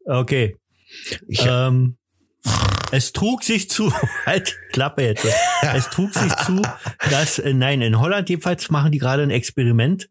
Okay. 0.05 0.57
Ich, 1.27 1.45
Ähm, 1.45 1.97
es 2.91 3.13
trug 3.13 3.43
sich 3.43 3.69
zu, 3.69 3.93
halt, 4.25 4.57
Klappe 4.73 5.03
jetzt. 5.03 5.25
Es 5.73 5.89
trug 5.89 6.13
sich 6.13 6.35
zu, 6.37 6.61
dass, 7.09 7.39
äh, 7.39 7.53
nein, 7.53 7.81
in 7.81 7.99
Holland 7.99 8.29
jedenfalls 8.29 8.69
machen 8.69 8.91
die 8.91 8.97
gerade 8.97 9.23
ein 9.23 9.29
Experiment, 9.29 10.09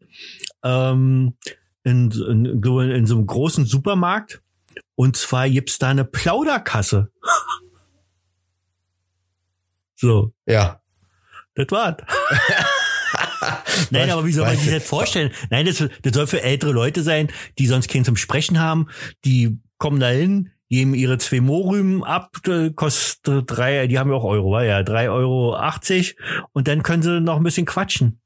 ähm, 0.63 1.35
in, 1.83 2.09
in, 2.11 2.45
in, 2.45 2.91
in 2.91 3.05
so 3.05 3.15
einem 3.15 3.27
großen 3.27 3.65
Supermarkt. 3.65 4.41
Und 4.95 5.17
zwar 5.17 5.49
gibt's 5.49 5.77
da 5.77 5.89
eine 5.89 6.05
Plauderkasse. 6.05 7.11
So, 10.03 10.33
ja. 10.47 10.81
das 11.53 11.67
war's. 11.69 11.97
Nein, 13.89 14.09
aber 14.11 14.25
wie 14.25 14.31
soll 14.31 14.45
man 14.45 14.55
sich 14.55 14.67
ich. 14.67 14.73
das 14.73 14.83
vorstellen? 14.83 15.31
Nein, 15.49 15.65
das, 15.65 15.77
das 15.77 16.13
soll 16.13 16.27
für 16.27 16.41
ältere 16.43 16.71
Leute 16.71 17.03
sein, 17.03 17.29
die 17.57 17.67
sonst 17.67 17.89
keinen 17.89 18.05
zum 18.05 18.15
Sprechen 18.17 18.59
haben. 18.59 18.87
Die 19.25 19.59
kommen 19.77 19.99
da 19.99 20.09
hin, 20.09 20.49
geben 20.69 20.93
ihre 20.93 21.17
zwei 21.17 21.41
Mohrrüben 21.41 22.03
ab, 22.03 22.37
äh, 22.47 22.69
kostet 22.71 23.45
drei, 23.47 23.87
die 23.87 23.97
haben 23.99 24.09
ja 24.09 24.15
auch 24.15 24.23
Euro, 24.23 24.59
ja, 24.61 24.83
drei 24.83 25.09
Euro 25.09 25.55
achtzig 25.55 26.15
und 26.53 26.67
dann 26.67 26.83
können 26.83 27.03
sie 27.03 27.19
noch 27.19 27.37
ein 27.37 27.43
bisschen 27.43 27.65
quatschen. 27.65 28.19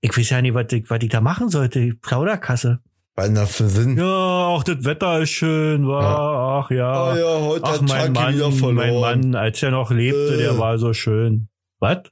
Ich 0.00 0.16
weiß 0.16 0.30
ja 0.30 0.40
nicht, 0.42 0.54
was 0.54 0.72
ich, 0.72 0.88
was 0.88 1.00
ich 1.02 1.08
da 1.10 1.20
machen 1.20 1.48
sollte. 1.48 1.92
Plauderkasse. 2.00 2.78
Was 3.16 3.34
das 3.34 3.56
für 3.56 3.68
Sinn? 3.68 3.98
Ja, 3.98 4.04
auch 4.46 4.62
das 4.62 4.84
Wetter 4.84 5.20
ist 5.22 5.30
schön, 5.30 5.88
war, 5.88 6.62
ach 6.64 6.70
ja. 6.70 7.12
Oh 7.12 7.16
ja, 7.16 7.40
heute 7.46 7.64
ach, 7.64 7.80
mein 7.80 8.12
Mann, 8.12 8.74
mein 8.74 9.00
Mann, 9.00 9.34
als 9.34 9.60
er 9.60 9.72
noch 9.72 9.90
lebte, 9.90 10.34
Äh. 10.34 10.38
der 10.38 10.56
war 10.58 10.78
so 10.78 10.92
schön. 10.92 11.48
Was? 11.80 12.02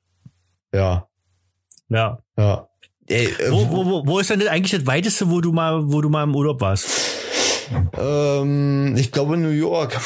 Ja, 0.74 1.07
Ja. 1.89 2.18
ja. 2.37 2.68
Ey, 3.09 3.26
äh, 3.26 3.51
Wo, 3.51 3.70
wo, 3.70 3.84
wo, 3.87 4.07
wo 4.07 4.18
ist 4.18 4.30
denn 4.30 4.47
eigentlich 4.49 4.72
das 4.72 4.87
weiteste, 4.87 5.30
wo 5.30 5.41
du 5.41 5.53
mal, 5.53 5.80
wo 5.93 6.01
du 6.01 6.09
mal 6.09 6.24
im 6.24 6.34
Urlaub 6.34 6.61
warst? 6.61 6.89
ähm, 7.99 8.95
ich 8.97 9.12
glaube 9.12 9.37
New 9.37 9.51
York. 9.51 10.01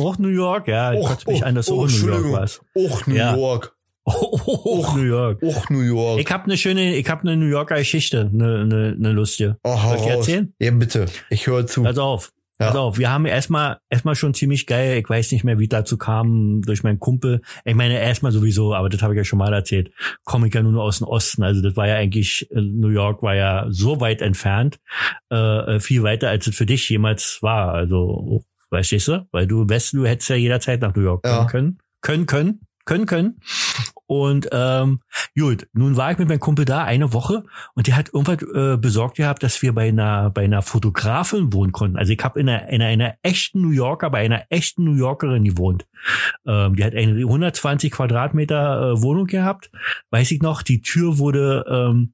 Auch 0.00 0.18
New 0.18 0.28
York, 0.28 0.68
ja. 0.68 0.92
Ich 0.94 1.04
konnte 1.06 1.30
mich 1.30 1.44
an, 1.44 1.54
dass 1.54 1.66
du 1.66 1.80
auch 1.80 1.88
in 1.88 2.00
New 2.00 2.06
York 2.08 2.32
warst. 2.32 2.60
Och 2.74 3.06
New 3.06 3.14
Ja. 3.14 3.36
York. 3.36 3.74
Auch 4.04 4.96
New 4.96 5.04
York. 5.04 5.40
Och 5.44 5.70
New 5.70 5.80
York. 5.82 6.18
Ich 6.20 6.28
habe 6.32 6.44
eine 6.44 6.56
schöne, 6.56 6.96
ich 6.96 7.08
habe 7.08 7.20
eine 7.22 7.36
New 7.36 7.46
Yorker 7.46 7.76
Geschichte, 7.76 8.28
eine, 8.32 8.62
eine, 8.62 8.96
eine 8.98 9.12
lustige. 9.12 9.58
oh, 9.62 9.76
Soll 9.76 9.96
ich 9.98 10.06
erzählen? 10.06 10.52
Ja, 10.58 10.72
bitte. 10.72 11.06
Ich 11.30 11.46
höre 11.46 11.68
zu. 11.68 11.84
Pass 11.84 11.98
auf. 11.98 12.32
Ja. 12.62 12.68
Pass 12.68 12.76
auf, 12.76 12.98
wir 12.98 13.10
haben 13.10 13.26
erstmal 13.26 13.78
erstmal 13.90 14.14
schon 14.14 14.34
ziemlich 14.34 14.66
geil, 14.66 14.98
ich 14.98 15.08
weiß 15.08 15.32
nicht 15.32 15.44
mehr, 15.44 15.58
wie 15.58 15.68
dazu 15.68 15.98
kam, 15.98 16.62
durch 16.62 16.82
meinen 16.82 16.98
Kumpel. 16.98 17.40
Ich 17.64 17.74
meine, 17.74 18.00
erstmal 18.00 18.32
sowieso, 18.32 18.74
aber 18.74 18.88
das 18.88 19.02
habe 19.02 19.14
ich 19.14 19.18
ja 19.18 19.24
schon 19.24 19.38
mal 19.38 19.52
erzählt, 19.52 19.92
komme 20.24 20.48
ich 20.48 20.54
ja 20.54 20.62
nur 20.62 20.82
aus 20.82 20.98
dem 20.98 21.06
Osten. 21.06 21.42
Also 21.42 21.62
das 21.62 21.76
war 21.76 21.86
ja 21.88 21.96
eigentlich, 21.96 22.50
äh, 22.50 22.60
New 22.60 22.88
York 22.88 23.22
war 23.22 23.34
ja 23.34 23.66
so 23.70 24.00
weit 24.00 24.22
entfernt, 24.22 24.78
äh, 25.30 25.78
viel 25.80 26.02
weiter, 26.02 26.28
als 26.30 26.46
es 26.46 26.56
für 26.56 26.66
dich 26.66 26.88
jemals 26.88 27.38
war. 27.42 27.72
Also, 27.74 28.44
weißt 28.70 28.92
du, 29.08 29.26
weil 29.32 29.46
du 29.46 29.62
im 29.62 29.70
Westen, 29.70 29.98
du 29.98 30.06
hättest 30.06 30.30
ja 30.30 30.36
jederzeit 30.36 30.80
nach 30.80 30.94
New 30.94 31.02
York 31.02 31.22
kommen 31.22 31.34
Ja. 31.34 31.44
können. 31.46 31.78
Können, 32.00 32.26
können, 32.26 32.60
können, 32.84 33.06
können. 33.06 33.36
Und 34.12 34.46
ähm, 34.52 35.00
gut, 35.34 35.68
nun 35.72 35.96
war 35.96 36.12
ich 36.12 36.18
mit 36.18 36.28
meinem 36.28 36.38
Kumpel 36.38 36.66
da 36.66 36.84
eine 36.84 37.14
Woche 37.14 37.44
und 37.74 37.86
der 37.86 37.96
hat 37.96 38.12
irgendwas 38.12 38.42
äh, 38.42 38.76
besorgt 38.76 39.16
gehabt, 39.16 39.42
dass 39.42 39.62
wir 39.62 39.72
bei 39.74 39.88
einer 39.88 40.28
bei 40.28 40.44
einer 40.44 40.60
Fotografin 40.60 41.54
wohnen 41.54 41.72
konnten. 41.72 41.96
Also 41.96 42.12
ich 42.12 42.22
habe 42.22 42.38
in 42.38 42.46
einer, 42.46 42.68
in 42.68 42.82
einer 42.82 43.14
echten 43.22 43.62
New 43.62 43.70
Yorker, 43.70 44.10
bei 44.10 44.22
einer 44.22 44.44
echten 44.50 44.84
New 44.84 44.92
Yorkerin 44.96 45.44
gewohnt. 45.44 45.86
Ähm, 46.46 46.76
die 46.76 46.84
hat 46.84 46.94
eine 46.94 47.12
120 47.20 47.90
Quadratmeter 47.90 48.96
äh, 48.96 49.02
Wohnung 49.02 49.24
gehabt. 49.24 49.70
Weiß 50.10 50.30
ich 50.30 50.42
noch, 50.42 50.60
die 50.60 50.82
Tür 50.82 51.16
wurde 51.16 51.64
ähm, 51.66 52.12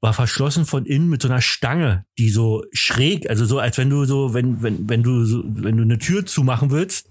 war 0.00 0.12
verschlossen 0.12 0.64
von 0.64 0.86
innen 0.86 1.08
mit 1.08 1.22
so 1.22 1.28
einer 1.28 1.42
Stange, 1.42 2.04
die 2.18 2.30
so 2.30 2.64
schräg, 2.72 3.30
also 3.30 3.44
so 3.44 3.60
als 3.60 3.78
wenn 3.78 3.90
du 3.90 4.06
so, 4.06 4.34
wenn 4.34 4.60
wenn 4.60 4.88
wenn 4.88 5.04
du 5.04 5.24
so, 5.24 5.44
wenn 5.46 5.76
du 5.76 5.84
eine 5.84 5.98
Tür 5.98 6.26
zumachen 6.26 6.72
willst 6.72 7.09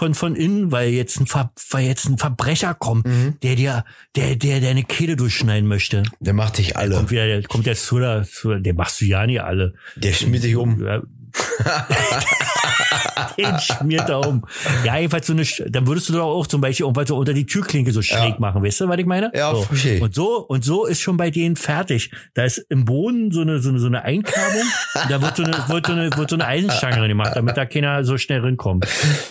von 0.00 0.14
von 0.14 0.34
innen, 0.34 0.72
weil 0.72 0.88
jetzt 0.88 1.20
ein 1.20 1.26
Ver, 1.26 1.52
weil 1.70 1.84
jetzt 1.86 2.06
ein 2.08 2.16
Verbrecher 2.16 2.72
kommt, 2.74 3.06
Mhm. 3.06 3.36
der 3.42 3.54
dir 3.54 3.84
der 4.16 4.34
der 4.36 4.60
deine 4.60 4.82
Kehle 4.82 5.14
durchschneiden 5.16 5.68
möchte. 5.68 6.02
Der 6.20 6.32
macht 6.32 6.56
dich 6.56 6.76
alle. 6.78 6.94
Kommt 6.96 7.10
wieder, 7.10 7.26
der 7.26 7.42
kommt 7.42 7.66
jetzt 7.66 7.84
zu 7.84 7.98
der, 7.98 8.24
zu, 8.24 8.54
der 8.54 8.72
machst 8.74 9.00
du 9.00 9.04
ja 9.04 9.26
nicht 9.26 9.42
alle. 9.42 9.74
Der 9.96 10.14
schmiert 10.14 10.42
dich 10.44 10.56
um. 10.56 10.82
Ja. 10.82 11.02
Den 13.38 13.58
schmiert 13.58 14.08
er 14.08 14.26
um. 14.26 14.44
Ja, 14.84 14.96
jedenfalls 14.98 15.26
so 15.26 15.32
eine, 15.32 15.44
dann 15.70 15.86
würdest 15.86 16.08
du 16.08 16.12
doch 16.14 16.24
auch 16.24 16.46
zum 16.46 16.60
Beispiel 16.60 16.84
irgendwas 16.84 17.08
so 17.08 17.16
unter 17.16 17.32
die 17.32 17.46
Türklinke 17.46 17.92
so 17.92 18.02
schräg 18.02 18.34
Ja. 18.34 18.36
machen, 18.38 18.62
weißt 18.62 18.80
du, 18.80 18.88
was 18.88 18.98
ich 18.98 19.06
meine? 19.06 19.30
Ja, 19.34 19.54
so. 19.54 19.66
ich. 19.72 20.00
Und 20.00 20.14
so, 20.14 20.38
und 20.46 20.64
so 20.64 20.86
ist 20.86 21.00
schon 21.00 21.16
bei 21.16 21.30
denen 21.30 21.56
fertig. 21.56 22.10
Da 22.34 22.44
ist 22.44 22.58
im 22.68 22.84
Boden 22.84 23.30
so 23.30 23.40
eine, 23.42 23.60
so 23.60 23.68
eine, 23.70 23.78
so 23.78 23.86
eine 23.86 24.02
Einkerbung. 24.02 24.62
und 25.02 25.10
da 25.10 25.22
wird 25.22 25.36
so 25.36 25.44
eine, 25.44 25.52
wird 25.68 25.86
so 25.86 25.92
eine, 25.92 26.16
wird 26.16 26.30
so 26.30 26.36
eine 26.36 26.46
Eisenstange 26.46 26.96
dran 26.96 27.08
gemacht, 27.08 27.32
damit 27.34 27.56
da 27.56 27.66
keiner 27.66 28.04
so 28.04 28.18
schnell 28.18 28.40
rinkommt. 28.40 28.86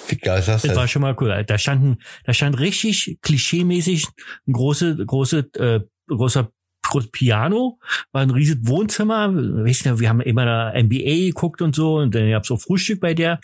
Wie 0.08 0.16
geil 0.18 0.40
ist 0.40 0.48
das 0.48 0.62
Das 0.62 0.76
war 0.76 0.84
denn? 0.84 0.88
schon 0.90 1.02
mal 1.02 1.16
cool. 1.20 1.44
Da 1.46 1.58
standen, 1.58 1.98
da 2.26 2.34
stand 2.34 2.60
richtig 2.60 3.18
klischeemäßig 3.22 4.06
ein 4.48 4.54
große, 4.54 4.98
große, 5.06 5.40
äh, 5.58 5.80
großer 6.08 6.50
großes 6.90 7.12
Piano, 7.12 7.80
war 8.12 8.22
ein 8.22 8.30
riesiges 8.30 8.68
Wohnzimmer. 8.68 9.34
Weißt 9.34 9.86
du, 9.86 10.00
wir 10.00 10.10
haben 10.10 10.22
immer 10.22 10.46
da 10.46 10.74
NBA 10.76 11.28
geguckt 11.28 11.62
und 11.62 11.76
so 11.76 11.98
und 11.98 12.14
dann 12.16 12.30
gab's 12.30 12.48
so 12.48 12.58
Frühstück 12.58 13.00
bei 13.00 13.14
der. 13.14 13.40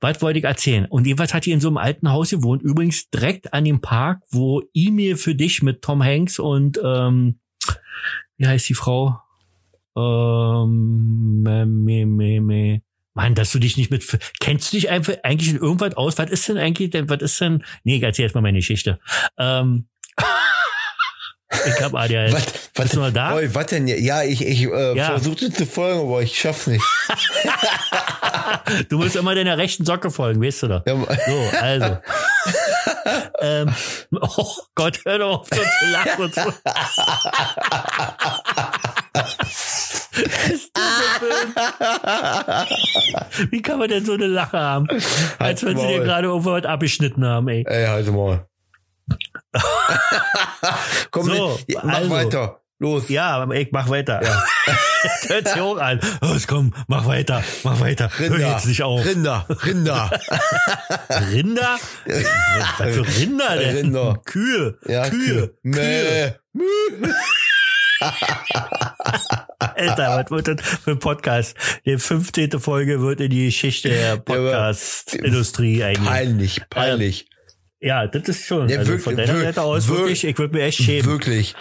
Was 0.00 0.22
wollte 0.22 0.38
ich 0.38 0.44
erzählen? 0.44 0.86
Und 0.86 1.06
jedenfalls 1.06 1.34
hat 1.34 1.46
die 1.46 1.52
in 1.52 1.60
so 1.60 1.68
einem 1.68 1.76
alten 1.76 2.10
Haus 2.10 2.30
gewohnt, 2.30 2.62
übrigens 2.62 3.10
direkt 3.10 3.52
an 3.52 3.64
dem 3.64 3.80
Park, 3.80 4.22
wo 4.30 4.62
E-Mail 4.74 5.16
für 5.16 5.34
dich 5.34 5.62
mit 5.62 5.82
Tom 5.82 6.02
Hanks 6.02 6.38
und 6.38 6.80
ähm, 6.82 7.38
wie 8.36 8.46
heißt 8.46 8.68
die 8.68 8.74
Frau? 8.74 9.20
Ähm, 9.96 11.42
me, 11.42 11.66
me, 12.06 12.40
me. 12.40 12.82
Mann, 13.12 13.34
dass 13.34 13.52
du 13.52 13.58
dich 13.58 13.76
nicht 13.76 13.90
mit, 13.90 14.06
kennst 14.40 14.72
du 14.72 14.76
dich 14.76 14.88
einfach 14.88 15.14
eigentlich 15.24 15.50
in 15.50 15.56
irgendwas 15.56 15.94
aus? 15.94 16.16
Was 16.16 16.30
ist 16.30 16.48
denn 16.48 16.58
eigentlich, 16.58 16.90
denn, 16.90 17.08
was 17.10 17.20
ist 17.20 17.40
denn, 17.40 17.64
nee, 17.84 17.96
ich 17.96 18.02
erzähl 18.02 18.24
jetzt 18.24 18.34
mal 18.34 18.40
meine 18.40 18.58
Geschichte. 18.58 19.00
Ähm, 19.36 19.89
ich 21.66 21.82
hab 21.82 21.94
ADHS. 21.94 22.32
Was, 22.32 22.42
was, 22.46 22.84
Bist 22.84 22.94
du 22.94 23.00
noch 23.00 23.12
da? 23.12 23.38
Was 23.54 23.66
denn? 23.66 23.86
Ja, 23.88 24.22
ich, 24.22 24.44
ich 24.46 24.62
äh, 24.64 24.96
Ja. 24.96 25.06
versuchte 25.06 25.52
zu 25.52 25.66
folgen, 25.66 26.00
aber 26.00 26.22
ich 26.22 26.38
schaff's 26.38 26.66
nicht. 26.66 26.84
Du 28.88 28.98
musst 28.98 29.16
immer 29.16 29.34
deiner 29.34 29.58
rechten 29.58 29.84
Socke 29.84 30.10
folgen, 30.10 30.42
weißt 30.42 30.62
du 30.64 30.68
doch. 30.68 30.82
Ja, 30.86 30.94
So, 30.96 31.56
also. 31.60 31.98
ähm, 33.40 33.74
oh 34.20 34.46
Gott, 34.74 35.00
hör 35.04 35.18
doch 35.18 35.40
auf, 35.40 35.48
so 35.48 35.56
zu 35.56 35.86
lachen 35.92 36.24
und 36.24 36.34
so. 36.34 36.52
Wie 43.50 43.62
kann 43.62 43.78
man 43.78 43.88
denn 43.88 44.04
so 44.04 44.12
eine 44.14 44.26
Lache 44.26 44.58
haben? 44.58 44.86
Als 45.38 45.64
wenn 45.64 45.76
sie 45.76 45.86
dir 45.86 46.00
gerade 46.00 46.28
irgendwas 46.28 46.64
abgeschnitten 46.64 47.24
haben, 47.24 47.48
ey. 47.48 47.64
Ey, 47.66 47.86
halt 47.86 48.10
mal. 48.12 48.46
Komm, 51.10 51.26
So, 51.26 51.58
mach 51.82 51.94
also. 51.94 52.10
weiter. 52.10 52.60
Los. 52.78 53.08
Ja, 53.10 53.46
ich 53.50 53.72
mach 53.72 53.88
weiter. 53.90 54.22
Ja. 54.22 54.42
Hört 55.28 55.48
sich 55.48 55.60
auch 55.60 55.76
an. 55.76 56.00
Los, 56.22 56.46
komm, 56.46 56.74
mach 56.86 57.06
weiter, 57.06 57.42
mach 57.62 57.78
weiter. 57.80 58.10
Hör 58.16 58.32
Rinder. 58.32 58.52
jetzt 58.52 58.66
nicht 58.66 58.82
auf. 58.82 59.04
Rinder. 59.04 59.46
Rinder. 59.64 60.10
Rinder? 61.30 61.78
Was 62.06 62.94
für 62.94 63.06
Rinder 63.18 63.56
denn? 63.56 63.76
Rinder. 63.76 64.20
Kühe. 64.24 64.78
Ja, 64.86 65.08
Kühe. 65.08 65.54
Mäh. 65.62 66.32
Alter, 69.58 70.24
was 70.24 70.30
wird 70.30 70.48
das 70.48 70.66
für 70.66 70.92
ein 70.92 70.98
Podcast? 70.98 71.54
Die 71.84 71.98
15. 71.98 72.58
Folge 72.60 73.00
wird 73.00 73.20
in 73.20 73.30
die 73.30 73.46
Geschichte 73.46 73.90
der 73.90 74.16
Podcast-Industrie 74.16 75.84
eigentlich. 75.84 76.06
Peinlich, 76.08 76.62
peinlich. 76.70 77.26
Ja, 77.80 78.06
das 78.06 78.28
ist 78.28 78.46
schon. 78.46 78.68
Ja, 78.68 78.78
also 78.78 78.88
wirklich, 78.90 79.04
von 79.04 79.16
deiner 79.16 79.38
Seite 79.40 79.62
aus 79.62 79.88
wirklich, 79.88 80.24
ich 80.24 80.36
würde 80.38 80.56
mir 80.56 80.64
echt 80.64 80.82
schämen. 80.82 81.06
Wirklich. 81.06 81.54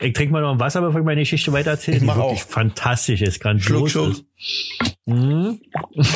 Ich 0.00 0.12
trinke 0.14 0.32
mal 0.32 0.40
noch 0.42 0.52
ein 0.52 0.60
Wasser, 0.60 0.80
bevor 0.80 1.00
ich 1.00 1.06
meine 1.06 1.20
Geschichte 1.20 1.52
weiter 1.52 1.72
erzähle. 1.72 1.98
Ich 1.98 2.02
mach 2.02 2.14
die 2.14 2.20
wirklich 2.20 2.42
auch. 2.42 2.48
fantastisch 2.48 3.20
ist, 3.22 3.34
Schluck, 3.36 3.42
grandios 3.42 3.90
Schluck. 3.90 4.10
ist. 4.12 4.24
Mhm. 5.06 5.60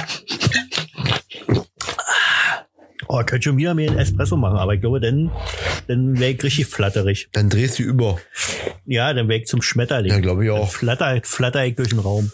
Oh, 3.12 3.20
könnte 3.24 3.42
schon 3.48 3.56
wieder 3.56 3.74
mir 3.74 3.90
einen 3.90 3.98
Espresso 3.98 4.36
machen, 4.36 4.56
aber 4.56 4.74
ich 4.74 4.80
glaube, 4.80 5.00
dann, 5.00 5.32
dann 5.88 6.20
wäre 6.20 6.30
ich 6.30 6.42
richtig 6.44 6.66
flatterig. 6.66 7.28
Dann 7.32 7.48
drehst 7.50 7.80
du 7.80 7.82
über. 7.82 8.20
Ja, 8.86 9.12
dann 9.12 9.28
wäre 9.28 9.40
ich 9.40 9.46
zum 9.46 9.62
Schmetterling. 9.62 10.12
Ja, 10.12 10.20
glaube 10.20 10.44
ich 10.44 10.50
Dann 10.52 10.60
auch. 10.60 10.70
flatter, 10.70 11.20
flatter 11.24 11.66
ich 11.66 11.74
durch 11.74 11.88
den 11.88 11.98
Raum. 11.98 12.30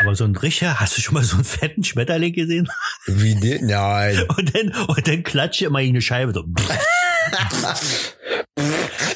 Aber 0.00 0.14
so 0.14 0.24
ein 0.24 0.36
Richer, 0.36 0.80
hast 0.80 0.96
du 0.96 1.00
schon 1.00 1.14
mal 1.14 1.24
so 1.24 1.36
einen 1.36 1.44
fetten 1.44 1.82
Schmetterling 1.84 2.32
gesehen? 2.32 2.68
Wie 3.06 3.34
den? 3.34 3.66
Nein. 3.66 4.24
Und 4.36 4.54
dann, 4.54 4.72
und 4.86 5.08
dann 5.08 5.22
klatsche 5.22 5.66
immer 5.66 5.80
in 5.80 5.90
eine 5.90 6.02
Scheibe 6.02 6.32
so. 6.32 6.44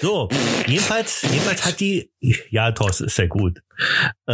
So, 0.00 0.28
jedenfalls, 0.66 1.22
jedenfalls 1.22 1.64
hat 1.64 1.80
die, 1.80 2.10
ja, 2.50 2.72
Thorsten, 2.72 3.04
ist 3.04 3.18
ja 3.18 3.26
gut. 3.26 3.60
Äh, 4.26 4.32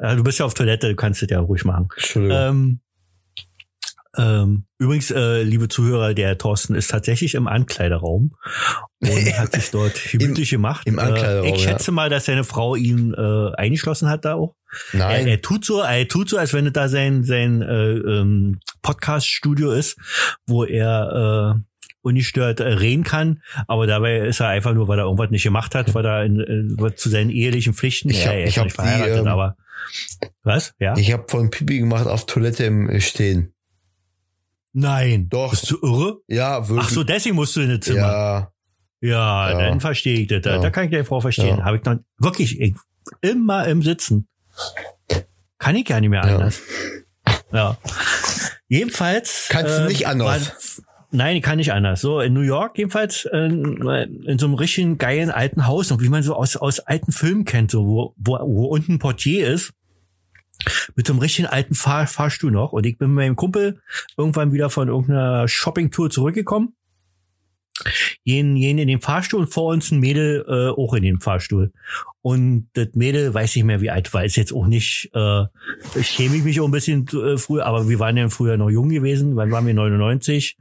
ja, 0.00 0.14
du 0.14 0.22
bist 0.24 0.38
ja 0.38 0.46
auf 0.46 0.54
Toilette, 0.54 0.88
du 0.88 0.96
kannst 0.96 1.22
das 1.22 1.30
ja 1.30 1.40
ruhig 1.40 1.64
machen. 1.64 1.88
Entschuldigung. 1.96 2.38
Ähm, 2.38 2.80
ähm, 4.16 4.64
übrigens, 4.78 5.10
äh, 5.10 5.42
liebe 5.42 5.68
Zuhörer, 5.68 6.14
der 6.14 6.38
Thorsten 6.38 6.74
ist 6.74 6.90
tatsächlich 6.90 7.34
im 7.34 7.46
Ankleideraum 7.46 8.32
und 9.00 9.10
hat 9.38 9.52
sich 9.52 9.70
dort 9.70 10.00
gemütlich 10.10 10.50
gemacht. 10.50 10.86
im 10.86 10.98
Ankleideraum, 10.98 11.46
Äh, 11.46 11.54
ich 11.54 11.64
ja. 11.64 11.70
schätze 11.70 11.92
mal, 11.92 12.08
dass 12.10 12.24
seine 12.24 12.44
Frau 12.44 12.74
ihn 12.74 13.14
äh, 13.14 13.54
eingeschlossen 13.56 14.08
hat 14.08 14.24
da 14.24 14.34
auch. 14.34 14.54
Er, 14.92 14.98
Nein. 14.98 15.26
er 15.26 15.40
tut 15.40 15.64
so, 15.64 15.80
er 15.80 16.06
tut 16.08 16.28
so, 16.28 16.36
als 16.38 16.52
wenn 16.52 16.66
es 16.66 16.72
da 16.72 16.88
sein 16.88 17.24
sein 17.24 17.62
äh, 17.62 17.92
ähm, 17.92 18.60
Podcast-Studio 18.82 19.72
ist, 19.72 19.96
wo 20.46 20.64
er 20.64 21.56
äh, 21.56 21.60
ungestört 22.02 22.60
äh, 22.60 22.64
reden 22.68 23.02
kann, 23.04 23.42
aber 23.66 23.86
dabei 23.86 24.18
ist 24.26 24.40
er 24.40 24.48
einfach 24.48 24.74
nur, 24.74 24.88
weil 24.88 24.98
er 24.98 25.04
irgendwas 25.04 25.30
nicht 25.30 25.42
gemacht 25.42 25.74
hat, 25.74 25.94
weil 25.94 26.06
er 26.06 26.24
in, 26.24 26.76
äh, 26.78 26.94
zu 26.94 27.08
seinen 27.08 27.30
ehelichen 27.30 27.74
Pflichten. 27.74 28.10
Ich 28.10 28.26
hab- 28.26 28.34
er 28.34 28.44
ist 28.44 28.56
nicht 28.56 28.74
verheiratet, 28.74 29.14
die, 29.16 29.20
ähm, 29.20 29.26
aber 29.26 29.56
was? 30.42 30.74
Ja? 30.78 30.96
Ich 30.96 31.12
habe 31.12 31.24
von 31.28 31.50
Pipi 31.50 31.78
gemacht 31.78 32.06
auf 32.06 32.26
Toilette 32.26 32.64
im 32.64 33.00
Stehen. 33.00 33.52
Nein. 34.72 35.28
Doch. 35.28 35.50
Bist 35.50 35.70
du 35.70 35.78
irre? 35.82 36.18
Ja, 36.28 36.68
wirklich. 36.68 36.86
Ach 36.86 36.90
so, 36.90 37.04
deswegen 37.04 37.36
musst 37.36 37.56
du 37.56 37.60
in 37.62 37.70
das 37.70 37.80
Zimmer. 37.80 37.98
ja. 38.00 38.52
Ja, 39.00 39.50
Ja. 39.52 39.58
dann 39.68 39.80
verstehe 39.80 40.18
ich 40.20 40.26
das. 40.26 40.42
Da, 40.42 40.56
Ja. 40.56 40.58
da 40.60 40.70
kann 40.70 40.84
ich 40.86 40.90
deine 40.90 41.04
Frau 41.04 41.20
verstehen. 41.20 41.58
Ja. 41.58 41.64
Habe 41.64 41.76
ich 41.76 41.84
noch 41.84 41.96
wirklich 42.18 42.60
ich, 42.60 42.74
immer 43.20 43.66
im 43.68 43.82
Sitzen. 43.82 44.26
Kann 45.58 45.76
ich 45.76 45.84
gar 45.84 46.00
nicht 46.00 46.10
mehr 46.10 46.24
Ja. 46.24 46.34
anders. 46.36 46.60
Ja. 47.52 47.76
Jedenfalls. 48.68 49.46
Kannst 49.48 49.78
du 49.78 49.84
nicht 49.86 50.06
anders? 50.06 50.78
war- 50.78 50.84
nein, 51.10 51.36
ich 51.36 51.42
kann 51.42 51.56
nicht 51.56 51.72
anders. 51.72 52.00
So, 52.00 52.20
in 52.20 52.34
New 52.34 52.42
York 52.42 52.76
jedenfalls 52.78 53.24
äh, 53.24 53.46
in 53.46 54.36
so 54.38 54.46
einem 54.46 54.54
richtigen 54.54 54.98
geilen 54.98 55.30
alten 55.30 55.66
Haus, 55.66 55.90
und 55.90 56.02
wie 56.02 56.08
man 56.10 56.22
so 56.22 56.34
aus, 56.34 56.56
aus 56.56 56.80
alten 56.80 57.12
Filmen 57.12 57.44
kennt, 57.44 57.70
so, 57.70 57.86
wo, 57.86 58.14
wo, 58.16 58.38
wo 58.40 58.64
unten 58.66 58.94
ein 58.94 58.98
Portier 58.98 59.48
ist 59.48 59.72
mit 60.96 61.06
so 61.06 61.12
einem 61.12 61.20
richtigen 61.20 61.46
alten 61.48 61.74
Fahr 61.74 62.06
Fahrstuhl 62.06 62.50
noch. 62.50 62.72
Und 62.72 62.84
ich 62.84 62.98
bin 62.98 63.10
mit 63.14 63.24
meinem 63.24 63.36
Kumpel 63.36 63.80
irgendwann 64.16 64.52
wieder 64.52 64.70
von 64.70 64.88
irgendeiner 64.88 65.46
Shoppingtour 65.48 66.10
zurückgekommen. 66.10 66.74
Jeden, 68.24 68.56
jeden 68.56 68.78
in 68.78 68.88
den 68.88 69.00
Fahrstuhl 69.00 69.40
und 69.40 69.52
vor 69.52 69.72
uns 69.72 69.90
ein 69.90 70.00
Mädel 70.00 70.44
äh, 70.48 70.80
auch 70.80 70.94
in 70.94 71.02
den 71.02 71.20
Fahrstuhl. 71.20 71.72
Und 72.20 72.68
das 72.74 72.88
Mädel, 72.94 73.32
weiß 73.32 73.54
nicht 73.56 73.64
mehr 73.64 73.80
wie 73.80 73.90
alt 73.90 74.12
war, 74.12 74.24
ist 74.24 74.36
jetzt 74.36 74.52
auch 74.52 74.66
nicht, 74.66 75.10
äh, 75.14 75.44
schäme 76.02 76.36
ich 76.36 76.44
mich 76.44 76.60
auch 76.60 76.66
ein 76.66 76.72
bisschen 76.72 77.06
äh, 77.08 77.38
früher, 77.38 77.64
aber 77.66 77.88
wir 77.88 77.98
waren 77.98 78.16
ja 78.16 78.28
früher 78.28 78.56
noch 78.56 78.70
jung 78.70 78.88
gewesen, 78.88 79.36
wann 79.36 79.50
waren 79.50 79.66
wir 79.66 79.74
99? 79.74 80.56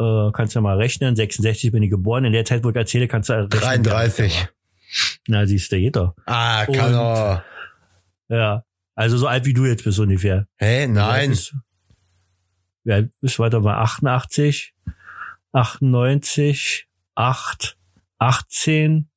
Äh, 0.00 0.30
kannst 0.32 0.54
du 0.54 0.60
mal 0.60 0.76
rechnen, 0.76 1.16
66 1.16 1.72
bin 1.72 1.82
ich 1.82 1.90
geboren, 1.90 2.24
in 2.24 2.32
der 2.32 2.44
Zeit, 2.44 2.64
wo 2.64 2.70
ich 2.70 2.76
erzähle, 2.76 3.08
kannst 3.08 3.30
du 3.30 3.34
rechnen. 3.34 3.84
33. 3.84 4.48
Na, 5.26 5.46
siehst 5.46 5.72
du, 5.72 5.90
doch. 5.90 6.14
Ah, 6.26 6.66
kann 6.66 6.94
er. 6.94 7.44
Ja. 8.28 8.64
Also 8.94 9.16
so 9.16 9.26
alt 9.26 9.44
wie 9.44 9.52
du 9.52 9.64
jetzt 9.64 9.84
bist 9.84 9.98
ungefähr. 9.98 10.46
Hä? 10.56 10.86
Nein. 10.86 11.30
Bist, 11.30 11.54
ja, 12.84 13.02
bist 13.20 13.38
weiter 13.38 13.60
mal 13.60 13.76
88, 13.76 14.74
98, 15.52 16.88
8, 17.14 17.76
18. 18.18 19.08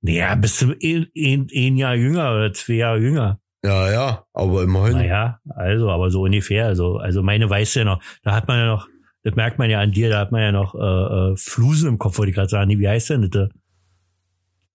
Naja, 0.00 0.34
bist 0.36 0.62
du 0.62 0.74
ein, 0.82 1.06
ein, 1.16 1.48
ein 1.54 1.76
Jahr 1.76 1.94
jünger 1.94 2.34
oder 2.34 2.52
zwei 2.52 2.74
Jahre 2.74 2.98
jünger. 2.98 3.40
Ja, 3.64 3.90
ja, 3.90 4.24
aber 4.32 4.62
immerhin. 4.62 4.98
Naja, 4.98 5.40
also, 5.48 5.90
aber 5.90 6.10
so 6.10 6.22
ungefähr. 6.22 6.66
Also, 6.66 6.98
also 6.98 7.22
meine 7.22 7.50
weißt 7.50 7.76
du 7.76 7.80
ja 7.80 7.84
noch, 7.84 8.02
da 8.22 8.34
hat 8.34 8.46
man 8.46 8.58
ja 8.58 8.66
noch, 8.66 8.88
das 9.24 9.34
merkt 9.34 9.58
man 9.58 9.68
ja 9.68 9.80
an 9.80 9.92
dir, 9.92 10.10
da 10.10 10.20
hat 10.20 10.30
man 10.30 10.42
ja 10.42 10.52
noch 10.52 10.74
äh, 10.74 11.32
äh, 11.32 11.36
Flusen 11.36 11.88
im 11.88 11.98
Kopf, 11.98 12.18
wollte 12.18 12.30
ich 12.30 12.36
gerade 12.36 12.48
sagen. 12.48 12.68
Nee, 12.68 12.78
Wie 12.78 12.88
heißt 12.88 13.10
denn 13.10 13.28
das? 13.30 13.48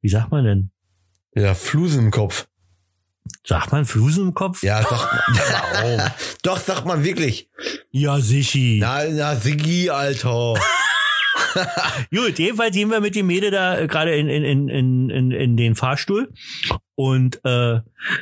Wie 0.02 0.10
sagt 0.10 0.32
man 0.32 0.44
denn? 0.44 0.72
Ja, 1.34 1.54
Flusen 1.54 2.06
im 2.06 2.12
Kopf. 2.12 2.48
Sagt 3.46 3.72
man 3.72 3.86
Flusen 3.86 4.28
im 4.28 4.34
Kopf? 4.34 4.64
Ja, 4.64 4.82
sagt 4.82 4.92
man. 4.92 5.38
Warum? 5.74 6.12
Doch, 6.44 6.58
sagt 6.58 6.86
man 6.86 7.04
wirklich. 7.04 7.50
Ja, 7.92 8.20
sichi. 8.20 8.80
Na, 8.82 9.04
na, 9.10 9.36
Siggi, 9.36 9.90
Alter. 9.90 10.56
Gut, 12.12 12.40
jedenfalls 12.40 12.76
gehen 12.76 12.90
wir 12.90 13.00
mit 13.00 13.16
dem 13.16 13.28
Mädel 13.28 13.52
da 13.52 13.80
äh, 13.80 13.88
gerade 13.88 14.16
in, 14.16 14.28
in, 14.28 14.44
in, 14.44 14.70
in, 14.70 15.10
in, 15.10 15.32
in 15.32 15.58
den 15.58 15.76
Fahrstuhl. 15.76 16.32
Und 16.96 17.38
äh, 17.44 17.80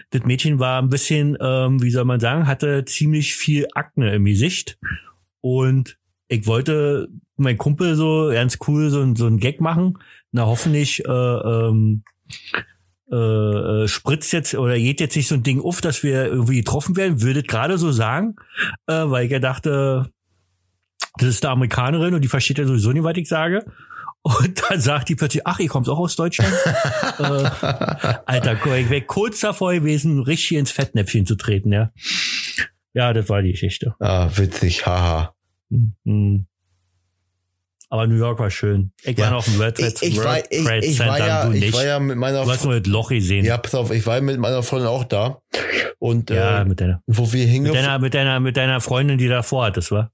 das 0.10 0.24
Mädchen 0.24 0.60
war 0.60 0.82
ein 0.82 0.90
bisschen, 0.90 1.38
ähm, 1.42 1.82
wie 1.82 1.92
soll 1.92 2.06
man 2.06 2.20
sagen, 2.20 2.48
hatte 2.48 2.86
ziemlich 2.86 3.36
viel 3.36 3.68
Akne 3.74 4.14
im 4.14 4.26
Gesicht. 4.26 4.78
Und 5.42 5.98
ich 6.28 6.46
wollte 6.48 7.10
mein 7.38 7.58
Kumpel 7.58 7.96
so 7.96 8.30
ganz 8.32 8.60
cool 8.68 8.90
so, 8.90 9.16
so 9.16 9.28
ein 9.28 9.40
Gag 9.40 9.62
machen. 9.62 9.98
Na, 10.32 10.46
hoffentlich 10.46 11.04
äh, 11.06 11.12
ähm, 11.12 12.04
äh, 13.12 13.16
äh, 13.16 13.88
spritzt 13.88 14.32
jetzt 14.32 14.56
oder 14.56 14.78
geht 14.78 15.00
jetzt 15.00 15.16
nicht 15.16 15.28
so 15.28 15.36
ein 15.36 15.44
Ding 15.44 15.62
auf, 15.62 15.82
dass 15.82 16.04
wir 16.04 16.28
irgendwie 16.28 16.58
getroffen 16.58 16.96
werden. 16.96 17.22
Würde 17.22 17.44
gerade 17.44 17.78
so 17.78 17.92
sagen, 17.92 18.36
äh, 18.88 19.04
weil 19.06 19.26
ich 19.26 19.32
ja 19.32 19.40
dachte, 19.40 20.10
das 21.18 21.28
ist 21.28 21.46
eine 21.46 21.52
Amerikanerin 21.52 22.14
und 22.14 22.22
die 22.22 22.30
versteht 22.30 22.58
ja 22.58 22.66
sowieso 22.66 22.92
nicht, 22.92 23.04
was 23.04 23.18
ich 23.18 23.28
sage. 23.28 23.66
Und 24.24 24.62
dann 24.70 24.80
sagt 24.80 25.10
die 25.10 25.16
plötzlich, 25.16 25.46
ach, 25.48 25.60
ihr 25.60 25.68
kommt 25.68 25.90
auch 25.90 25.98
aus 25.98 26.16
Deutschland? 26.16 26.54
äh, 27.20 27.50
Alter, 28.26 28.54
ich 28.78 28.90
wäre 28.90 29.02
kurz 29.02 29.40
davor 29.40 29.74
gewesen, 29.74 30.22
richtig 30.22 30.58
ins 30.58 30.72
Fettnäpfchen 30.72 31.26
zu 31.26 31.36
treten, 31.36 31.74
ja. 31.74 31.92
Ja, 32.94 33.14
das 33.14 33.30
war 33.30 33.42
die 33.42 33.52
Geschichte. 33.52 33.96
Ah, 34.00 34.30
witzig, 34.36 34.86
haha. 34.86 35.34
Mhm. 35.70 36.46
Aber 37.94 38.08
New 38.08 38.16
York 38.16 38.40
war 38.40 38.50
schön. 38.50 38.94
Ich 39.04 39.18
war 39.18 39.26
Ja. 39.26 39.32
noch 39.32 39.38
auf 39.40 39.46
dem 39.46 39.60
World 39.60 39.76
Trade, 39.78 39.94
Ich, 40.02 40.14
ich, 40.14 40.18
war, 40.18 40.26
World 40.36 40.46
ich, 40.50 40.64
Trade 40.64 40.86
ich, 40.86 41.00
war 41.00 41.08
Center, 41.08 41.28
ja, 41.28 41.46
du 41.46 41.52
ich 41.52 41.60
nicht. 41.60 41.74
war 41.74 41.86
ja 41.86 42.00
mit 42.00 42.16
meiner 42.18 42.46
du 42.46 42.50
hast 42.50 42.64
nur 42.64 42.80
das 42.80 42.88
Loch 42.92 43.10
gesehen. 43.10 43.44
Ja, 43.46 43.58
pass 43.58 43.76
auf, 43.76 43.92
ich 43.92 44.06
war 44.08 44.20
mit 44.22 44.40
meiner 44.40 44.64
Freundin 44.64 44.88
auch 44.88 45.04
da. 45.04 45.42
Und 46.00 46.30
Ja, 46.30 46.62
äh, 46.62 46.66
mit 46.66 46.80
deiner, 46.80 47.02
wo 47.06 47.32
wir 47.34 47.42
mit 47.44 47.50
hingefahren 47.50 47.86
deiner, 47.86 48.00
mit 48.00 48.14
deiner, 48.14 48.40
mit 48.40 48.56
deiner 48.58 48.80
Freundin, 48.82 49.18
die 49.18 49.28
davor 49.28 49.66
hattest, 49.66 49.92
wa? 49.92 50.10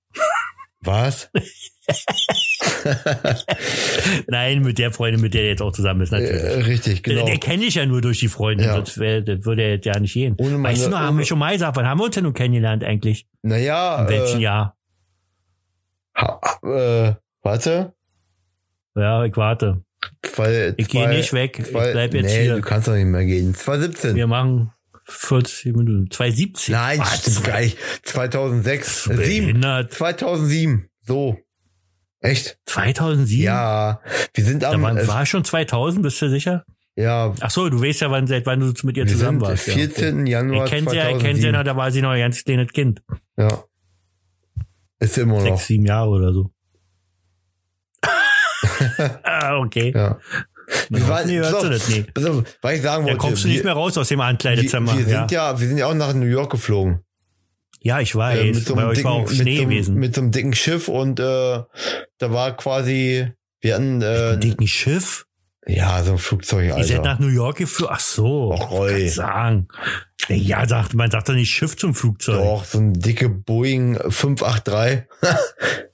Was? 0.82 1.30
Nein, 4.28 4.61
mit 4.63 4.78
der 4.80 4.91
Freundin, 4.91 5.21
mit 5.21 5.34
der 5.34 5.45
jetzt 5.47 5.61
auch 5.61 5.71
zusammen 5.71 6.01
ist, 6.01 6.11
natürlich. 6.11 6.41
äh, 6.41 6.61
richtig, 6.63 7.03
genau. 7.03 7.25
Der, 7.25 7.36
der 7.36 7.39
kenne 7.39 7.63
ich 7.65 7.75
ja 7.75 7.86
nur 7.86 8.01
durch 8.01 8.19
die 8.19 8.28
Freundin, 8.28 8.67
Ja. 8.67 8.75
sonst 8.75 8.97
wär, 8.97 9.21
das 9.21 9.45
würde 9.45 9.61
er 9.63 9.69
jetzt 9.75 9.86
ja 9.86 9.99
nicht 9.99 10.13
gehen. 10.13 10.36
Ohne 10.39 10.57
meine- 10.57 10.75
weißt 10.75 10.88
du 10.88 10.89
noch, 10.89 10.99
haben 10.99 11.17
wir 11.17 11.25
schon 11.25 11.39
mal 11.39 11.53
gesagt, 11.53 11.78
wann 11.78 11.86
haben 11.88 11.99
wir 11.99 12.05
uns 12.05 12.15
denn 12.15 12.23
nun 12.23 12.34
kennengelernt 12.34 12.84
eigentlich? 12.84 13.28
Naja, 13.43 14.01
In 14.01 14.09
welchem 14.09 14.39
äh, 14.39 14.43
Jahr? 14.43 14.75
ha, 16.15 16.39
äh, 16.63 17.13
warte. 17.48 17.93
Ja, 18.95 19.24
ich 19.24 19.36
warte. 19.38 19.84
Zwei, 20.24 20.74
Ich 20.78 20.88
gehe 20.89 21.08
nicht 21.10 21.34
weg, 21.34 21.60
ich 21.60 21.66
zwei- 21.72 21.91
bleib 21.91 22.14
jetzt 22.14 22.26
nee, 22.26 22.43
hier. 22.43 22.56
du 22.56 22.62
kannst 22.62 22.88
doch 22.88 22.93
nicht 22.93 23.06
mehr 23.06 23.26
gehen. 23.26 23.56
2017. 23.56 24.16
Wir 24.16 24.28
machen 24.28 24.72
40 25.06 25.66
Minuten. 25.76 26.12
2017. 26.12 26.74
Nein, 26.74 27.02
stimmt 27.06 27.43
gar 27.45 27.60
nicht. 27.62 27.78
2006. 28.04 29.04
Sieben. 29.06 29.18
Behindert. 29.18 29.93
2007. 29.93 30.89
So. 31.04 31.38
Echt? 32.20 32.58
2007? 32.66 33.43
Ja. 33.43 34.02
Wir 34.34 34.43
sind 34.43 34.64
Da 34.64 34.72
am, 34.72 34.82
war, 34.82 34.98
äh, 34.98 35.08
war 35.08 35.26
schon 35.26 35.43
2000, 35.43 36.04
bist 36.04 36.22
du 36.22 36.30
sicher? 36.30 36.66
ja, 36.95 37.34
Ach 37.39 37.52
so, 37.52 37.70
du 37.70 37.80
weißt 37.82 38.02
ja, 38.02 38.12
wann, 38.12 38.26
seit 38.28 38.45
wann 38.48 38.60
du 38.60 38.74
mit 38.84 38.98
ihr 38.98 39.06
wir 39.06 39.12
zusammen 39.12 39.39
warst. 39.41 39.64
14. 39.66 40.26
Ja, 40.26 40.39
Januar. 40.39 40.66
Ich 40.66 40.72
kenne 40.72 40.89
sie 40.89 40.95
ja, 40.98 41.10
ich 41.10 41.20
kenne 41.20 41.36
sie 41.36 41.41
2007. 41.41 41.45
ja, 41.45 41.52
noch, 41.60 41.64
da 41.64 41.76
war 41.78 41.91
sie 41.91 42.02
noch 42.02 42.10
ein 42.10 42.20
ganz 42.20 42.43
kleines 42.43 42.72
Kind. 42.74 43.02
Ja. 43.38 43.64
Ist 45.00 45.18
immer 45.18 45.36
noch. 45.36 45.41
Sechs, 45.43 45.68
sieben 45.68 45.86
Jahre 45.86 46.10
oder 46.10 46.34
so. 46.34 46.52
ah, 49.24 49.58
okay. 49.60 49.91
Ja. 49.95 50.20
Wir 50.89 51.08
waren, 51.08 51.30
hoffentlich 51.30 51.38
hörst 51.39 51.51
pass 51.51 51.62
du 51.62 51.68
auf, 51.68 51.74
das 51.74 51.89
nicht. 51.89 52.14
pass 52.14 52.26
auf, 52.26 52.43
was 52.62 52.74
ich 52.74 52.82
sagen 52.82 53.03
Da 53.05 53.12
wollte. 53.12 53.18
kommst 53.18 53.43
du 53.43 53.47
nicht 53.47 53.58
wir, 53.60 53.64
mehr 53.66 53.74
raus 53.74 53.97
aus 53.97 54.08
dem 54.10 54.20
wir, 54.20 54.26
Ankleidezimmer. 54.26 54.93
wir 54.97 55.03
ja. 55.08 55.20
sind 55.20 55.32
ja, 55.32 55.60
wir 55.60 55.68
sind 55.68 55.78
ja 55.78 55.88
auch 55.88 55.93
nach 55.93 56.14
New 56.14 56.26
York 56.26 56.51
geflogen. 56.51 56.99
ja, 57.82 57.99
ich 58.01 58.16
weiß. 58.16 58.39
Äh, 58.39 58.51
mit 58.51 58.66
so 58.66 58.76
einem 58.76 58.93
dicken, 58.93 59.08
auch 59.08 59.30
mit 59.30 59.86
so, 59.86 59.91
mit 59.93 60.16
so 60.16 60.22
einem 60.22 60.32
dicken 60.32 60.53
Schiff 60.53 60.88
und 60.89 61.20
äh, 61.20 61.24
da 61.24 61.68
war 62.20 62.58
quasi, 62.58 63.32
wir 63.62 63.76
hatten 63.76 64.01
äh, 64.01 64.34
Ein 64.34 64.39
dicken 64.41 64.68
Schiff? 64.68 65.26
ja 65.70 66.01
so 66.03 66.14
ein 66.14 66.18
Flugzeug, 66.18 66.66
Ihr 66.78 66.84
seid 66.84 66.99
Alter. 66.99 67.01
nach 67.14 67.20
New 67.20 67.28
York 67.28 67.58
geführt? 67.58 67.89
Ach 67.91 67.99
so. 67.99 68.53
Och, 68.53 68.88
kann 68.88 69.08
sagen. 69.10 69.68
Ja, 70.30 70.68
sagt, 70.68 70.93
man 70.93 71.12
sagt 71.12 71.30
doch 71.30 71.34
nicht 71.34 71.49
Schiff 71.51 71.78
zum 71.78 71.93
Flugzeug. 71.95 72.36
Doch, 72.38 72.66
so 72.66 72.78
ein 72.80 72.93
dicke 72.93 73.30
Boeing 73.30 73.95
583. 74.10 75.03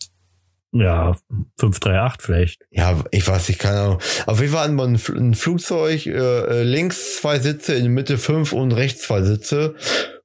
Ja, 0.73 1.15
538 1.59 2.21
vielleicht. 2.25 2.61
Ja, 2.71 2.99
ich 3.11 3.27
weiß 3.27 3.47
nicht, 3.49 3.59
keine 3.59 3.79
Ahnung. 3.79 3.99
Auf 4.25 4.39
jeden 4.41 4.51
Fall 4.53 4.63
hatten 4.63 4.75
wir 4.75 4.83
ein, 4.85 4.97
Fl- 4.97 5.17
ein 5.17 5.33
Flugzeug, 5.35 6.05
äh, 6.07 6.11
äh, 6.11 6.63
links 6.63 7.17
zwei 7.21 7.39
Sitze, 7.39 7.73
in 7.75 7.83
der 7.83 7.91
Mitte 7.91 8.17
fünf 8.17 8.53
und 8.53 8.71
rechts 8.71 9.03
zwei 9.03 9.21
Sitze. 9.21 9.75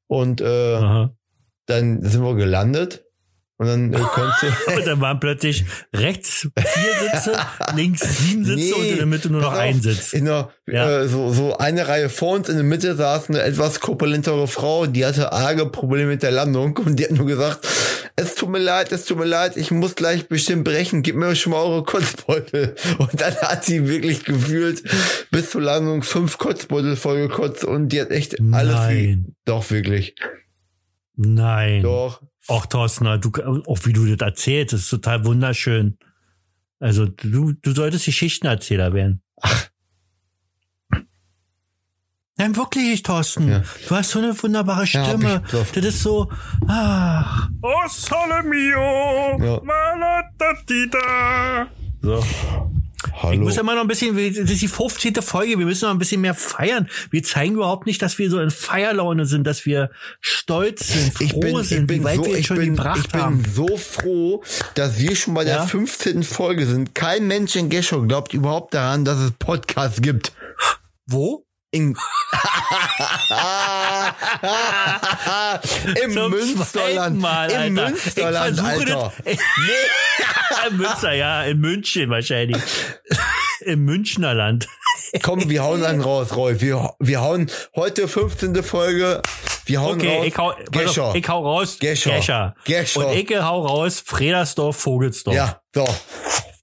Und 0.07 0.41
äh, 0.41 0.47
Aha. 0.75 1.15
dann 1.67 2.03
sind 2.03 2.23
wir 2.23 2.35
gelandet. 2.35 3.05
Und 3.61 3.67
dann 3.67 3.93
äh, 3.93 3.99
konntest. 3.99 4.69
Und 4.77 4.87
dann 4.87 5.01
waren 5.01 5.19
plötzlich 5.19 5.65
rechts 5.93 6.49
vier 6.57 7.11
Sitze, 7.11 7.33
links 7.75 8.19
sieben 8.19 8.45
Sitze 8.45 8.57
Nee, 8.57 8.73
und 8.73 8.85
in 8.87 8.97
der 8.99 9.07
Mitte 9.07 9.31
nur 9.31 9.41
noch 9.41 9.53
auf, 9.53 9.59
ein 9.59 9.81
Sitz. 9.83 10.13
In 10.13 10.27
der, 10.27 10.51
Ja. 10.69 11.01
äh, 11.01 11.09
so, 11.09 11.33
so 11.33 11.59
eine 11.59 11.89
Reihe 11.89 12.09
vor 12.09 12.37
uns 12.37 12.49
in 12.49 12.55
der 12.55 12.63
Mitte 12.65 12.95
saß 12.95 13.29
eine 13.31 13.43
etwas 13.43 13.81
korpulentere 13.81 14.47
Frau, 14.47 14.87
die 14.87 15.05
hatte 15.05 15.33
arge 15.33 15.67
Probleme 15.67 16.07
mit 16.09 16.23
der 16.23 16.31
Landung 16.31 16.77
und 16.77 17.01
die 17.01 17.05
hat 17.07 17.11
nur 17.11 17.27
gesagt, 17.27 17.67
es 18.19 18.35
tut 18.35 18.49
mir 18.49 18.59
leid, 18.59 18.91
es 18.91 19.05
tut 19.05 19.17
mir 19.19 19.25
leid, 19.25 19.57
ich 19.57 19.71
muss 19.71 19.95
gleich 19.95 20.27
bestimmt 20.27 20.65
brechen, 20.65 21.03
gib 21.03 21.15
mir 21.15 21.37
schon 21.37 21.53
mal 21.53 21.63
eure 21.63 21.85
Kotzbeutel. 21.85 22.75
Und 22.99 23.21
dann 23.21 23.35
hat 23.37 23.65
sie 23.65 23.87
wirklich 23.87 24.25
gefühlt 24.25 24.83
bis 25.31 25.51
zur 25.51 25.63
Landung 25.63 26.03
fünf 26.03 26.37
Kotzbeutel 26.37 26.97
vollgekotzt 26.97 27.65
und 27.65 27.91
die 27.91 28.01
hat 28.01 28.11
echt 28.11 28.41
alles. 28.53 28.75
Nein. 28.75 29.37
Doch, 29.45 29.71
wirklich. 29.71 30.17
Nein. 31.15 31.83
Doch. 31.83 32.23
Auch 32.49 32.67
Thorsten, 32.67 33.21
du, 33.21 33.31
auch 33.67 33.79
wie 33.85 33.93
du 33.93 34.17
das 34.17 34.27
erzählst, 34.27 34.73
das 34.73 34.81
ist 34.81 34.91
total 34.91 35.25
wunderschön. 35.25 35.99
Also 36.81 37.07
du, 37.07 37.53
du 37.53 37.73
solltest 37.73 38.07
Geschichtenerzähler 38.07 38.95
werden. 38.95 39.23
Ach. 39.41 39.69
Nein, 42.39 42.57
wirklich, 42.57 43.03
Thorsten. 43.03 43.49
Ja. 43.49 43.63
Du 43.89 43.95
hast 43.97 44.11
so 44.11 44.21
eine 44.21 44.41
wunderbare 44.43 44.85
Ja, 44.87 45.05
Stimme. 45.05 45.43
ich 45.45 45.51
drauf. 45.51 45.73
das 45.73 45.85
ist 45.85 46.03
so, 46.03 46.31
ah. 46.69 47.49
Oh, 47.63 47.89
sole 47.89 48.43
mio, 48.45 49.39
Ja. 49.45 49.61
malatatita. 49.63 50.99
So. 52.01 52.19
Ich 52.21 53.13
Hallo. 53.23 53.43
muss 53.43 53.57
ja 53.57 53.63
mal 53.63 53.75
noch 53.75 53.83
ein 53.83 53.89
bisschen, 53.89 54.17
das 54.17 54.51
ist 54.51 54.61
die 54.63 54.69
15. 54.69 55.15
Folge, 55.23 55.59
wir 55.59 55.67
müssen 55.67 55.85
noch 55.87 55.93
ein 55.95 55.99
bisschen 55.99 56.21
mehr 56.21 56.35
feiern. 56.35 56.89
Wir 57.11 57.23
zeigen 57.23 57.55
überhaupt 57.55 57.87
nicht, 57.87 58.03
dass 58.03 58.19
wir 58.19 58.29
so 58.31 58.39
in 58.41 58.51
Feierlaune 58.51 59.25
sind, 59.27 59.47
dass 59.47 59.67
wir 59.67 59.91
stolz 60.21 60.89
sind, 60.89 61.13
froh 61.15 61.25
Ich 61.25 61.41
bin, 61.41 61.59
ich 61.61 61.69
sind, 61.69 61.87
bin, 61.87 62.01
wie 62.01 62.05
weit 62.05 62.17
so, 62.17 62.23
wir 62.25 62.31
jetzt 62.31 62.41
ich, 62.41 62.47
schon 62.47 62.57
bin, 62.59 62.77
gebracht 62.77 63.01
ich 63.07 63.13
bin 63.13 63.21
haben. 63.21 63.45
so 63.53 63.77
froh, 63.77 64.43
dass 64.75 64.99
wir 64.99 65.15
schon 65.17 65.35
bei 65.35 65.45
der 65.45 65.57
Ja? 65.57 65.67
15. 65.67 66.23
Folge 66.25 66.67
sind. 66.67 66.95
Kein 66.95 67.27
Mensch 67.27 67.57
in 67.57 67.71
Geschow 67.71 68.07
glaubt 68.07 68.35
überhaupt 68.35 68.75
daran, 68.75 69.05
dass 69.05 69.19
es 69.19 69.31
Podcasts 69.33 70.03
gibt. 70.03 70.33
Wo? 71.07 71.45
In 71.71 71.95
Im 76.03 76.13
Zum 76.13 76.31
Münsterland. 76.31 77.21
Mal, 77.21 77.51
Im 77.51 77.79
Alter. 77.79 77.91
Münsterland, 77.91 78.59
ich 78.59 78.65
versuche 78.65 78.97
Alter. 78.97 79.13
Das, 79.25 79.37
in 80.71 80.77
Münster, 80.79 81.13
ja, 81.13 81.43
in 81.45 81.59
München 81.61 82.09
wahrscheinlich. 82.11 82.57
Im 83.61 83.85
Münchner 83.85 84.33
Land. 84.35 84.67
Komm, 85.23 85.49
wir 85.51 85.63
hauen 85.63 85.83
dann 85.83 86.01
raus, 86.01 86.35
Roy. 86.37 86.59
Wir, 86.61 86.95
wir 87.01 87.21
hauen 87.21 87.51
heute 87.77 88.09
15. 88.09 88.63
Folge. 88.63 89.21
Wir 89.67 89.81
hauen 89.83 89.99
Okay, 89.99 90.17
raus. 90.17 90.27
ich 90.27 90.39
hau, 90.39 90.55
Gescher. 90.71 91.05
auf, 91.05 91.15
ich 91.17 91.29
hau 91.29 91.43
raus. 91.45 91.77
Gescher. 91.81 92.13
Gescher. 92.17 92.55
Gescher. 92.65 93.07
Und 93.09 93.15
ich 93.17 93.31
hau 93.37 93.67
raus. 93.67 94.03
Fredersdorf, 94.05 94.77
Vogelsdorf. 94.77 95.35
Ja, 95.37 95.61
so. 95.75 95.87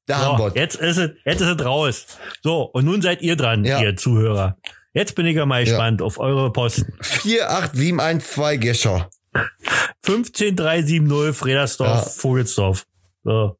Da 0.07 0.17
haben 0.19 0.37
So, 0.37 0.53
wir 0.55 0.61
jetzt 0.61 0.75
ist 0.77 0.97
es, 0.97 1.11
jetzt 1.25 1.41
ist 1.41 1.59
es 1.59 1.65
raus. 1.65 2.05
So, 2.43 2.61
und 2.63 2.85
nun 2.85 3.01
seid 3.01 3.21
ihr 3.21 3.35
dran, 3.35 3.65
Ja. 3.65 3.81
ihr 3.81 3.95
Zuhörer. 3.97 4.55
Jetzt 4.95 5.13
bin 5.15 5.25
ich 5.27 5.35
ja 5.35 5.45
mal 5.45 5.63
gespannt 5.65 6.01
auf 6.01 6.17
eure 6.19 6.51
Posten. 6.53 6.93
48712 7.01 8.59
Gescher. 8.61 9.09
15370 10.01 11.35
Fredersdorf, 11.37 11.89
Ja. 12.05 12.09
Vogelsdorf. 12.09 12.85
So. 13.23 13.57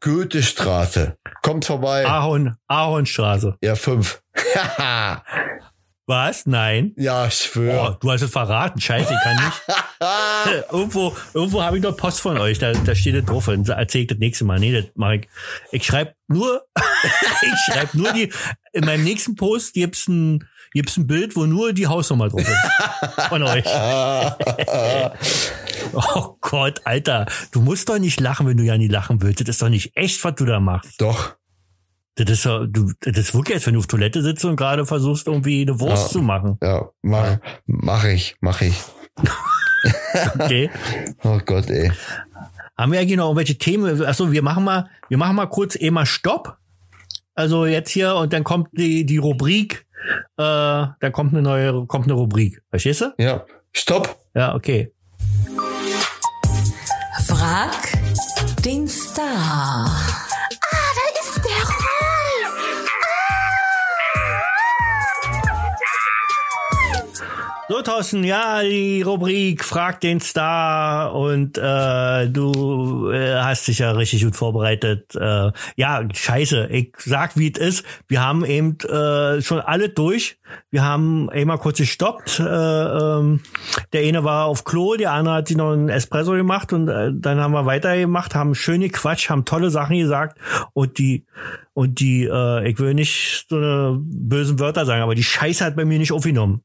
Goethestraße. 0.00 1.16
Kommt 1.42 1.64
vorbei. 1.64 2.06
Ahorn, 2.06 2.56
Ahornstraße. 2.68 3.56
Ja, 3.62 3.74
5. 3.76 4.22
Was? 6.06 6.44
Nein. 6.44 6.92
ja, 6.98 7.26
ich 7.26 7.32
Oh, 7.32 7.36
schwöre. 7.52 7.96
du 8.00 8.10
hast 8.10 8.20
es 8.20 8.30
verraten. 8.30 8.78
Scheiße, 8.78 9.10
ich 9.10 9.20
kann 9.22 9.36
nicht. 9.42 9.62
irgendwo, 10.72 11.16
irgendwo 11.32 11.62
habe 11.62 11.78
ich 11.78 11.82
noch 11.82 11.96
Post 11.96 12.20
von 12.20 12.36
euch. 12.36 12.58
Da, 12.58 12.72
da 12.72 12.94
steht 12.94 13.14
es 13.14 13.24
drauf. 13.24 13.48
Und 13.48 13.66
erzähl 13.70 14.02
ich 14.02 14.08
das 14.08 14.18
nächste 14.18 14.44
Mal. 14.44 14.58
Nee, 14.60 14.72
das 14.72 14.84
mache 14.96 15.16
ich. 15.16 15.28
Ich 15.72 15.86
schreibe 15.86 16.14
nur, 16.28 16.62
ich 16.76 17.72
schreibe 17.72 17.96
nur 17.96 18.12
die, 18.12 18.30
in 18.74 18.84
meinem 18.84 19.04
nächsten 19.04 19.34
Post 19.34 19.72
gibt's 19.72 20.06
ein, 20.08 20.46
gibt's 20.74 20.96
ein 20.98 21.06
Bild, 21.06 21.34
wo 21.36 21.46
nur 21.46 21.72
die 21.72 21.86
Hausnummer 21.86 22.28
drauf 22.28 22.42
ist. 22.42 23.22
Von 23.28 23.42
euch. 23.42 23.64
oh 25.92 26.36
Gott, 26.40 26.80
Alter. 26.84 27.26
Du 27.52 27.60
musst 27.60 27.88
doch 27.88 27.98
nicht 27.98 28.20
lachen, 28.20 28.46
wenn 28.46 28.56
du 28.56 28.64
ja 28.64 28.76
nie 28.76 28.88
lachen 28.88 29.22
willst. 29.22 29.40
Das 29.40 29.48
ist 29.48 29.62
doch 29.62 29.68
nicht 29.68 29.96
echt, 29.96 30.22
was 30.24 30.34
du 30.34 30.44
da 30.44 30.60
machst. 30.60 31.00
Doch. 31.00 31.34
Das 32.16 32.30
ist 32.30 32.46
doch, 32.46 32.64
du, 32.68 32.92
das 33.00 33.16
ist 33.16 33.34
wirklich, 33.34 33.56
als 33.56 33.66
wenn 33.66 33.74
du 33.74 33.80
auf 33.80 33.88
Toilette 33.88 34.22
sitzt 34.22 34.44
und 34.44 34.56
gerade 34.56 34.86
versuchst, 34.86 35.26
irgendwie 35.26 35.62
eine 35.62 35.80
Wurst 35.80 36.06
Ja. 36.06 36.10
zu 36.12 36.22
machen. 36.22 36.58
Ja, 36.62 36.88
mach, 37.02 37.38
mach 37.66 38.04
ich, 38.04 38.36
mach 38.40 38.60
ich. 38.60 38.74
Okay. 40.38 40.70
Oh 41.24 41.40
Gott, 41.44 41.70
ey. 41.70 41.90
Haben 42.76 42.92
wir 42.92 43.00
eigentlich 43.00 43.16
noch 43.16 43.26
irgendwelche 43.26 43.56
Themen? 43.58 44.04
Achso, 44.04 44.30
wir 44.32 44.42
machen 44.42 44.64
mal, 44.64 44.88
wir 45.08 45.18
machen 45.18 45.36
mal 45.36 45.46
kurz 45.46 45.76
eh 45.76 45.90
mal 45.90 46.06
Stopp. 46.06 46.56
Also 47.34 47.66
jetzt 47.66 47.90
hier 47.90 48.14
und 48.14 48.32
dann 48.32 48.44
kommt 48.44 48.68
die, 48.72 49.04
die 49.06 49.16
Rubrik, 49.16 49.86
äh, 50.36 50.86
dann 51.00 51.12
kommt 51.12 51.32
eine 51.32 51.42
neue, 51.42 51.86
kommt 51.86 52.06
eine 52.06 52.14
Rubrik. 52.14 52.62
Verstehst 52.70 53.00
du? 53.00 53.14
Ja. 53.18 53.44
Stopp. 53.72 54.16
Ja, 54.34 54.54
okay. 54.54 54.92
Frag 57.26 57.72
den 58.64 58.86
Star. 58.88 60.13
Thorsten, 67.84 68.24
ja, 68.24 68.62
die 68.62 69.02
Rubrik 69.02 69.62
Frag 69.62 70.00
den 70.00 70.20
Star 70.20 71.14
und 71.14 71.58
äh, 71.58 72.28
du 72.28 73.10
äh, 73.10 73.34
hast 73.40 73.68
dich 73.68 73.80
ja 73.80 73.92
richtig 73.92 74.24
gut 74.24 74.34
vorbereitet. 74.34 75.14
Äh, 75.14 75.52
ja, 75.76 76.02
scheiße, 76.12 76.68
ich 76.70 76.94
sag, 76.98 77.36
wie 77.36 77.52
es 77.52 77.58
ist. 77.58 77.86
Wir 78.08 78.22
haben 78.22 78.44
eben 78.44 78.78
äh, 78.80 79.42
schon 79.42 79.60
alle 79.60 79.90
durch. 79.90 80.38
Wir 80.70 80.82
haben 80.82 81.28
einmal 81.30 81.58
kurz 81.58 81.78
gestoppt. 81.78 82.40
Äh, 82.40 82.44
ähm, 82.44 83.40
der 83.92 84.02
eine 84.02 84.24
war 84.24 84.46
auf 84.46 84.64
Klo, 84.64 84.96
der 84.96 85.12
andere 85.12 85.36
hat 85.36 85.48
sich 85.48 85.56
noch 85.56 85.72
einen 85.72 85.88
Espresso 85.88 86.32
gemacht 86.32 86.72
und 86.72 86.88
äh, 86.88 87.10
dann 87.14 87.38
haben 87.38 87.52
wir 87.52 87.66
weitergemacht, 87.66 88.34
haben 88.34 88.54
schöne 88.54 88.88
Quatsch, 88.88 89.28
haben 89.28 89.44
tolle 89.44 89.70
Sachen 89.70 89.98
gesagt 89.98 90.38
und 90.72 90.98
die 90.98 91.26
und 91.74 92.00
die, 92.00 92.24
äh, 92.24 92.68
ich 92.68 92.78
will 92.78 92.94
nicht 92.94 93.46
so 93.48 93.56
eine 93.56 93.98
bösen 94.00 94.58
Wörter 94.58 94.86
sagen, 94.86 95.02
aber 95.02 95.14
die 95.14 95.24
Scheiße 95.24 95.64
hat 95.64 95.76
bei 95.76 95.84
mir 95.84 95.98
nicht 95.98 96.12
aufgenommen. 96.12 96.62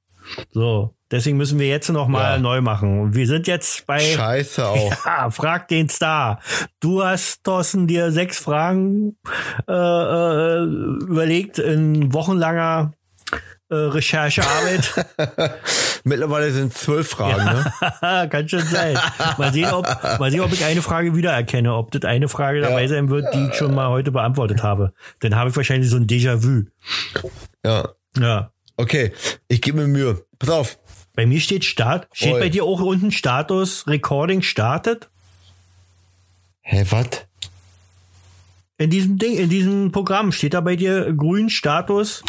So, 0.52 0.94
deswegen 1.12 1.38
müssen 1.38 1.60
wir 1.60 1.68
jetzt 1.68 1.90
noch 1.90 2.08
mal 2.08 2.34
Ja. 2.36 2.38
neu 2.40 2.62
machen. 2.62 3.00
Und 3.02 3.16
wir 3.16 3.28
sind 3.28 3.48
jetzt 3.48 3.86
bei 3.88 4.00
Scheiße 4.00 4.68
auch. 4.68 4.94
ja, 5.06 5.30
frag 5.30 5.68
den 5.68 5.90
Star. 5.90 6.40
Du 6.80 7.04
hast, 7.04 7.44
Thorsten, 7.44 7.88
dir 7.88 8.12
sechs 8.12 8.38
Fragen 8.40 9.18
äh, 9.68 9.74
äh, 9.74 10.64
überlegt 10.64 11.60
in 11.60 12.14
wochenlanger 12.14 12.94
äh, 13.72 13.76
Recherchearbeit. 13.76 15.06
Mittlerweile 16.04 16.52
sind 16.52 16.74
zwölf 16.74 17.10
Fragen, 17.10 17.44
ne? 17.46 18.28
Kann 18.30 18.48
schon 18.50 18.62
sein. 18.62 18.98
Mal 19.38 19.52
sehen, 19.54 19.72
ob, 19.72 19.86
mal 20.20 20.32
sehen, 20.32 20.42
ob 20.42 20.52
ich 20.52 20.64
eine 20.66 20.82
Frage 20.82 21.16
wiedererkenne, 21.16 21.76
ob 21.76 21.92
das 21.92 22.04
eine 22.04 22.28
Frage 22.30 22.62
dabei 22.62 22.88
sein 22.88 23.10
wird, 23.10 23.34
die 23.34 23.48
ich 23.48 23.56
schon 23.56 23.76
mal 23.76 23.90
heute 23.90 24.12
beantwortet 24.12 24.64
habe. 24.64 24.94
Dann 25.20 25.36
habe 25.36 25.50
ich 25.52 25.56
wahrscheinlich 25.56 25.90
so 25.90 25.98
ein 25.98 26.08
Déjà-vu. 26.08 26.64
Ja. 27.64 27.90
Ja. 28.18 28.52
Okay, 28.80 29.12
ich 29.50 29.62
gebe 29.62 29.78
mir 29.82 29.88
Mühe. 29.88 30.26
Pass 30.40 30.50
auf. 30.50 30.80
Bei 31.14 31.26
mir 31.26 31.42
steht 31.42 31.66
Start. 31.66 32.08
Steht 32.14 32.36
Oi. 32.36 32.40
bei 32.40 32.48
dir 32.50 32.64
auch 32.64 32.80
unten 32.80 33.12
Status 33.12 33.86
Recording 33.88 34.42
startet? 34.42 35.10
Hä, 36.62 36.86
was? 36.90 37.26
In 38.78 38.90
diesem 38.90 39.18
Ding, 39.18 39.36
in 39.38 39.50
diesem 39.50 39.92
Programm 39.92 40.32
steht 40.32 40.54
da 40.54 40.62
bei 40.62 40.78
dir 40.78 41.12
grün 41.12 41.50
Status. 41.50 42.24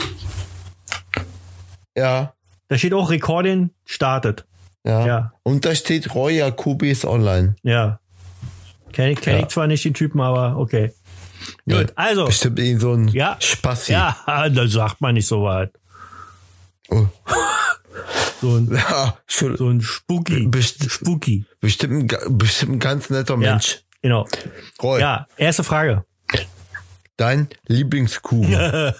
Ja. 1.96 2.34
Da 2.66 2.78
steht 2.78 2.94
auch 2.94 3.10
Recording 3.10 3.70
startet. 3.84 4.44
Ja. 4.84 5.06
Ja. 5.06 5.32
Und 5.44 5.64
da 5.64 5.72
steht 5.76 6.14
Roy 6.16 6.38
Jacobi 6.38 6.90
ist 6.90 7.04
online. 7.04 7.54
Ja. 7.62 8.00
Kenn 8.92 9.10
ich, 9.12 9.20
kenn 9.20 9.34
Ja. 9.36 9.40
ich 9.42 9.48
zwar 9.48 9.68
nicht 9.68 9.84
den 9.84 9.94
Typen, 9.94 10.20
aber 10.20 10.56
okay. 10.56 10.92
Gut, 11.68 11.90
Ja, 11.90 11.94
also. 11.94 12.24
Bestimmt 12.26 12.58
irgend 12.58 12.80
so 12.80 12.92
ein 12.94 13.06
Ja. 13.08 13.36
Spassi. 13.38 13.92
Ja, 13.92 14.16
da 14.26 14.66
sagt 14.66 15.00
man 15.00 15.14
nicht 15.14 15.28
so 15.28 15.44
weit. 15.44 15.72
Oh. 16.90 17.06
So 18.40 18.56
ein, 18.56 18.72
Ja, 18.74 19.18
schon, 19.26 19.56
so 19.56 19.68
ein 19.68 19.80
Spooky. 19.82 20.46
Best- 20.46 20.90
Spooky. 20.90 21.44
bestimmt, 21.60 22.16
bestimmt 22.30 22.72
ein 22.72 22.78
ganz 22.78 23.10
netter 23.10 23.34
Ja. 23.34 23.52
Mensch. 23.52 23.80
Genau. 24.02 24.26
Roy, 24.82 25.00
Ja, 25.00 25.26
erste 25.36 25.62
Frage. 25.62 26.04
dein 27.18 27.48
Lieblingskuchen. 27.66 28.50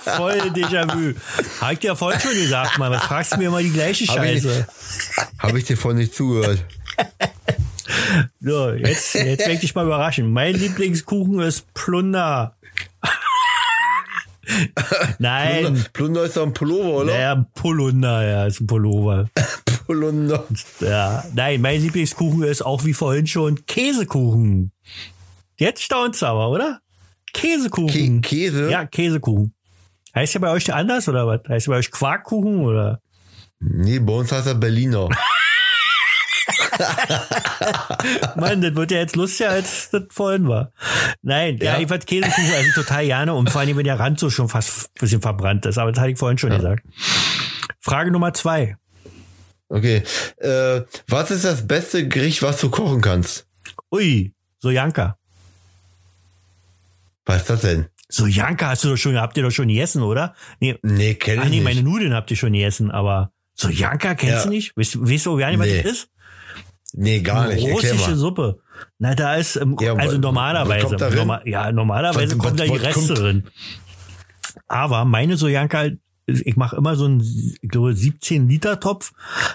Voll 0.00 0.38
Déjà-vu. 0.50 1.14
Hab 1.60 1.72
ich 1.72 1.78
dir 1.80 1.86
ja 1.88 1.94
vorhin 1.94 2.20
schon 2.20 2.32
gesagt, 2.32 2.78
Mann. 2.78 2.90
Was 2.92 3.04
fragst 3.04 3.32
du 3.34 3.36
mir 3.38 3.46
immer 3.48 3.60
die 3.62 3.70
gleiche 3.70 4.04
Hab 4.06 4.24
ich- 4.24 4.42
Scheiße? 4.42 4.66
Habe 5.38 5.58
ich 5.58 5.64
dir 5.66 5.76
vorhin 5.76 5.98
nicht 5.98 6.14
zugehört. 6.14 6.64
So, 8.40 8.70
jetzt, 8.72 9.14
jetzt 9.14 9.38
werde 9.40 9.52
ich 9.52 9.60
dich 9.60 9.74
mal 9.74 9.84
überraschen. 9.86 10.32
Mein 10.32 10.54
Lieblingskuchen 10.56 11.38
ist 11.40 11.72
Plunder. 11.74 12.55
Nein. 15.18 15.84
Plunder 15.92 16.24
ist 16.24 16.36
doch 16.36 16.44
ein 16.44 16.52
Pullover, 16.52 17.02
oder? 17.02 17.12
Naja, 17.12 17.46
Polunder, 17.54 18.26
ja, 18.26 18.46
ist 18.46 18.60
ein 18.60 18.66
Pullover. 18.66 19.28
Plunder. 19.86 20.44
Ja, 20.80 21.24
nein, 21.34 21.60
mein 21.60 21.80
Lieblingskuchen 21.80 22.42
ist 22.42 22.62
auch 22.62 22.84
wie 22.84 22.94
vorhin 22.94 23.26
schon 23.26 23.66
Käsekuchen. 23.66 24.72
Jetzt 25.56 25.82
staunt's 25.82 26.22
aber, 26.22 26.50
oder? 26.50 26.80
Käsekuchen. 27.32 28.22
Kä 28.22 28.28
Käse? 28.28 28.70
Ja, 28.70 28.86
Käsekuchen. 28.86 29.54
Heißt 30.14 30.34
ja 30.34 30.40
bei 30.40 30.50
euch 30.50 30.72
anders 30.72 31.08
oder 31.08 31.26
was? 31.26 31.40
Heißt 31.48 31.66
ja 31.66 31.72
bei 31.72 31.78
euch 31.78 31.90
Quarkkuchen 31.90 32.60
oder? 32.60 33.00
Nee, 33.60 33.98
bei 33.98 34.12
uns 34.12 34.32
heißt 34.32 34.46
er 34.46 34.54
Berliner. 34.54 35.08
Mann, 38.36 38.60
das 38.62 38.74
wird 38.74 38.90
ja 38.90 38.98
jetzt 38.98 39.16
lustiger, 39.16 39.50
als 39.50 39.90
das 39.90 40.02
vorhin 40.10 40.48
war. 40.48 40.72
Nein, 41.22 41.58
ja, 41.60 41.74
Ja. 41.74 41.80
ich 41.80 41.88
fand 41.88 42.06
Käsekuchen 42.06 42.52
also 42.54 42.82
total 42.82 43.04
gerne 43.06 43.34
und 43.34 43.50
vor 43.50 43.60
allem, 43.60 43.76
wenn 43.76 43.84
der 43.84 43.98
Rand 43.98 44.18
so 44.20 44.30
schon 44.30 44.48
fast 44.48 44.86
ein 44.88 45.00
bisschen 45.00 45.20
verbrannt 45.22 45.66
ist. 45.66 45.78
Aber 45.78 45.92
das 45.92 46.00
hatte 46.00 46.12
ich 46.12 46.18
vorhin 46.18 46.38
schon 46.38 46.50
gesagt. 46.50 46.84
Frage 47.80 48.10
Nummer 48.10 48.32
zwei. 48.34 48.76
Okay. 49.68 50.02
Äh, 50.38 50.82
was 51.08 51.30
ist 51.30 51.44
das 51.44 51.66
beste 51.66 52.06
Gericht, 52.08 52.42
was 52.42 52.60
du 52.60 52.70
kochen 52.70 53.00
kannst? 53.00 53.46
Ui, 53.92 54.32
Sojanka. 54.60 55.16
Was 57.24 57.38
ist 57.42 57.50
das 57.50 57.60
denn? 57.62 57.86
Sojanka 58.08 58.68
hast 58.68 58.84
du 58.84 58.90
doch 58.90 58.96
schon, 58.96 59.16
habt 59.20 59.36
ihr 59.36 59.42
doch 59.42 59.50
schon 59.50 59.66
gegessen, 59.68 60.02
oder? 60.02 60.34
Nee, 60.60 60.78
Nee, 60.82 61.14
kenn 61.14 61.34
ich 61.34 61.40
Ach 61.40 61.44
nee, 61.46 61.56
nicht. 61.56 61.64
meine 61.64 61.82
Nudeln 61.82 62.14
habt 62.14 62.30
ihr 62.30 62.36
schon 62.36 62.52
gegessen, 62.52 62.90
aber 62.92 63.32
Sojanka 63.54 64.14
kennst 64.14 64.34
Ja. 64.36 64.42
du 64.44 64.50
nicht? 64.50 64.76
Weißt, 64.76 64.94
du- 64.94 65.08
weißt 65.10 65.26
du 65.26 65.36
gar 65.36 65.50
nicht, 65.50 65.58
was 65.58 65.66
Nee, 65.66 65.82
das 65.82 65.92
ist? 65.92 66.08
Nee, 66.96 67.20
gar 67.20 67.48
nicht. 67.48 67.66
Russische. 67.72 68.16
Suppe. 68.16 68.58
Na, 68.98 69.14
da 69.14 69.36
ist, 69.36 69.56
ähm, 69.56 69.76
Ja, 69.80 69.94
also 69.94 70.18
normalerweise, 70.18 70.84
was 70.84 70.88
kommt 70.90 71.00
da 71.00 71.08
rein? 71.08 71.16
norma 71.16 71.40
ja, 71.44 71.72
normalerweise 71.72 72.36
Was- 72.36 72.44
kommen 72.44 72.56
da 72.56 72.64
was- 72.64 72.70
die 72.72 72.76
was 72.78 72.82
Reste 72.84 73.14
kommt? 73.14 73.18
drin. 73.18 73.44
Aber 74.68 75.04
meine 75.04 75.36
Sojanka, 75.36 75.90
ich 76.26 76.56
mache 76.56 76.74
immer 76.76 76.96
so 76.96 77.04
einen, 77.04 77.20
ich 77.62 77.68
glaube, 77.68 77.94
17 77.94 78.48
Liter 78.48 78.80
Topf 78.80 79.12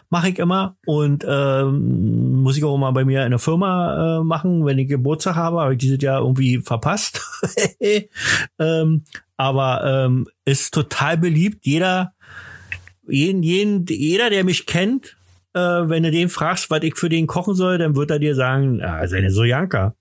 mache 0.09 0.29
ich 0.29 0.39
immer 0.39 0.77
und 0.85 1.25
ähm, 1.27 2.41
muss 2.41 2.55
ich 2.55 2.63
auch 2.63 2.77
mal 2.77 2.91
bei 2.91 3.03
mir 3.03 3.25
in 3.25 3.31
der 3.31 3.39
Firma 3.39 4.19
äh, 4.19 4.23
machen, 4.23 4.65
wenn 4.65 4.79
ich 4.79 4.87
Geburtstag 4.87 5.35
habe, 5.35 5.59
habe 5.59 5.73
ich 5.73 5.79
dieses 5.79 6.01
Jahr 6.01 6.21
irgendwie 6.21 6.59
verpasst. 6.59 7.21
ähm, 8.59 9.03
aber 9.37 10.05
ähm, 10.05 10.27
ist 10.45 10.73
total 10.73 11.17
beliebt. 11.17 11.65
Jeder, 11.65 12.13
jeden, 13.07 13.43
jeden, 13.43 13.85
jeder, 13.87 14.29
der 14.29 14.43
mich 14.45 14.65
kennt, 14.65 15.17
äh, 15.53 15.59
wenn 15.59 16.03
du 16.03 16.11
den 16.11 16.29
fragst, 16.29 16.69
was 16.69 16.83
ich 16.83 16.95
für 16.95 17.09
den 17.09 17.27
kochen 17.27 17.55
soll, 17.55 17.77
dann 17.77 17.95
wird 17.95 18.11
er 18.11 18.19
dir 18.19 18.35
sagen, 18.35 18.79
ja, 18.79 19.07
seine 19.07 19.31
Sojanka. 19.31 19.95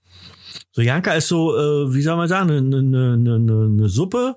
Sojanka 0.72 1.12
ist 1.14 1.28
so, 1.28 1.56
äh, 1.56 1.94
wie 1.94 2.02
soll 2.02 2.16
man 2.16 2.28
sagen, 2.28 2.50
eine, 2.50 2.78
eine, 2.78 3.12
eine, 3.14 3.64
eine 3.66 3.88
Suppe, 3.88 4.36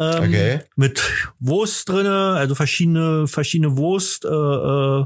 Ähm, 0.00 0.24
Okay. 0.24 0.60
Mit 0.76 1.02
Wurst 1.38 1.88
drinne, 1.88 2.34
also 2.36 2.54
verschiedene, 2.56 3.28
verschiedene 3.28 3.76
Wurst, 3.76 4.24
äh, 4.24 4.28
äh, 4.28 5.04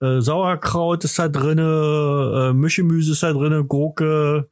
äh, 0.00 0.20
Sauerkraut 0.20 1.04
ist 1.04 1.18
da 1.18 1.28
drinne, 1.28 2.50
äh, 2.50 2.52
Mischgemüse 2.52 3.12
ist 3.12 3.22
da 3.22 3.32
drinne, 3.32 3.64
Gurke, 3.64 4.50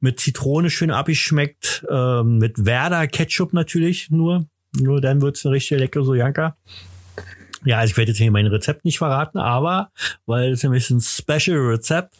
mit 0.00 0.18
Zitrone 0.18 0.70
schön 0.70 0.90
abgeschmeckt, 0.90 1.84
äh, 1.90 2.22
mit 2.22 2.64
Werder 2.64 3.06
Ketchup 3.06 3.52
natürlich 3.52 4.10
nur. 4.10 4.46
Nur 4.80 5.02
dann 5.02 5.20
wird's 5.20 5.44
eine 5.44 5.54
richtig 5.54 5.78
leckere 5.78 6.04
Sojanka. 6.04 6.56
Ja, 7.64 7.78
also 7.78 7.92
ich 7.92 7.96
werde 7.96 8.10
jetzt 8.10 8.18
hier 8.18 8.30
mein 8.30 8.46
Rezept 8.46 8.84
nicht 8.84 8.98
verraten, 8.98 9.38
aber, 9.38 9.90
weil 10.26 10.50
es 10.52 10.60
ist 10.60 10.64
ein 10.64 10.72
bisschen 10.72 11.00
Special 11.00 11.58
Rezept, 11.58 12.16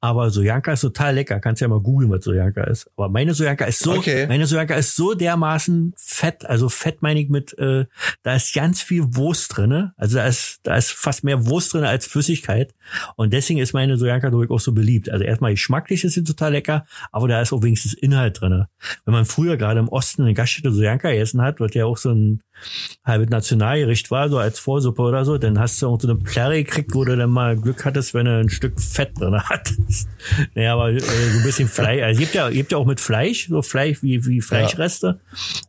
aber 0.00 0.30
Sojanka 0.30 0.72
ist 0.72 0.80
total 0.80 1.14
lecker. 1.14 1.38
Kannst 1.40 1.60
ja 1.60 1.68
mal 1.68 1.80
googeln, 1.80 2.10
was 2.10 2.24
Sojanka 2.24 2.64
ist. 2.64 2.90
Aber 2.96 3.08
meine 3.08 3.34
Sojanka 3.34 3.64
ist 3.66 3.80
so, 3.80 3.92
Okay. 3.92 4.26
meine 4.26 4.46
Sojanka 4.46 4.74
ist 4.74 4.96
so 4.96 5.14
dermaßen 5.14 5.92
fett, 5.96 6.44
also 6.46 6.68
fett 6.68 7.02
meine 7.02 7.20
ich 7.20 7.28
mit, 7.28 7.58
äh, 7.58 7.86
da 8.22 8.34
ist 8.34 8.54
ganz 8.54 8.82
viel 8.82 9.04
Wurst 9.16 9.56
drinne. 9.56 9.92
Also 9.96 10.16
da 10.16 10.26
ist, 10.26 10.60
da 10.62 10.76
ist 10.76 10.92
fast 10.92 11.24
mehr 11.24 11.46
Wurst 11.46 11.74
drinne 11.74 11.88
als 11.88 12.06
Flüssigkeit. 12.06 12.74
Und 13.16 13.32
deswegen 13.32 13.58
ist 13.58 13.72
meine 13.72 13.96
Sojanka, 13.96 14.28
glaube 14.28 14.44
ich, 14.44 14.50
auch 14.50 14.60
so 14.60 14.72
beliebt. 14.72 15.10
Also 15.10 15.24
erstmal 15.24 15.52
geschmacklich 15.52 16.04
ist 16.04 16.14
sie 16.14 16.24
total 16.24 16.52
lecker, 16.52 16.86
aber 17.12 17.28
da 17.28 17.40
ist 17.40 17.52
auch 17.52 17.62
wenigstens 17.62 17.94
Inhalt 17.94 18.40
drinne. 18.40 18.68
Wenn 19.04 19.14
man 19.14 19.24
früher 19.24 19.56
gerade 19.56 19.80
im 19.80 19.88
Osten 19.88 20.22
eine 20.22 20.34
Gaststätte 20.34 20.72
Sojanka 20.72 21.10
gegessen 21.10 21.42
hat, 21.42 21.60
was 21.60 21.74
ja 21.74 21.84
auch 21.84 21.96
so 21.98 22.10
ein 22.10 22.42
halbes 23.04 23.28
Nationalgericht 23.28 24.10
war, 24.10 24.28
so 24.28 24.38
als 24.38 24.58
Vorsuppe 24.86 25.02
oder 25.02 25.24
so, 25.24 25.38
dann 25.38 25.58
hast 25.58 25.80
du 25.82 25.88
auch 25.88 26.00
so 26.00 26.08
eine 26.08 26.18
Plärre 26.18 26.62
gekriegt, 26.62 26.94
wo 26.94 27.04
du 27.04 27.16
dann 27.16 27.30
mal 27.30 27.56
Glück 27.56 27.84
hattest, 27.84 28.14
wenn 28.14 28.26
du 28.26 28.38
ein 28.38 28.48
Stück 28.48 28.80
Fett 28.80 29.18
drin 29.18 29.36
hattest. 29.36 30.08
Naja, 30.54 30.74
aber 30.74 30.90
äh, 30.90 31.00
so 31.00 31.38
ein 31.38 31.44
bisschen 31.44 31.68
Fleisch. 31.68 32.02
Also, 32.02 32.20
gibt 32.20 32.34
ja, 32.34 32.50
gibt 32.50 32.72
ja 32.72 32.78
auch 32.78 32.86
mit 32.86 33.00
Fleisch, 33.00 33.48
so 33.48 33.62
Fleisch 33.62 34.02
wie, 34.02 34.24
wie 34.26 34.40
Fleischreste. 34.40 35.20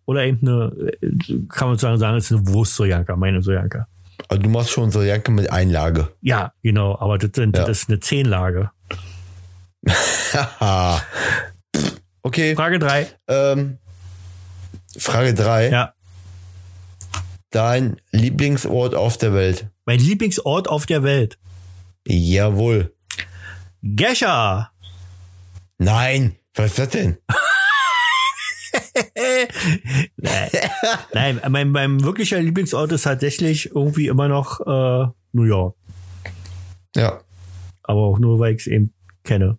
Oder 0.05 0.25
eben 0.25 0.39
eine, 0.41 0.71
äh, 1.01 1.09
kann 1.49 1.69
man 1.69 1.77
sagen, 1.77 1.97
sagen, 1.97 2.17
es 2.17 2.31
ist 2.31 2.37
eine 2.37 2.47
Wurst-Sojanka, 2.47 3.15
meine 3.15 3.41
Sojanka. 3.41 3.87
Also 4.29 4.41
du 4.41 4.49
machst 4.49 4.71
schon 4.71 4.91
so 4.91 5.01
Jacke 5.03 5.31
mit 5.31 5.51
Einlage. 5.51 6.09
Ja, 6.21 6.51
genau, 6.63 6.97
aber 6.99 7.17
das, 7.17 7.31
sind, 7.35 7.55
Ja. 7.55 7.65
das 7.65 7.83
ist 7.83 7.89
eine 7.89 7.99
Zehnlage. 7.99 8.71
Okay. 12.23 12.55
Frage 12.55 12.77
drei. 12.77 13.07
Ähm, 13.29 13.77
Frage 14.97 15.33
drei. 15.33 15.69
Ja. 15.69 15.93
Dein 17.57 17.99
Lieblingsort 18.11 18.93
auf 18.93 19.17
der 19.17 19.33
Welt. 19.33 19.71
Mein 19.87 19.97
Lieblingsort 19.97 20.69
auf 20.69 20.85
der 20.85 21.01
Welt. 21.01 21.39
Jawohl. 22.07 22.93
Gescher. 23.81 24.69
Nein. 25.79 26.35
Was 26.53 26.67
ist 26.67 26.77
das 26.77 26.89
denn? 26.89 27.17
Nein, 30.17 30.59
Nein 31.13 31.41
mein, 31.49 31.71
mein 31.71 32.03
wirklicher 32.03 32.39
Lieblingsort 32.39 32.91
ist 32.91 33.01
tatsächlich 33.01 33.71
irgendwie 33.73 34.05
immer 34.05 34.27
noch 34.27 34.59
äh, 34.59 35.11
New 35.31 35.45
York. 35.45 35.75
Ja. 36.95 37.21
Aber 37.81 38.01
auch 38.01 38.19
nur, 38.19 38.37
weil 38.37 38.53
ich 38.53 38.61
es 38.61 38.67
eben 38.67 38.93
kenne. 39.23 39.57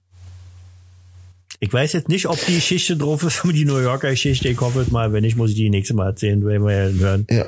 Ich 1.60 1.72
weiß 1.72 1.92
jetzt 1.94 2.08
nicht, 2.08 2.26
ob 2.26 2.38
die 2.46 2.54
Geschichte 2.54 2.96
drauf 2.96 3.22
ist, 3.24 3.42
die 3.44 3.64
New 3.64 3.78
Yorker 3.78 4.10
Geschichte. 4.10 4.48
Ich 4.48 4.60
hoffe 4.60 4.80
es 4.80 4.90
mal. 4.90 5.12
Wenn 5.12 5.22
nicht, 5.24 5.36
muss 5.36 5.50
ich 5.50 5.56
die 5.56 5.70
nächste 5.70 5.94
Mal 5.94 6.06
erzählen, 6.06 6.44
wenn 6.44 6.62
wir 6.64 6.88
ja 6.88 6.92
hören. 6.92 7.26
Ja. 7.30 7.46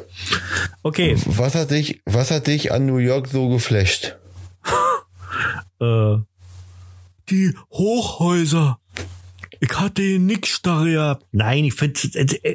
Okay, 0.82 1.16
Was 1.26 1.54
hat 1.54 1.70
dich, 1.70 2.02
was 2.06 2.30
hat 2.30 2.46
dich 2.48 2.72
an 2.72 2.86
New 2.86 2.96
York 2.98 3.28
so 3.28 3.48
geflasht? 3.48 4.16
äh, 5.80 6.16
Die 7.28 7.54
Hochhäuser. 7.70 8.80
Ich 9.62 9.78
hatte 9.78 10.00
nix 10.18 10.48
starre 10.48 10.90
gehabt. 10.90 11.26
Nein, 11.32 11.64
ich 11.66 11.74
finde, 11.74 12.00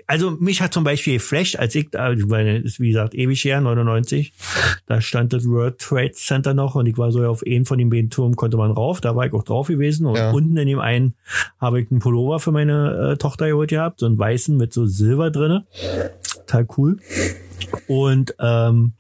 also 0.08 0.32
mich 0.32 0.62
hat 0.62 0.74
zum 0.74 0.84
Beispiel 0.84 1.14
geflasht, 1.14 1.56
als 1.56 1.76
ich, 1.76 1.91
da, 1.91 2.12
ich 2.12 2.26
meine, 2.26 2.58
ist 2.58 2.80
wie 2.80 2.88
gesagt 2.89 3.14
ewig 3.14 3.43
her, 3.43 3.62
99, 3.62 4.34
da 4.88 4.99
stand 5.01 5.32
das 5.32 5.45
World 5.45 5.78
Trade 5.78 6.14
Center 6.14 6.56
noch 6.56 6.74
und 6.74 6.88
ich 6.88 6.97
war 6.97 7.12
so 7.12 7.24
auf 7.26 7.43
einen 7.45 7.66
von 7.66 7.78
den 7.78 7.91
beiden 7.91 8.10
Turmen, 8.10 8.36
konnte 8.36 8.58
man 8.58 8.72
rauf, 8.72 9.01
da 9.01 9.16
war 9.16 9.28
ich 9.28 9.34
auch 9.34 9.43
drauf 9.43 9.68
gewesen 9.68 10.08
und 10.08 10.16
Ja. 10.16 10.32
unten 10.32 10.58
in 10.58 10.68
dem 10.68 10.80
einen 10.80 11.14
habe 11.60 11.80
ich 11.80 11.91
einen 11.91 11.99
Pullover 11.99 12.39
für 12.39 12.51
meine 12.51 13.12
äh, 13.14 13.18
Tochter 13.18 13.47
geholt 13.49 13.70
gehabt, 13.70 13.99
so 13.99 14.08
einen 14.08 14.18
weißen 14.18 14.58
mit 14.58 14.74
so 14.74 14.88
Silber 14.88 15.30
drinne, 15.30 15.66
total 16.47 16.68
cool. 16.78 16.97
Und 17.88 18.34
ähm, 18.39 18.93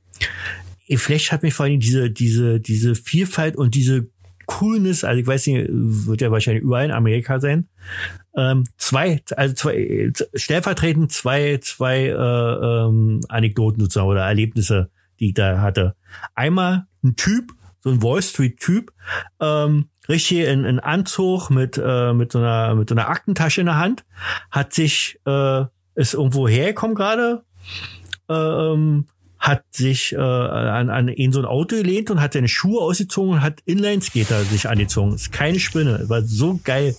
geflasht 0.87 1.31
hat 1.31 1.41
mich 1.41 1.55
vor 1.55 1.65
allem 1.65 1.79
diese, 1.79 2.11
diese, 2.11 2.59
diese 2.59 2.93
Vielfalt 2.93 3.55
und 3.55 3.73
diese 3.73 4.07
Coolness, 4.45 5.03
also 5.03 5.19
ich 5.19 5.27
weiß 5.27 5.47
nicht, 5.47 5.67
wird 5.69 6.21
ja 6.21 6.31
wahrscheinlich 6.31 6.63
überall 6.63 6.85
in 6.85 6.91
Amerika 6.91 7.39
sein, 7.39 7.67
ähm, 8.35 8.65
zwei, 8.77 9.21
also 9.35 9.55
zwei, 9.55 9.75
äh, 9.75 10.13
stellvertretend 10.33 11.11
zwei, 11.11 11.57
zwei 11.61 12.07
äh, 12.07 12.11
ähm, 12.11 13.21
Anekdoten 13.29 13.81
sozusagen 13.81 14.07
oder 14.07 14.25
Erlebnisse, 14.25 14.89
die 15.19 15.29
ich 15.29 15.33
da 15.33 15.61
hatte. 15.61 15.95
Einmal 16.33 16.87
ein 17.03 17.15
Typ, 17.15 17.53
so 17.81 17.91
ein 17.91 18.01
Wall 18.01 18.21
Street 18.21 18.59
Typ, 18.59 18.91
ähm, 19.39 19.89
richtig 20.09 20.39
in, 20.39 20.65
in 20.65 20.79
Anzug 20.79 21.49
mit 21.49 21.79
äh, 21.83 22.13
mit 22.13 22.31
so 22.31 22.39
einer 22.39 22.75
mit 22.75 22.89
so 22.89 22.95
einer 22.95 23.09
Aktentasche 23.09 23.61
in 23.61 23.67
der 23.67 23.77
Hand, 23.77 24.05
hat 24.51 24.73
sich 24.73 25.19
äh, 25.25 25.65
ist 25.95 26.13
irgendwo 26.13 26.47
hergekommen 26.47 26.95
gerade, 26.95 27.43
ähm, 28.29 29.07
hat 29.45 29.63
sich 29.69 30.13
äh, 30.13 30.17
an, 30.17 30.89
an 30.89 31.07
in 31.07 31.31
so 31.31 31.39
ein 31.39 31.45
Auto 31.45 31.75
gelehnt 31.75 32.09
und 32.09 32.19
hat 32.19 32.33
seine 32.33 32.47
Schuhe 32.47 32.81
ausgezogen 32.81 33.33
und 33.33 33.41
hat 33.41 33.61
Inlineskater 33.65 34.43
sich 34.43 34.67
angezogen. 34.67 35.13
Ist 35.13 35.31
keine 35.31 35.59
Spinne. 35.59 36.03
War 36.09 36.23
so 36.23 36.59
geil. 36.63 36.95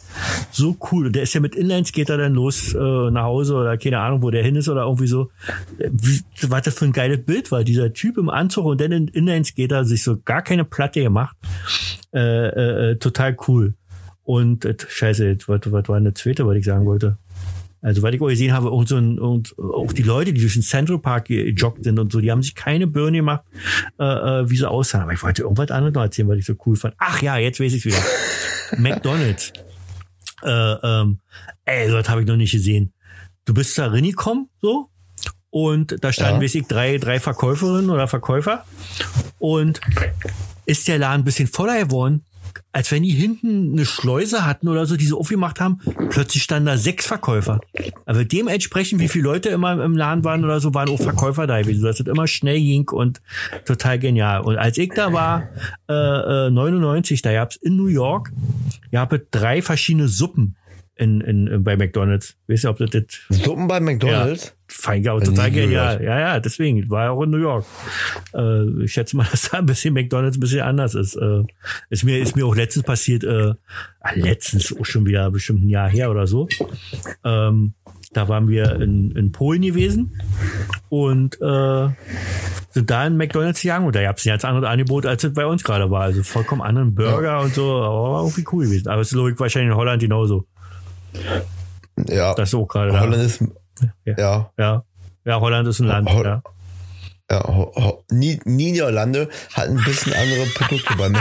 So 0.53 0.77
cool. 0.93 1.07
Und 1.07 1.17
der 1.17 1.25
ist 1.25 1.35
ja 1.35 1.41
mit 1.41 1.57
Inlineskater 1.57 2.17
dann 2.17 2.35
los 2.35 2.73
äh, 2.73 3.11
nach 3.11 3.25
Hause 3.25 3.57
oder 3.57 3.77
keine 3.77 3.99
Ahnung, 3.99 4.23
wo 4.23 4.31
der 4.31 4.45
hin 4.45 4.55
ist 4.55 4.69
oder 4.69 4.83
irgendwie 4.83 5.09
so. 5.09 5.31
Wie, 5.79 6.21
was 6.49 6.63
das 6.63 6.75
für 6.75 6.85
ein 6.85 6.93
geiles 6.93 7.25
Bild 7.25 7.51
war. 7.51 7.65
Dieser 7.65 7.93
Typ 7.93 8.17
im 8.17 8.31
Anzug 8.31 8.67
und 8.67 8.81
dann 8.81 8.93
in 8.93 9.09
Inlineskater 9.09 9.85
sich 9.85 10.05
so 10.05 10.17
gar 10.25 10.43
keine 10.43 10.65
Platte 10.65 11.03
gemacht. 11.03 11.37
Äh, 12.15 12.21
äh, 12.21 12.91
äh, 12.93 12.97
total 12.97 13.37
cool. 13.49 13.75
Und 14.23 14.65
äh, 14.65 14.77
scheiße, 14.87 15.37
was, 15.49 15.61
was 15.73 15.89
war 15.89 16.01
das 16.01 16.15
zweite, 16.15 16.47
was 16.47 16.57
ich 16.57 16.65
sagen 16.65 16.87
wollte? 16.87 17.19
Also, 17.87 18.03
weil 18.03 18.17
ich 18.17 18.21
auch 18.21 18.27
gesehen 18.27 18.53
habe, 18.53 18.71
und, 18.71 18.89
so 18.89 18.97
ein, 18.97 19.21
und 19.21 19.57
auch 19.61 19.93
die 19.93 20.03
Leute, 20.03 20.33
die 20.33 20.41
durch 20.41 20.55
den 20.55 20.63
Central 20.63 20.99
Park 20.99 21.27
gejoggt 21.27 21.85
sind 21.85 22.01
und 22.01 22.11
so, 22.11 22.21
die 22.21 22.33
haben 22.33 22.43
sich 22.43 22.57
keine 22.57 22.89
Birne 22.89 23.19
gemacht, 23.19 23.45
äh, 24.01 24.05
äh, 24.05 24.51
wie 24.51 24.57
sie 24.57 24.69
aussahen. 24.69 25.03
Aber 25.05 25.13
ich 25.13 25.23
wollte 25.23 25.43
irgendwas 25.43 25.71
anderes 25.71 25.95
noch 25.95 26.03
erzählen, 26.03 26.27
was 26.27 26.39
ich 26.39 26.47
so 26.47 26.55
cool 26.67 26.75
fand. 26.75 26.95
Ach 26.99 27.23
ja, 27.23 27.37
jetzt 27.37 27.61
weiß 27.61 27.73
ich 27.75 27.85
wieder. 27.85 27.99
McDonalds. 28.79 29.53
Äh, 30.43 30.51
ähm, 30.51 31.21
ey, 31.65 31.89
das 31.89 32.09
habe 32.09 32.23
ich 32.23 32.27
noch 32.27 32.35
nicht 32.37 32.51
gesehen. 32.51 32.93
Du 33.45 33.55
bist 33.55 33.79
da 33.79 33.87
reingekommen, 33.87 34.49
so, 34.61 34.89
und 35.51 36.03
da 36.03 36.13
standen, 36.13 36.41
Ja. 36.41 36.43
weiß 36.43 36.57
ich, 36.57 36.67
drei, 36.67 36.99
drei 36.99 37.21
Verkäuferinnen 37.21 37.91
oder 37.91 38.09
Verkäufer. 38.09 38.65
Und 39.39 39.81
ist 40.67 40.89
der 40.89 40.99
Laden 40.99 41.21
ein 41.21 41.25
bisschen 41.25 41.47
voller 41.47 41.79
geworden, 41.85 42.25
als 42.73 42.91
wenn 42.93 43.03
die 43.03 43.11
hinten 43.11 43.73
eine 43.73 43.87
Schleuse 43.87 44.45
hatten 44.45 44.69
oder 44.69 44.87
so, 44.87 44.97
die 44.97 45.07
sie 45.07 45.15
aufgemacht 45.15 45.61
haben. 45.61 45.81
Plötzlich 46.11 46.43
standen 46.43 46.67
da 46.67 46.77
sechs 46.77 47.07
Verkäufer. 47.07 47.61
Aber 48.05 48.25
dementsprechend, 48.25 49.01
wie 49.01 49.09
viele 49.09 49.25
Leute 49.25 49.49
immer 49.49 49.83
im 49.83 49.97
Laden 49.97 50.25
waren 50.25 50.45
oder 50.45 50.61
so, 50.61 50.75
waren 50.75 50.89
auch 50.89 51.01
Verkäufer 51.01 51.47
da 51.47 51.61
gewesen. 51.61 51.83
Das 51.83 52.01
ist 52.01 52.09
immer 52.09 52.27
schnell 52.27 52.61
ging 52.61 52.89
und 52.89 53.21
total 53.65 53.99
genial. 53.99 54.43
Und 54.43 54.57
als 54.57 54.79
ich 54.79 54.93
da 54.95 55.13
war, 55.13 55.49
äh, 55.89 56.47
äh, 56.47 56.51
99, 56.51 57.23
da 57.23 57.33
gab's 57.33 57.57
in 57.57 57.77
New 57.77 57.87
York, 57.87 58.33
gab 58.93 59.13
es 59.13 59.21
drei 59.31 59.63
verschiedene 59.63 60.09
Suppen 60.09 60.57
in, 60.97 61.21
in, 61.21 61.63
bei 61.63 61.77
McDonalds. 61.77 62.37
Weißt 62.49 62.65
du, 62.65 62.69
ob 62.69 62.79
das, 62.79 62.91
das 62.91 63.05
Suppen 63.29 63.69
bei 63.69 63.81
McDonalds? 63.81 64.47
Ja, 64.47 64.53
nie 64.69 65.03
total 65.03 65.51
genial. 65.51 66.03
Ja, 66.03 66.19
ja, 66.19 66.41
deswegen 66.41 66.89
war 66.91 67.05
er 67.05 67.13
auch 67.13 67.23
in 67.23 67.31
New 67.31 67.39
York. 67.39 67.65
Äh, 68.35 68.85
ich 68.85 68.93
schätze 68.93 69.17
mal, 69.17 69.27
dass 69.31 69.51
da 69.51 69.59
ein 69.59 69.67
bisschen 69.67 69.95
McDonalds 69.95 70.37
ein 70.37 70.41
bisschen 70.41 70.63
anders 70.63 70.95
ist. 70.95 71.17
Äh, 71.17 71.45
ist 71.91 72.05
mir 72.05 72.19
ist 72.19 72.37
mir 72.37 72.47
auch 72.47 72.55
letztens 72.55 72.85
passiert. 72.85 73.25
Äh, 73.25 73.55
ah, 74.01 74.11
letztens 74.15 74.75
auch 74.77 74.85
schon 74.85 75.07
wieder 75.07 75.31
bestimmt 75.31 75.65
ein 75.65 75.69
Jahr 75.69 75.89
her 75.89 76.11
oder 76.11 76.27
so. 76.27 76.49
Ähm, 77.25 77.75
da 78.13 78.29
waren 78.29 78.49
wir 78.49 78.81
in, 78.81 79.11
in 79.11 79.33
Polen 79.33 79.63
gewesen 79.63 80.21
und 80.89 81.41
äh, 81.41 81.89
sind 82.71 82.91
da 82.91 83.07
in 83.07 83.17
McDonalds 83.17 83.61
gegangen 83.61 83.87
und 83.87 83.95
da 83.95 84.03
gab 84.03 84.17
es 84.17 84.27
ein 84.27 84.31
ganz 84.31 84.45
anderes 84.45 84.69
Angebot, 84.69 85.07
als 85.07 85.25
es 85.25 85.35
bei 85.35 85.47
uns 85.47 85.65
gerade 85.65 85.91
war. 85.91 86.03
Also 86.03 86.23
vollkommen 86.23 86.63
anderen 86.63 86.95
Burger 86.95 87.41
und 87.41 87.55
so, 87.55 87.83
aber 87.83 88.13
war 88.13 88.23
irgendwie 88.23 88.45
cool 88.53 88.65
gewesen. 88.65 88.89
Aber 88.89 89.03
es 89.03 89.13
ist 89.13 89.19
ich 89.19 89.41
wahrscheinlich 89.41 89.71
in 89.71 89.77
Holland 89.77 90.01
genauso. 90.01 90.47
Ja. 92.09 92.35
Das 92.35 92.51
ist 92.51 92.55
auch 92.55 92.67
gerade 92.67 92.93
da. 92.93 93.01
Holland 93.01 93.23
ist, 93.23 93.45
Ja. 94.05 94.15
ja, 94.19 94.51
Ja. 94.59 94.85
Ja, 95.25 95.41
Holland 95.41 95.67
ist 95.69 95.81
ein 95.81 95.87
Land, 95.89 96.09
Hol- 96.09 96.25
ja. 96.25 96.43
ja, 97.31 97.43
Ho- 97.49 97.73
Ho- 97.75 98.05
Ni- 98.11 98.39
Niederlande 98.45 99.29
hat 99.55 99.69
ein 99.69 99.77
bisschen 99.85 100.13
andere 100.13 100.47
Produkte 100.55 100.95
bei 100.97 101.09
mir. 101.09 101.19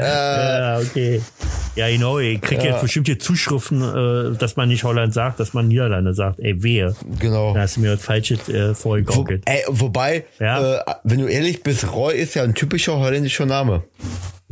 ja, 0.00 0.78
okay. 0.78 1.20
Ja, 1.76 1.88
genau, 1.88 2.18
ich 2.20 2.40
krieg 2.40 2.62
jetzt 2.62 2.80
bestimmt 2.80 3.08
hier 3.08 3.18
Zuschriften, 3.18 3.82
äh, 3.82 4.36
dass 4.38 4.56
man 4.56 4.68
nicht 4.68 4.84
Holland 4.84 5.12
sagt, 5.12 5.40
dass 5.40 5.54
man 5.54 5.66
Niederlande 5.68 6.14
sagt. 6.14 6.38
Ey, 6.38 6.62
wehe. 6.62 6.94
Genau. 7.18 7.52
Da 7.52 7.60
hast 7.62 7.76
du 7.76 7.80
mir 7.80 7.92
das 7.96 8.02
Falsche 8.04 8.34
äh, 8.48 8.68
Wo, 8.70 8.74
vorgegaukelt. 8.74 9.42
ey, 9.46 9.64
wobei, 9.68 10.24
Ja. 10.38 10.76
äh, 10.76 10.80
wenn 11.02 11.18
du 11.20 11.26
ehrlich 11.26 11.62
bist, 11.62 11.92
Roy 11.92 12.14
ist 12.14 12.34
ja 12.34 12.44
ein 12.44 12.54
typischer 12.54 12.98
holländischer 12.98 13.46
Name. 13.46 13.82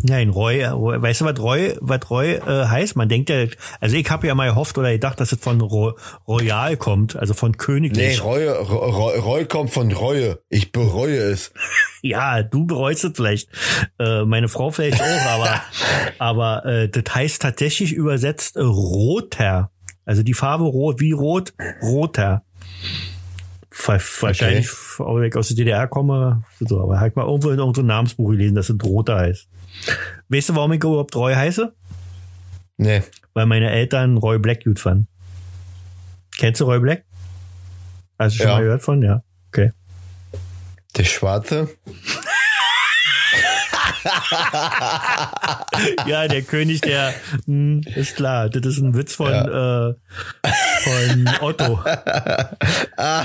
Nein, 0.04 0.30
Roy, 0.30 0.64
Roy 0.64 1.00
weißt 1.00 1.20
du, 1.20 1.24
was 1.26 1.38
Roy, 1.38 1.76
was 1.80 2.10
Roy 2.10 2.32
äh, 2.34 2.66
heißt? 2.66 2.96
Man 2.96 3.08
denkt 3.08 3.30
ja, 3.30 3.44
also 3.80 3.96
ich 3.96 4.10
habe 4.10 4.26
ja 4.26 4.34
mal 4.34 4.48
gehofft 4.48 4.76
oder 4.78 4.90
gedacht, 4.90 5.20
dass 5.20 5.32
es 5.32 5.38
von 5.40 5.60
Ro 5.60 5.96
Royal 6.26 6.76
kommt, 6.76 7.14
also 7.16 7.34
von 7.34 7.52
Nee, 7.52 7.56
Königlich. 7.58 8.24
Reue, 8.24 8.50
Reue, 8.58 9.18
Reue 9.20 9.46
kommt 9.46 9.70
von 9.70 9.92
Reue. 9.92 10.38
Ich 10.48 10.72
bereue 10.72 11.18
es. 11.18 11.52
Ja, 12.04 12.42
du 12.42 12.66
bereust 12.66 13.04
es 13.04 13.12
vielleicht. 13.14 13.48
Äh, 14.00 14.24
meine 14.24 14.48
Frau 14.48 14.72
vielleicht 14.72 15.00
auch, 15.00 15.26
aber, 15.30 15.62
aber 16.18 16.66
äh, 16.66 16.88
das 16.88 17.14
heißt 17.14 17.40
tatsächlich 17.40 17.92
übersetzt 17.92 18.56
äh, 18.56 18.60
roter. 18.62 19.70
Also 20.04 20.24
die 20.24 20.34
Farbe 20.34 20.64
rot, 20.64 20.98
wie 20.98 21.12
rot, 21.12 21.54
roter. 21.80 22.42
Wa- 23.86 24.00
Wahrscheinlich, 24.20 24.68
auch 24.98 25.16
wenn 25.16 25.28
ich 25.28 25.36
aus 25.36 25.48
der 25.48 25.56
DDR 25.58 25.86
komme, 25.86 26.42
so, 26.60 26.80
aber 26.80 26.98
halt 27.00 27.14
mal 27.14 27.24
irgendwo 27.24 27.50
in 27.50 27.58
irgendeinem 27.58 27.86
Namensbuch 27.86 28.30
gelesen, 28.30 28.54
dass 28.56 28.68
es 28.68 28.76
roter 28.82 29.16
heißt. 29.18 29.48
Weißt 30.28 30.48
du, 30.50 30.56
warum 30.56 30.72
ich 30.72 30.82
überhaupt 30.82 31.14
Roy 31.16 31.34
heiße? 31.34 31.72
Nee. 32.78 33.02
Weil 33.34 33.46
meine 33.46 33.70
Eltern 33.70 34.16
Roy 34.16 34.38
Black 34.38 34.64
gut 34.64 34.78
fanden. 34.80 35.08
Kennst 36.38 36.60
du 36.60 36.64
Roy 36.64 36.80
Black? 36.80 37.04
Hast 38.18 38.34
du 38.34 38.38
schon 38.38 38.46
Ja. 38.48 38.54
mal 38.56 38.62
gehört 38.62 38.82
von? 38.82 39.02
Ja. 39.02 39.22
Okay. 39.48 39.72
Der 40.96 41.04
Schwarze? 41.04 41.68
Ja, 46.06 46.26
der 46.28 46.42
König, 46.42 46.80
der 46.80 47.14
hm, 47.46 47.80
ist 47.94 48.16
klar. 48.16 48.48
Das 48.50 48.64
ist 48.66 48.78
ein 48.78 48.94
Witz 48.94 49.14
von, 49.14 49.32
äh, 49.32 49.94
von 50.82 51.30
Otto. 51.40 51.78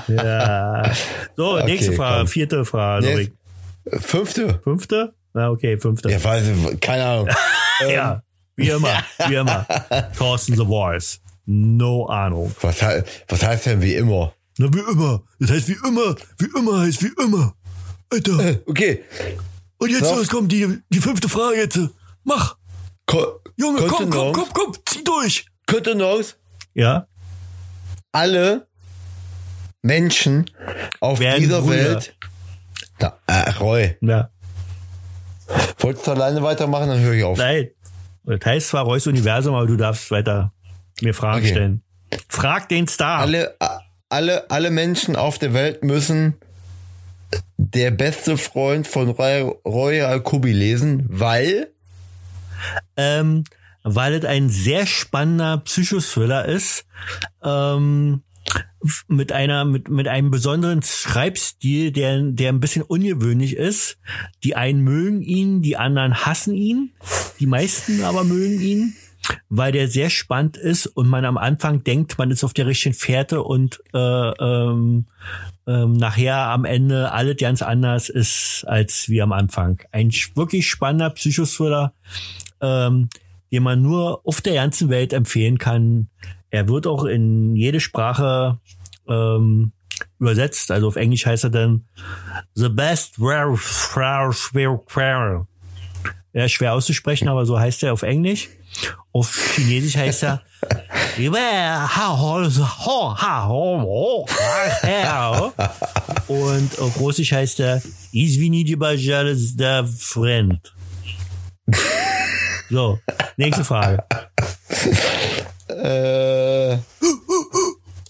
ja. 0.07 0.91
So, 1.35 1.59
nächste 1.63 1.87
Okay, 1.89 1.97
Frage, 1.97 2.17
komm. 2.19 2.27
vierte 2.27 2.65
Frage. 2.65 3.07
Nee. 3.07 3.31
Fünfte? 3.99 4.59
Fünfte? 4.63 5.13
Na, 5.37 5.51
okay, 5.51 5.77
fünfte. 5.77 6.09
Ja, 6.09 6.23
weiß 6.23 6.47
ich, 6.47 6.79
keine 6.79 7.05
Ahnung. 7.05 7.29
Ja, 7.87 8.23
wie 8.55 8.69
immer, 8.69 9.03
wie 9.27 9.35
immer. 9.35 9.67
Thorsten 10.17 10.55
The 10.55 10.65
Voice. 10.65 11.19
No 11.45 12.07
Ahnung. 12.07 12.51
Was, 12.61 12.81
was 13.27 13.43
heißt 13.43 13.67
denn 13.67 13.83
wie 13.83 13.93
immer? 13.93 14.33
Na, 14.57 14.73
wie 14.73 14.79
immer. 14.79 15.21
Das 15.39 15.51
heißt 15.51 15.67
wie 15.69 15.77
immer. 15.87 16.15
Wie 16.39 16.49
immer 16.57 16.79
heißt 16.81 17.03
wie 17.03 17.11
immer. 17.23 17.53
Alter. 18.11 18.39
Äh, 18.39 18.59
Okay. 18.65 19.03
Und 19.77 19.91
jetzt 19.91 20.05
so. 20.05 20.15
los, 20.15 20.27
komm, 20.27 20.47
die, 20.47 20.79
die 20.89 20.97
fünfte 20.99 21.29
Frage 21.29 21.57
jetzt. 21.57 21.79
Mach. 22.23 22.57
Ko 23.05 23.41
Junge, 23.57 23.81
komm, 23.85 24.09
komm, 24.09 24.33
komm, 24.33 24.49
komm. 24.51 24.73
Zieh 24.87 25.03
durch. 25.03 25.45
Kontenance? 25.67 26.33
Ja? 26.73 27.05
Alle 28.11 28.67
Menschen 29.83 30.49
auf 30.99 31.19
Werden 31.19 31.41
dieser 31.41 31.61
Brüder. 31.61 31.93
Welt. 31.93 32.17
Na, 32.99 33.19
äh, 33.27 33.51
Roy. 33.51 33.97
Ja. 34.01 34.31
Wolltest 35.79 36.07
du 36.07 36.11
alleine 36.11 36.41
weitermachen, 36.43 36.89
dann 36.89 36.99
höre 36.99 37.13
ich 37.13 37.23
auf. 37.23 37.37
Nein. 37.37 37.69
Das 38.25 38.39
heißt 38.45 38.67
zwar 38.69 38.83
Reus 38.83 39.07
Universum, 39.07 39.55
aber 39.55 39.67
du 39.67 39.77
darfst 39.77 40.11
weiter 40.11 40.51
mir 41.01 41.13
Fragen 41.13 41.39
Okay. 41.43 41.51
stellen. 41.51 41.81
Frag 42.27 42.67
den 42.69 42.87
Star. 42.87 43.19
Alle, 43.19 43.55
alle, 44.09 44.49
alle 44.49 44.69
Menschen 44.71 45.15
auf 45.15 45.39
der 45.39 45.53
Welt 45.53 45.83
müssen 45.83 46.35
der 47.57 47.91
beste 47.91 48.37
Freund 48.37 48.87
von 48.87 49.09
Roy, 49.09 49.41
Roy 49.65 50.01
Alkubi 50.01 50.51
lesen, 50.51 51.05
weil 51.09 51.71
ähm, 52.95 53.43
weil 53.83 54.13
es 54.15 54.25
ein 54.25 54.49
sehr 54.49 54.85
spannender 54.85 55.59
Psychothriller 55.59 56.45
ist, 56.45 56.85
ähm, 57.43 58.23
mit 59.07 59.31
einer, 59.31 59.65
mit, 59.65 59.89
mit 59.89 60.07
einem 60.07 60.31
besonderen 60.31 60.81
Schreibstil, 60.83 61.91
der, 61.91 62.21
der 62.21 62.49
ein 62.49 62.59
bisschen 62.59 62.83
ungewöhnlich 62.83 63.55
ist. 63.55 63.97
Die 64.43 64.55
einen 64.55 64.81
mögen 64.81 65.21
ihn, 65.21 65.61
die 65.61 65.77
anderen 65.77 66.25
hassen 66.25 66.53
ihn, 66.53 66.91
die 67.39 67.47
meisten 67.47 68.03
aber 68.03 68.23
mögen 68.23 68.61
ihn, 68.61 68.95
weil 69.49 69.71
der 69.71 69.87
sehr 69.87 70.09
spannend 70.09 70.57
ist 70.57 70.87
und 70.87 71.07
man 71.07 71.25
am 71.25 71.37
Anfang 71.37 71.83
denkt, 71.83 72.17
man 72.17 72.31
ist 72.31 72.43
auf 72.43 72.53
der 72.53 72.67
richtigen 72.67 72.95
Fährte 72.95 73.43
und 73.43 73.81
äh, 73.93 73.97
ähm, 73.97 75.05
ähm, 75.65 75.93
nachher 75.93 76.37
am 76.37 76.65
Ende 76.65 77.11
alles 77.11 77.37
ganz 77.37 77.61
anders 77.61 78.09
ist 78.09 78.63
als 78.67 79.09
wie 79.09 79.21
am 79.21 79.33
Anfang. 79.33 79.81
Ein 79.91 80.11
wirklich 80.35 80.67
spannender 80.67 81.09
Psychothriller, 81.09 81.93
ähm, 82.61 83.09
den 83.51 83.63
man 83.63 83.81
nur 83.81 84.25
auf 84.25 84.41
der 84.41 84.53
ganzen 84.53 84.89
Welt 84.89 85.13
empfehlen 85.13 85.57
kann. 85.57 86.09
Er 86.49 86.67
wird 86.67 86.87
auch 86.87 87.05
in 87.05 87.55
jede 87.55 87.79
Sprache 87.79 88.59
ähm, 89.07 89.71
übersetzt. 90.19 90.71
Also 90.71 90.87
auf 90.87 90.95
Englisch 90.95 91.25
heißt 91.25 91.45
er 91.45 91.49
dann 91.49 91.85
The 92.53 92.69
Best 92.69 93.15
Rare 93.19 93.57
Er 96.33 96.45
ist 96.45 96.51
schwer 96.53 96.73
auszusprechen, 96.73 97.27
aber 97.27 97.45
so 97.45 97.59
heißt 97.59 97.83
er 97.83 97.93
auf 97.93 98.03
Englisch. 98.03 98.49
Auf 99.11 99.35
Chinesisch 99.55 99.97
heißt 99.97 100.23
er 100.23 100.43
und 106.27 106.79
auf 106.79 106.99
Russisch 106.99 107.31
heißt 107.31 107.59
er 107.59 107.81
der 109.55 109.85
Friend. 109.87 110.73
So, 112.69 112.99
nächste 113.37 113.63
Frage 113.63 114.03
äh, 115.77 116.71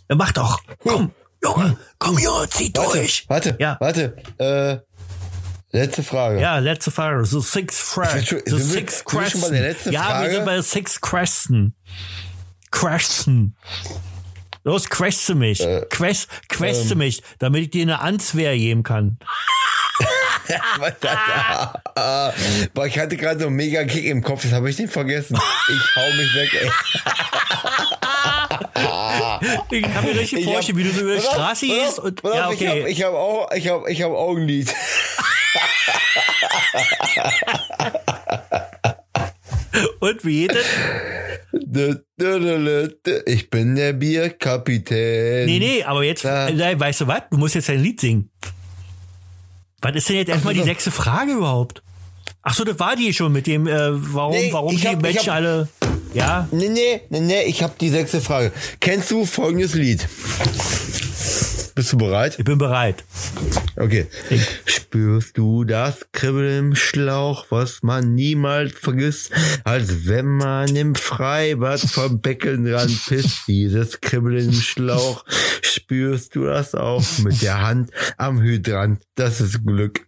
Ja, 0.09 0.15
mach 0.15 0.31
doch. 0.31 0.59
Komm, 0.79 1.11
Junge, 1.43 1.77
komm, 1.99 2.17
Junge, 2.17 2.47
zieh 2.49 2.71
durch. 2.71 3.25
warte, 3.27 3.55
Ja. 3.59 3.77
warte, 3.79 4.15
äh, 4.39 4.77
letzte 5.77 6.01
Frage. 6.03 6.39
Ja, 6.39 6.59
letzte 6.59 6.91
Frage. 6.91 7.25
So 7.25 7.39
Six 7.41 7.77
wir 7.77 8.23
schon- 8.25 8.41
so 8.45 8.57
wir- 8.57 8.63
Six 8.65 9.03
wir 9.53 9.61
letzten 9.61 9.91
ja, 9.91 10.01
wir 10.01 10.05
Frage? 10.07 10.31
sind 10.35 10.45
bei 10.45 10.61
Six 10.61 11.01
Crescent. 11.01 11.73
Crescent. 12.71 13.53
Los, 14.67 14.89
queste 14.89 15.33
mich. 15.33 15.61
Äh, 15.61 15.85
Quest, 15.89 16.27
queste 16.49 16.91
ähm. 16.91 16.97
mich, 16.97 17.23
damit 17.39 17.63
ich 17.63 17.69
dir 17.69 17.83
eine 17.83 18.01
Answehr 18.01 18.53
geben 18.57 18.83
kann. 18.83 19.17
Boah, 22.73 22.85
ich 22.85 22.99
hatte 22.99 23.15
gerade 23.15 23.39
so 23.39 23.47
einen 23.47 23.55
mega 23.55 23.85
Kick 23.85 24.03
im 24.03 24.21
Kopf, 24.21 24.41
das 24.43 24.51
habe 24.51 24.69
ich 24.69 24.77
nicht 24.77 24.91
vergessen. 24.91 25.39
Ich 25.69 25.95
hau 25.95 26.09
mich 26.17 26.35
weg, 26.35 26.49
ey. 26.61 26.69
Ich 29.71 29.83
kann 29.83 30.03
mir 30.03 30.19
richtig 30.19 30.43
vorstellen, 30.43 30.79
wie 30.79 30.83
du 30.83 30.91
so 30.91 30.99
über 31.01 31.15
die 31.15 31.21
Straße 31.21 31.65
gehst 31.65 31.99
und 31.99 32.21
ja, 32.23 32.51
Ich 32.51 32.67
habe 32.67 32.81
okay. 32.81 32.87
ich 32.87 33.03
hab 33.03 33.13
auch, 33.13 33.49
ich 33.53 33.69
hab, 33.69 33.87
ich 33.87 34.01
hab 34.01 34.11
Augenlid. 34.11 34.69
Und 39.99 40.23
wie 40.25 40.41
geht 40.47 40.55
es? 40.55 40.65
Ich 43.25 43.49
bin 43.49 43.75
der 43.75 43.93
Bierkapitän. 43.93 45.45
Nee, 45.45 45.59
nee, 45.59 45.83
aber 45.83 46.03
jetzt, 46.03 46.25
äh, 46.25 46.79
weißt 46.79 47.01
du 47.01 47.07
was? 47.07 47.21
Du 47.31 47.37
musst 47.37 47.55
jetzt 47.55 47.69
ein 47.69 47.79
Lied 47.81 47.99
singen. 48.01 48.29
Was 49.81 49.95
ist 49.95 50.09
denn 50.09 50.17
jetzt 50.17 50.29
erstmal 50.29 50.53
die 50.53 50.63
sechste 50.63 50.91
Frage 50.91 51.33
überhaupt? 51.33 51.83
Ach 52.41 52.53
so, 52.53 52.63
das 52.63 52.79
war 52.79 52.95
die 52.95 53.13
schon 53.13 53.31
mit 53.31 53.45
dem, 53.47 53.67
äh, 53.67 53.73
warum, 54.13 54.33
Nee, 54.33 54.49
warum 54.51 54.75
die 54.75 54.87
hab- 54.87 55.01
Menschen 55.01 55.27
hab- 55.27 55.35
alle, 55.35 55.67
ja? 56.13 56.47
Nee, 56.51 56.69
nee, 56.69 57.01
nee, 57.09 57.19
nee, 57.19 57.43
ich 57.43 57.61
habe 57.61 57.73
die 57.79 57.89
sechste 57.89 58.21
Frage. 58.21 58.51
Kennst 58.79 59.11
du 59.11 59.25
folgendes 59.25 59.73
Lied? 59.73 60.07
Bist 61.77 61.93
du 61.93 61.97
bereit? 61.97 62.39
Ich 62.39 62.43
bin 62.43 62.57
bereit. 62.57 63.05
Okay. 63.75 64.07
Spürst 64.65 65.37
du 65.37 65.63
das 65.63 66.07
Kribbeln 66.11 66.69
im 66.69 66.75
Schlauch, 66.75 67.45
was 67.51 67.83
man 67.83 68.15
niemals 68.15 68.73
vergisst, 68.73 69.31
als 69.63 70.07
wenn 70.07 70.25
man 70.25 70.75
im 70.75 70.95
Freibad 70.95 71.79
vom 71.79 72.19
Beckenrand 72.19 72.99
pisst? 73.05 73.47
Dieses 73.47 74.01
Kribbeln 74.01 74.47
im 74.49 74.53
Schlauch, 74.53 75.23
spürst 75.61 76.35
du 76.35 76.45
das 76.45 76.73
auch 76.73 77.03
mit 77.19 77.43
der 77.43 77.61
Hand 77.61 77.91
am 78.17 78.41
Hydrant? 78.41 79.03
Das 79.13 79.39
ist 79.39 79.63
Glück. 79.63 80.01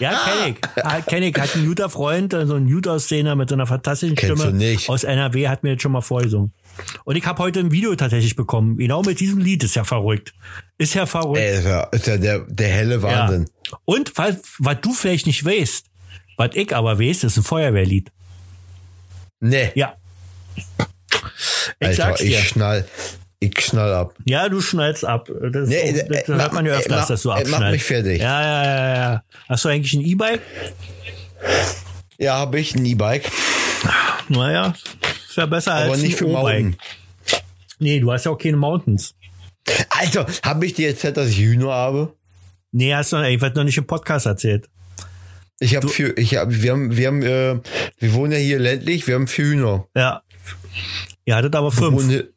Ja, 0.00 0.18
kenn 0.24 0.54
ich. 0.54 0.84
Ah, 0.84 1.00
kenn 1.02 1.22
ich. 1.22 1.38
Hat 1.38 1.54
ein 1.54 1.66
guter 1.66 1.88
Freund, 1.88 2.32
so 2.32 2.54
ein 2.54 2.66
gut 2.68 2.88
aussehender 2.88 3.36
mit 3.36 3.48
so 3.48 3.54
einer 3.54 3.68
fantastischen 3.68 4.16
Kennst 4.16 4.42
Stimme 4.42 4.58
du 4.58 4.58
nicht. 4.58 4.88
aus 4.88 5.04
NRW, 5.04 5.46
hat 5.46 5.62
mir 5.62 5.70
jetzt 5.70 5.82
schon 5.82 5.92
mal 5.92 6.00
vorgesungen. 6.00 6.52
Und 7.04 7.14
ich 7.14 7.24
habe 7.26 7.40
heute 7.40 7.60
ein 7.60 7.70
Video 7.70 7.94
tatsächlich 7.94 8.34
bekommen. 8.34 8.76
Genau 8.78 9.02
mit 9.02 9.20
diesem 9.20 9.38
Lied. 9.38 9.62
Ist 9.62 9.76
ja 9.76 9.84
verrückt. 9.84 10.34
Ist 10.80 10.94
ja 10.94 11.04
verrückt. 11.04 11.38
Ey, 11.38 11.58
ist 11.92 12.06
ja, 12.06 12.16
der, 12.16 12.38
der 12.48 12.68
helle 12.68 13.02
Wahnsinn. 13.02 13.48
Ja. 13.70 13.78
Und 13.84 14.16
was, 14.16 14.36
was 14.58 14.80
du 14.80 14.94
vielleicht 14.94 15.26
nicht 15.26 15.44
weißt, 15.44 15.84
was 16.38 16.50
ich 16.54 16.74
aber 16.74 16.98
weiß, 16.98 17.24
ist 17.24 17.36
ein 17.36 17.42
Feuerwehrlied. 17.42 18.10
Nee, 19.40 19.70
Ja. 19.74 19.94
Ich 21.78 21.86
Alter, 21.88 22.02
sag's 22.02 22.20
dir. 22.20 22.38
ich 22.38 22.48
schnall, 22.48 22.86
ich 23.40 23.60
schnall 23.60 23.92
ab. 23.92 24.14
Ja, 24.24 24.48
du 24.48 24.60
schnallst 24.60 25.04
ab. 25.04 25.28
Das, 25.52 25.68
Nee, 25.68 25.92
das, 25.92 26.02
äh, 26.02 26.26
hört 26.28 26.38
mach- 26.38 26.52
man 26.52 26.66
ja 26.66 26.72
äh, 26.74 26.78
öfters, 26.78 27.00
mach- 27.02 27.08
dass 27.08 27.22
du 27.22 27.28
äh, 27.28 27.32
mach 27.32 27.40
abschnallst. 27.40 27.72
mich 27.72 27.84
fertig. 27.84 28.20
Ja, 28.22 28.42
ja, 28.42 28.64
ja, 28.64 28.94
ja. 28.96 29.22
Hast 29.48 29.64
du 29.64 29.68
eigentlich 29.68 29.92
ein 29.94 30.00
E-Bike? 30.02 30.40
Ja, 32.18 32.36
habe 32.38 32.58
ich 32.60 32.74
ein 32.74 32.84
E-Bike, 32.84 33.30
Naja, 34.28 34.74
ist 35.28 35.36
ja 35.36 35.46
besser 35.46 35.74
aber 35.74 35.92
als 35.92 36.02
nicht 36.02 36.16
für. 36.16 36.26
Mountain. 36.26 36.76
Nee, 37.78 38.00
du 38.00 38.12
hast 38.12 38.24
ja 38.26 38.32
auch 38.32 38.38
keine 38.38 38.56
Mountains. 38.58 39.14
Alter, 39.90 40.26
habe 40.42 40.66
ich 40.66 40.74
dir 40.74 40.88
erzählt, 40.88 41.16
dass 41.16 41.28
ich 41.28 41.38
Hühner 41.38 41.68
habe? 41.72 42.14
Nee, 42.72 42.94
hast 42.94 43.12
du 43.12 43.16
ich 43.28 43.40
werd 43.40 43.56
noch 43.56 43.64
nicht 43.64 43.78
im 43.78 43.86
Podcast 43.86 44.26
erzählt. 44.26 44.68
Ich 45.58 45.76
habe 45.76 45.88
für, 45.88 46.16
ich 46.16 46.36
hab, 46.36 46.50
wir 46.50 46.72
haben, 46.72 46.96
wir 46.96 47.06
haben, 47.06 47.22
äh, 47.22 47.60
wir 47.98 48.12
wohnen 48.14 48.32
ja 48.32 48.38
hier 48.38 48.58
ländlich, 48.58 49.06
wir 49.06 49.14
haben 49.16 49.26
vier 49.26 49.44
Hühner. 49.44 49.86
Ja. 49.94 50.22
Ihr 51.26 51.36
hattet 51.36 51.54
aber 51.54 51.70
fünf. 51.70 51.92
wohnen 51.96 52.28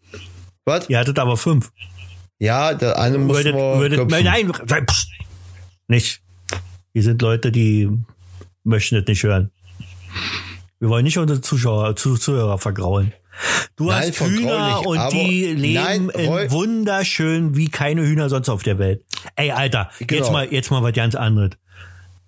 Was? 0.65 0.89
Ihr 0.89 0.99
hattet 0.99 1.17
aber 1.19 1.37
fünf. 1.37 1.71
Ja, 2.39 2.73
der 2.73 2.99
eine 2.99 3.17
muss 3.17 3.37
Würdet, 3.37 3.53
würdet, 3.55 4.09
nein, 4.09 4.25
nein, 4.25 4.51
pst, 4.85 5.07
nicht. 5.87 6.21
Hier 6.93 7.03
sind 7.03 7.21
Leute, 7.21 7.51
die 7.51 7.89
möchten 8.63 8.95
das 8.95 9.05
nicht 9.07 9.23
hören. 9.23 9.51
Wir 10.79 10.89
wollen 10.89 11.05
nicht 11.05 11.17
unsere 11.17 11.39
Zuschauer, 11.39 11.95
Zu- 11.95 12.17
Zuhörer 12.17 12.57
vergraulen. 12.57 13.13
Du 13.75 13.85
Nein, 13.85 14.09
hast 14.09 14.19
Hühner 14.21 14.77
nicht, 14.77 14.85
und 14.87 15.11
die 15.13 15.45
leben 15.47 15.73
Nein, 15.83 16.09
in 16.09 16.51
wunderschön 16.51 17.55
wie 17.55 17.69
keine 17.69 18.01
Hühner 18.05 18.29
sonst 18.29 18.49
auf 18.49 18.63
der 18.63 18.77
Welt. 18.77 19.03
Ey, 19.35 19.51
Alter, 19.51 19.89
jetzt 19.99 20.07
Genau. 20.07 20.31
mal, 20.31 20.47
jetzt 20.53 20.69
mal 20.71 20.83
was 20.83 20.93
ganz 20.93 21.15
anderes. 21.15 21.51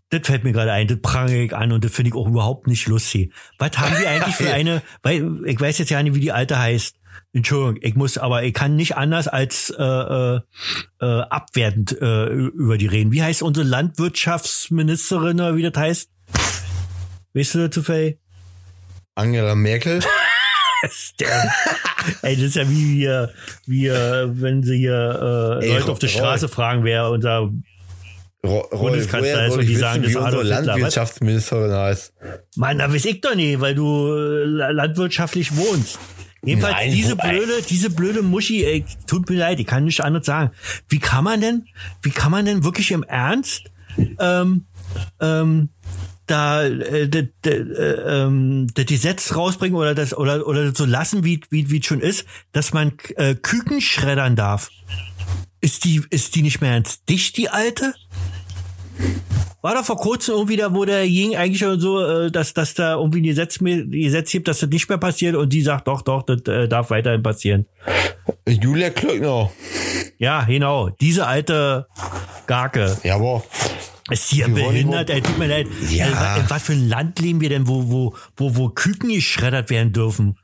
Das 0.09 0.21
fällt 0.23 0.43
mir 0.43 0.51
gerade 0.51 0.71
ein, 0.71 0.87
das 0.87 0.99
prangere 1.01 1.37
ich 1.43 1.55
an 1.55 1.71
und 1.71 1.83
das 1.83 1.91
finde 1.91 2.09
ich 2.09 2.15
auch 2.15 2.27
überhaupt 2.27 2.67
nicht 2.67 2.87
lustig. 2.87 3.31
Was 3.59 3.77
haben 3.77 3.95
die 3.99 4.07
eigentlich 4.07 4.35
für 4.35 4.51
eine, 4.53 4.81
weil 5.03 5.41
ich 5.45 5.59
weiß 5.59 5.77
jetzt 5.77 5.89
ja 5.89 6.01
nicht, 6.01 6.15
wie 6.15 6.19
die 6.19 6.31
alte 6.31 6.57
heißt. 6.57 6.95
Entschuldigung, 7.33 7.77
ich 7.81 7.95
muss, 7.95 8.17
aber 8.17 8.43
ich 8.43 8.53
kann 8.53 8.75
nicht 8.75 8.95
anders 8.95 9.27
als 9.27 9.69
äh, 9.77 9.83
äh, 9.83 10.39
äh, 11.01 11.21
abwertend 11.21 11.91
äh, 12.01 12.27
über 12.27 12.77
die 12.77 12.87
reden. 12.87 13.11
Wie 13.11 13.23
heißt 13.23 13.41
unsere 13.43 13.65
Landwirtschaftsministerin 13.67 15.35
oder 15.41 15.55
wie 15.55 15.63
das 15.69 15.73
heißt? 15.75 16.09
Weißt 17.33 17.55
du 17.55 17.59
das 17.67 17.71
zufällig? 17.71 18.19
Angela 19.15 19.55
Merkel. 19.55 19.99
Der, 21.19 21.51
ey, 22.21 22.35
das 22.35 22.45
ist 22.45 22.55
ja 22.55 22.69
wie, 22.69 22.99
wie, 22.99 23.27
wie 23.65 23.87
äh, 23.87 24.27
wenn 24.29 24.63
sie 24.63 24.77
hier 24.77 25.59
äh, 25.61 25.65
Ey, 25.65 25.73
Leute 25.77 25.91
auf 25.91 25.99
der. 25.99 26.07
Straße 26.07 26.47
fragen, 26.47 26.83
wer 26.83 27.09
unser 27.09 27.49
Ro 28.45 28.59
Roy, 28.71 28.91
Bundeskanzler 28.91 29.47
ist 29.47 29.57
und 29.57 29.65
die 29.65 29.75
sagen, 29.75 30.03
das 30.03 30.15
Adolf? 30.15 30.47
Landwirtschaftsministerin 30.47 31.71
heißt. 31.73 32.13
Mann, 32.57 32.77
da 32.77 32.93
weiß 32.93 33.05
ich 33.05 33.21
doch 33.21 33.33
nicht, 33.35 33.59
weil 33.59 33.73
du 33.73 34.13
äh, 34.13 34.43
landwirtschaftlich 34.71 35.55
wohnst. 35.55 35.97
Jedenfalls 36.43 36.75
Nein, 36.75 36.91
diese 36.91 37.13
wobei- 37.13 37.29
blöde, 37.31 37.53
diese 37.67 37.89
blöde 37.89 38.21
Muschi, 38.21 38.63
ey, 38.65 38.85
tut 39.07 39.27
mir 39.29 39.37
leid, 39.37 39.59
ich 39.59 39.65
kann 39.65 39.85
nichts 39.85 39.99
anderes 39.99 40.27
sagen. 40.27 40.51
Wie 40.89 40.99
kann 40.99 41.23
man 41.23 41.41
denn, 41.41 41.65
wie 42.03 42.11
kann 42.11 42.31
man 42.31 42.45
denn 42.45 42.63
wirklich 42.63 42.91
im 42.91 43.01
Ernst 43.01 43.63
ähm, 44.19 44.65
ähm, 45.19 45.69
da 46.27 46.63
äh, 46.63 47.07
das 47.07 47.23
äh, 47.45 47.57
ähm, 47.57 48.67
das 48.73 48.85
Gesetz 48.85 49.35
rausbringen 49.35 49.77
oder 49.77 49.95
das 49.95 50.15
oder 50.15 50.47
oder 50.47 50.73
so 50.75 50.85
lassen, 50.85 51.23
wie 51.23 51.41
wie 51.49 51.69
wie 51.69 51.79
es 51.79 51.85
schon 51.85 52.01
ist, 52.01 52.25
dass 52.51 52.73
man 52.73 52.93
äh, 53.15 53.35
Küken 53.35 53.81
schreddern 53.81 54.35
darf? 54.35 54.69
Ist 55.61 55.83
die 55.85 56.01
ist 56.09 56.35
die 56.35 56.41
nicht 56.41 56.61
mehr 56.61 56.73
ernst 56.73 57.09
dicht, 57.09 57.37
die 57.37 57.49
alte? 57.49 57.93
War 59.61 59.73
da 59.73 59.81
vor 59.81 59.97
kurzem 59.97 60.35
irgendwie 60.35 60.57
da, 60.57 60.75
wo 60.75 60.85
der 60.85 61.05
Ying 61.05 61.35
eigentlich 61.35 61.57
schon 61.57 61.79
so, 61.79 61.99
äh, 61.99 62.29
dass, 62.29 62.53
dass 62.53 62.75
da 62.75 62.97
irgendwie 62.97 63.21
ein 63.21 63.23
Gesetz, 63.23 63.57
Gesetz 63.57 64.31
gibt, 64.31 64.47
dass 64.47 64.59
das 64.59 64.69
nicht 64.69 64.87
mehr 64.89 64.99
passiert 64.99 65.35
und 65.35 65.51
die 65.51 65.63
sagt, 65.63 65.87
doch, 65.87 66.03
doch, 66.03 66.21
das 66.21 66.41
äh, 66.47 66.67
darf 66.67 66.91
weiterhin 66.91 67.23
passieren. 67.23 67.65
Julia 68.47 68.91
Klöckner. 68.91 69.49
Ja, 70.19 70.43
genau. 70.43 70.89
Diese 71.01 71.25
alte 71.25 71.87
Garke. 72.45 72.95
Ja, 73.03 73.15
aber 73.15 73.43
Ist 74.09 74.29
hier 74.29 74.47
behindert, 74.47 75.09
ey, 75.09 75.21
tut 75.21 75.39
mir 75.39 75.47
leid. 75.47 75.67
Ja. 75.89 76.37
Ey, 76.37 76.43
was 76.47 76.63
für 76.63 76.73
ein 76.73 76.87
Land 76.87 77.19
leben 77.19 77.41
wir 77.41 77.49
denn, 77.49 77.67
wo, 77.67 77.89
wo, 77.89 78.15
wo, 78.35 78.55
wo 78.55 78.69
Küken 78.69 79.09
geschreddert 79.09 79.71
werden 79.71 79.93
dürfen? 79.93 80.37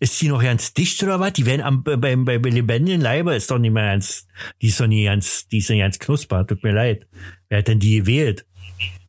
Ist 0.00 0.20
die 0.20 0.28
noch 0.28 0.42
ganz 0.42 0.72
dicht 0.72 1.02
oder 1.02 1.20
was? 1.20 1.34
Die 1.34 1.46
werden 1.46 1.60
am, 1.60 1.84
beim, 1.84 2.24
beim 2.24 2.42
lebendigen 2.42 3.00
Leibe 3.00 3.34
ist 3.34 3.50
doch 3.50 3.58
nicht 3.58 3.72
mehr 3.72 3.92
ganz, 3.92 4.26
die 4.60 4.68
ist 4.68 4.80
doch 4.80 4.86
nicht 4.86 5.04
ganz, 5.04 5.46
die 5.48 5.58
ist 5.58 5.68
nicht 5.70 5.80
ganz 5.80 5.98
knusper. 5.98 6.46
Tut 6.46 6.62
mir 6.62 6.72
leid. 6.72 7.06
Wer 7.48 7.58
hat 7.58 7.68
denn 7.68 7.78
die 7.78 7.98
gewählt? 7.98 8.46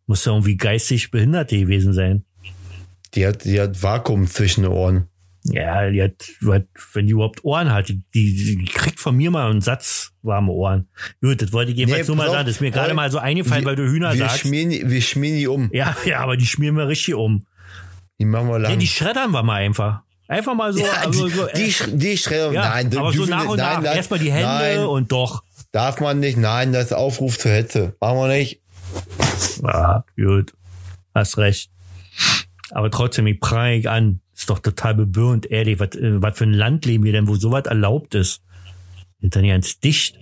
Muss 0.06 0.24
doch 0.24 0.34
irgendwie 0.34 0.58
geistig 0.58 1.10
Behinderte 1.10 1.58
gewesen 1.58 1.94
sein. 1.94 2.26
die 3.16 3.26
hat, 3.26 3.46
die 3.46 3.60
hat 3.60 3.82
Vakuum 3.82 4.28
zwischen 4.28 4.64
den 4.64 4.72
Ohren. 4.72 5.08
Ja, 5.46 5.90
die 5.90 6.04
hat, 6.04 6.26
wenn 6.42 7.08
die 7.08 7.14
überhaupt 7.14 7.44
Ohren 7.44 7.72
hat, 7.72 7.90
die, 7.90 8.04
die 8.14 8.66
kriegt 8.66 9.00
von 9.00 9.16
mir 9.16 9.32
mal 9.32 9.50
einen 9.50 9.62
Satz 9.62 10.13
warme 10.24 10.52
Ohren. 10.52 10.88
Gut, 11.22 11.42
das 11.42 11.52
wollte 11.54 11.72
ich 11.72 11.78
jedenfalls 11.78 12.08
Nee, 12.08 12.16
nur 12.16 12.24
mal 12.26 12.32
sagen. 12.32 12.46
Das 12.46 12.56
ist 12.56 12.62
mir 12.62 12.72
gerade 12.72 12.88
Roy, 12.90 12.96
mal 12.96 13.12
so 13.12 13.18
eingefallen, 13.20 13.64
wir- 13.64 13.70
weil 13.70 13.76
du 13.76 13.84
Hühner 13.84 14.14
wir 14.14 14.20
sagst. 14.20 14.40
Schmieren, 14.40 14.70
die- 14.70 14.90
wir 14.90 15.02
schmieren 15.02 15.38
die 15.38 15.48
um. 15.48 15.70
Ja, 15.74 15.96
ja, 16.06 16.20
aber 16.22 16.38
die 16.38 16.46
schmieren 16.46 16.76
wir 16.78 16.88
richtig 16.88 17.14
um. 17.16 17.44
Die 18.20 18.26
machen 18.26 18.48
wir 18.48 18.54
Ja, 18.62 18.70
lang. 18.70 18.80
die 18.80 18.88
schreddern 18.88 19.32
wir 19.32 19.44
mal 19.44 19.56
einfach. 19.62 20.02
Einfach 20.28 20.56
mal 20.56 20.72
so. 20.74 20.80
ja, 20.80 20.92
also 21.04 21.28
die, 21.28 21.34
so 21.34 21.48
die, 21.56 21.62
äh, 21.64 21.68
sch- 21.68 21.96
die 21.98 22.18
Schreddern. 22.18 22.54
ja, 22.54 22.70
nein, 22.70 22.98
aber 22.98 23.12
so 23.12 23.26
nach 23.26 23.46
und 23.46 23.58
nein, 23.58 23.84
nach. 23.84 23.96
Erstmal 23.96 24.20
die 24.20 24.32
Hände 24.32 24.46
nein, 24.48 24.80
und 24.86 25.12
doch. 25.12 25.44
Darf 25.72 26.00
man 26.00 26.20
nicht. 26.20 26.38
Nein, 26.38 26.72
das 26.72 26.86
ist 26.86 26.94
Aufruf 26.94 27.38
zur 27.38 27.52
Hetze. 27.52 27.96
Machen 28.00 28.18
wir 28.20 28.28
nicht. 28.30 28.62
Ja, 29.64 30.06
gut. 30.16 30.54
Hast 31.14 31.38
recht. 31.38 31.70
Aber 32.72 32.90
trotzdem, 32.90 33.28
ich 33.28 33.40
prang 33.40 33.72
ich 33.74 33.90
an. 33.90 34.20
Ist 34.36 34.50
doch 34.50 34.60
total 34.60 34.96
bebürnt, 34.96 35.46
ehrlich. 35.52 35.80
Was, 35.80 35.90
äh, 35.96 36.22
was 36.22 36.38
für 36.38 36.46
ein 36.46 36.54
Land 36.54 36.86
leben 36.86 37.04
wir 37.04 37.12
denn, 37.12 37.28
wo 37.28 37.36
sowas 37.36 37.66
erlaubt 37.66 38.16
ist? 38.16 38.42
Ganz 39.32 39.80
dicht. 39.80 40.18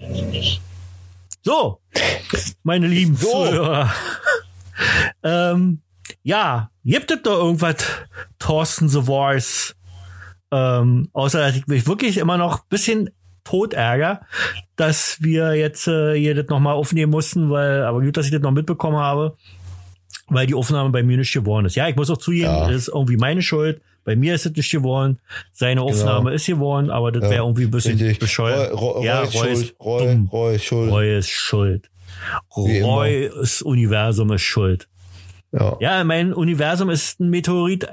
So, 1.43 1.79
meine 2.63 2.87
lieben 2.87 3.15
So. 3.15 3.27
Zuhörer. 3.45 3.91
ähm, 5.23 5.81
ja, 6.23 6.69
gibt 6.83 7.09
es 7.11 7.21
doch 7.23 7.37
irgendwas, 7.43 7.77
Thorsten 8.39 8.89
The 8.89 9.01
Voice? 9.01 9.75
Ähm, 10.51 11.09
außer, 11.13 11.39
dass 11.39 11.55
ich 11.55 11.65
mich 11.67 11.87
wirklich 11.87 12.17
immer 12.17 12.37
noch 12.37 12.59
ein 12.59 12.67
bisschen 12.69 13.09
tot 13.43 13.73
ärger, 13.73 14.21
dass 14.75 15.17
wir 15.21 15.55
jetzt 15.55 15.87
äh, 15.87 16.13
hier 16.15 16.35
das 16.35 16.47
nochmal 16.47 16.73
aufnehmen 16.75 17.11
mussten, 17.11 17.49
weil, 17.49 17.83
aber 17.83 18.01
gut, 18.01 18.17
dass 18.17 18.25
ich 18.25 18.31
das 18.31 18.41
noch 18.41 18.51
mitbekommen 18.51 18.97
habe, 18.97 19.35
weil 20.27 20.45
die 20.45 20.53
Aufnahme 20.53 20.89
bei 20.91 21.01
mir 21.03 21.17
nicht 21.17 21.33
geworden 21.33 21.65
ist. 21.65 21.75
Ja, 21.75 21.87
ich 21.87 21.95
muss 21.95 22.09
auch 22.11 22.17
zugeben, 22.17 22.45
Ja. 22.45 22.67
das 22.67 22.75
ist 22.75 22.87
irgendwie 22.89 23.17
meine 23.17 23.41
Schuld. 23.41 23.81
Bei 24.03 24.15
mir 24.15 24.35
ist 24.35 24.45
es 24.45 24.55
nicht 24.55 24.71
geworden. 24.71 25.19
Seine 25.51 25.81
Aufnahme 25.81 26.33
ist 26.33 26.47
geworden, 26.47 26.89
aber 26.89 27.11
das 27.11 27.23
Ja, 27.25 27.29
wäre 27.29 27.43
irgendwie 27.43 27.63
ein 27.65 27.71
bisschen 27.71 27.97
Richtig. 27.97 28.19
bescheuert. 28.19 28.73
Roy, 28.73 28.93
Roy, 28.93 29.05
ja, 29.05 29.19
Roy 29.21 29.27
ist 29.27 29.35
Roy 29.35 29.51
ist 29.51 29.67
schuld. 29.67 29.75
Roy, 29.83 30.07
dumm. 30.07 30.29
Roy 30.31 30.55
ist 30.55 30.63
schuld. 30.63 30.91
Roy 30.91 31.17
ist 31.17 31.29
schuld. 31.29 31.89
Immer. 32.55 32.85
Roys 32.87 33.61
Universum 33.61 34.31
ist 34.31 34.41
schuld. 34.41 34.87
Ja. 35.51 35.77
Ja, 35.79 36.03
mein 36.03 36.33
Universum 36.33 36.89
ist 36.89 37.19
ein 37.19 37.29
Meteorit 37.29 37.87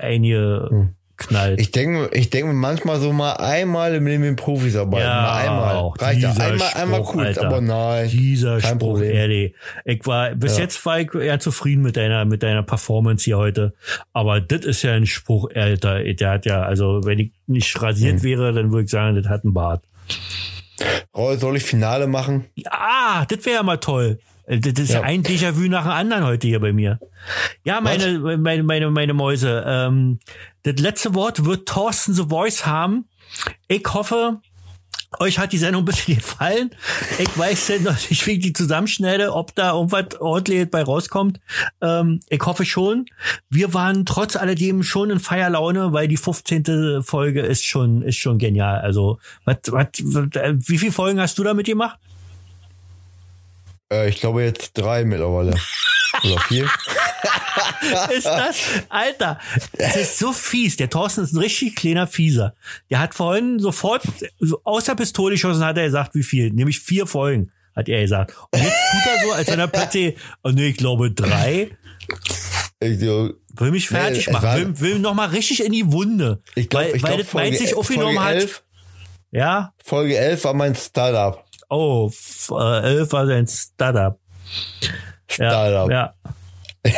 eingeknallt. 1.19 1.61
Ich 1.61 1.71
denke, 1.71 2.11
ich 2.13 2.31
denke 2.31 2.53
manchmal 2.53 3.01
so 3.01 3.13
mal 3.13 3.35
einmal 3.35 3.95
im 3.95 4.07
Leben 4.07 4.23
mit 4.23 4.37
Profis 4.37 4.77
arbeiten. 4.77 5.05
Ja, 5.05 5.23
mal 5.23 5.37
einmal. 5.37 5.75
auch 5.77 5.97
Reicht 6.01 6.21
ja. 6.23 6.31
dieser 6.31 6.45
Einmal, 6.45 6.69
einmal 6.75 7.01
Spruch, 7.01 7.13
kurz, 7.13 7.27
Alter. 7.27 7.47
aber 7.47 7.61
nein. 7.61 8.09
Dieser 8.09 8.59
kein 8.59 8.77
Spruch, 8.77 8.79
Problem. 8.95 9.11
ehrlich. 9.13 9.55
Ich 9.85 10.07
war, 10.07 10.35
bis 10.35 10.57
Ja. 10.57 10.63
jetzt 10.65 10.85
war 10.87 11.01
ich 11.01 11.15
eher 11.15 11.41
zufrieden 11.41 11.83
mit 11.83 11.97
deiner, 11.97 12.25
mit 12.25 12.43
deiner 12.43 12.63
Performance 12.63 13.25
hier 13.25 13.39
heute. 13.39 13.75
Aber 14.13 14.41
das 14.41 14.65
ist 14.65 14.83
ja 14.83 14.93
ein 14.93 15.07
Spruch, 15.07 15.49
Alter. 15.55 16.03
Der 16.03 16.31
hat 16.31 16.47
ja, 16.47 16.63
also, 16.63 17.01
wenn 17.05 17.19
ich 17.19 17.33
nicht 17.47 17.81
rasiert 17.81 18.17
Hm. 18.17 18.23
wäre, 18.23 18.53
dann 18.53 18.71
würde 18.73 18.85
ich 18.85 18.91
sagen, 18.91 19.17
das 19.17 19.27
hat 19.29 19.45
einen 19.45 19.55
Bart. 19.55 19.83
Roy, 21.17 21.37
soll 21.37 21.57
ich 21.57 21.65
Finale 21.65 22.07
machen? 22.07 22.45
Ah, 22.71 23.25
das 23.27 23.45
wäre 23.45 23.57
ja 23.57 23.63
mal 23.65 23.79
toll. 23.79 24.21
Äh, 24.49 24.59
Das 24.61 24.73
ist 24.85 24.91
ja. 24.91 25.01
Ja. 25.01 25.03
ein 25.03 25.23
Déjà-vu 25.23 25.69
nach 25.69 25.83
dem 25.85 25.93
anderen 25.93 26.25
heute 26.25 26.47
hier 26.49 26.61
bei 26.61 26.73
mir. 26.73 26.99
Ja, 27.65 27.81
meine, 27.81 28.19
meine, 28.39 28.63
meine, 28.63 28.91
meine 28.91 29.15
Mäuse. 29.15 29.65
Ähm, 29.67 30.19
das 30.63 30.77
letzte 30.79 31.15
Wort 31.15 31.45
wird 31.45 31.69
Thorsten 31.69 32.15
The 32.15 32.25
Voice 32.29 32.67
haben. 32.67 33.07
Ich 33.69 33.85
hoffe, 33.93 34.41
euch 35.21 35.39
hat 35.39 35.53
die 35.53 35.59
Sendung 35.59 35.83
ein 35.83 35.87
bisschen 35.87 36.15
gefallen. 36.19 36.71
Ich 37.19 37.39
weiß 37.39 37.67
denn 37.69 37.83
noch 37.85 38.11
nicht, 38.11 38.27
wie 38.27 38.33
ich 38.33 38.41
die 38.41 38.53
zusammenschneide, 38.53 39.33
ob 39.35 39.55
da 39.55 39.73
irgendwas 39.73 40.21
ordentlich 40.21 40.71
bei 40.71 40.83
rauskommt. 40.83 41.41
Ähm, 41.81 42.21
ich 42.29 42.41
hoffe 42.45 42.65
schon. 42.65 43.07
Wir 43.51 43.75
waren 43.75 44.05
trotz 44.07 44.37
alledem 44.37 44.83
schon 44.83 45.11
in 45.11 45.19
Feierlaune, 45.19 45.93
weil 45.93 46.09
die 46.09 46.17
15. 46.17 47.03
Folge 47.03 47.41
ist 47.43 47.65
schon, 47.65 48.03
ist 48.03 48.17
schon 48.19 48.39
genial. 48.39 48.81
Also, 48.81 49.19
was, 49.45 49.57
was, 49.69 49.87
wie 49.97 50.79
viele 50.79 50.93
Folgen 50.93 51.21
hast 51.21 51.39
du 51.39 51.45
damit 51.45 51.67
gemacht? 51.67 51.99
Äh, 53.93 54.09
ich 54.11 54.21
glaube 54.21 54.43
jetzt 54.45 54.73
drei 54.75 55.05
mittlerweile. 55.05 55.55
Oder 56.25 56.41
vier. 56.41 56.65
ist 58.13 58.27
das? 58.27 58.57
Alter, 58.89 59.39
das 59.79 59.97
ist 59.97 60.19
so 60.19 60.33
fies. 60.33 60.77
Der 60.77 60.91
Thorsten 60.91 61.23
ist 61.25 61.33
ein 61.33 61.39
richtig 61.39 61.77
kleiner 61.77 62.07
Fieser. 62.07 62.55
Der 62.91 62.99
hat 62.99 63.15
vorhin 63.15 63.59
sofort 63.59 64.03
so 64.41 64.61
aus 64.65 64.85
der 64.85 64.95
Pistole 64.95 65.35
geschossen, 65.35 65.65
hat 65.65 65.77
er 65.77 65.85
gesagt, 65.85 66.15
wie 66.15 66.23
viel? 66.23 66.51
Nämlich 66.51 66.81
vier 66.81 67.07
Folgen, 67.07 67.53
hat 67.77 67.89
er 67.89 68.01
gesagt. 68.01 68.35
Und 68.53 68.63
jetzt 68.63 68.75
tut 68.91 69.13
er 69.15 69.27
so, 69.27 69.33
als 69.33 69.49
wenn 69.49 69.61
er 69.61 69.69
plötzlich, 69.69 70.17
oh 70.43 70.51
nee, 70.51 70.69
ich 70.69 70.77
glaube 70.77 71.11
drei, 71.13 71.71
Ich, 72.81 72.99
so, 73.01 73.31
will 73.57 73.71
mich 73.71 73.89
fertig 73.89 74.27
es 74.27 74.33
machen, 74.33 74.43
war- 74.45 74.57
will, 74.57 74.81
will 74.81 74.99
noch 74.99 75.15
mal 75.15 75.29
richtig 75.29 75.63
in 75.65 75.73
die 75.73 75.91
Wunde. 75.93 76.41
ich 76.55 76.69
glaube, 76.69 76.87
weil, 76.87 76.97
ich 76.97 77.03
weil 77.03 77.11
glaub, 77.17 77.21
das 77.25 77.33
meint 77.35 77.47
Folge, 77.55 77.59
sich 77.59 77.75
aufgenommen 77.77 78.17
Folge, 78.17 78.29
hat. 78.29 78.35
11, 78.35 78.63
Ja, 79.31 79.75
Folge 79.85 80.17
11 80.19 80.45
war 80.45 80.55
mein 80.55 80.75
Startup. 80.75 81.45
Oh, 81.71 82.11
äh, 82.51 82.81
elf 82.83 83.13
war 83.13 83.27
sein 83.27 83.47
Startup. 83.47 84.19
Ja, 85.37 85.51
Startup. 85.51 85.91
ja. 85.91 86.15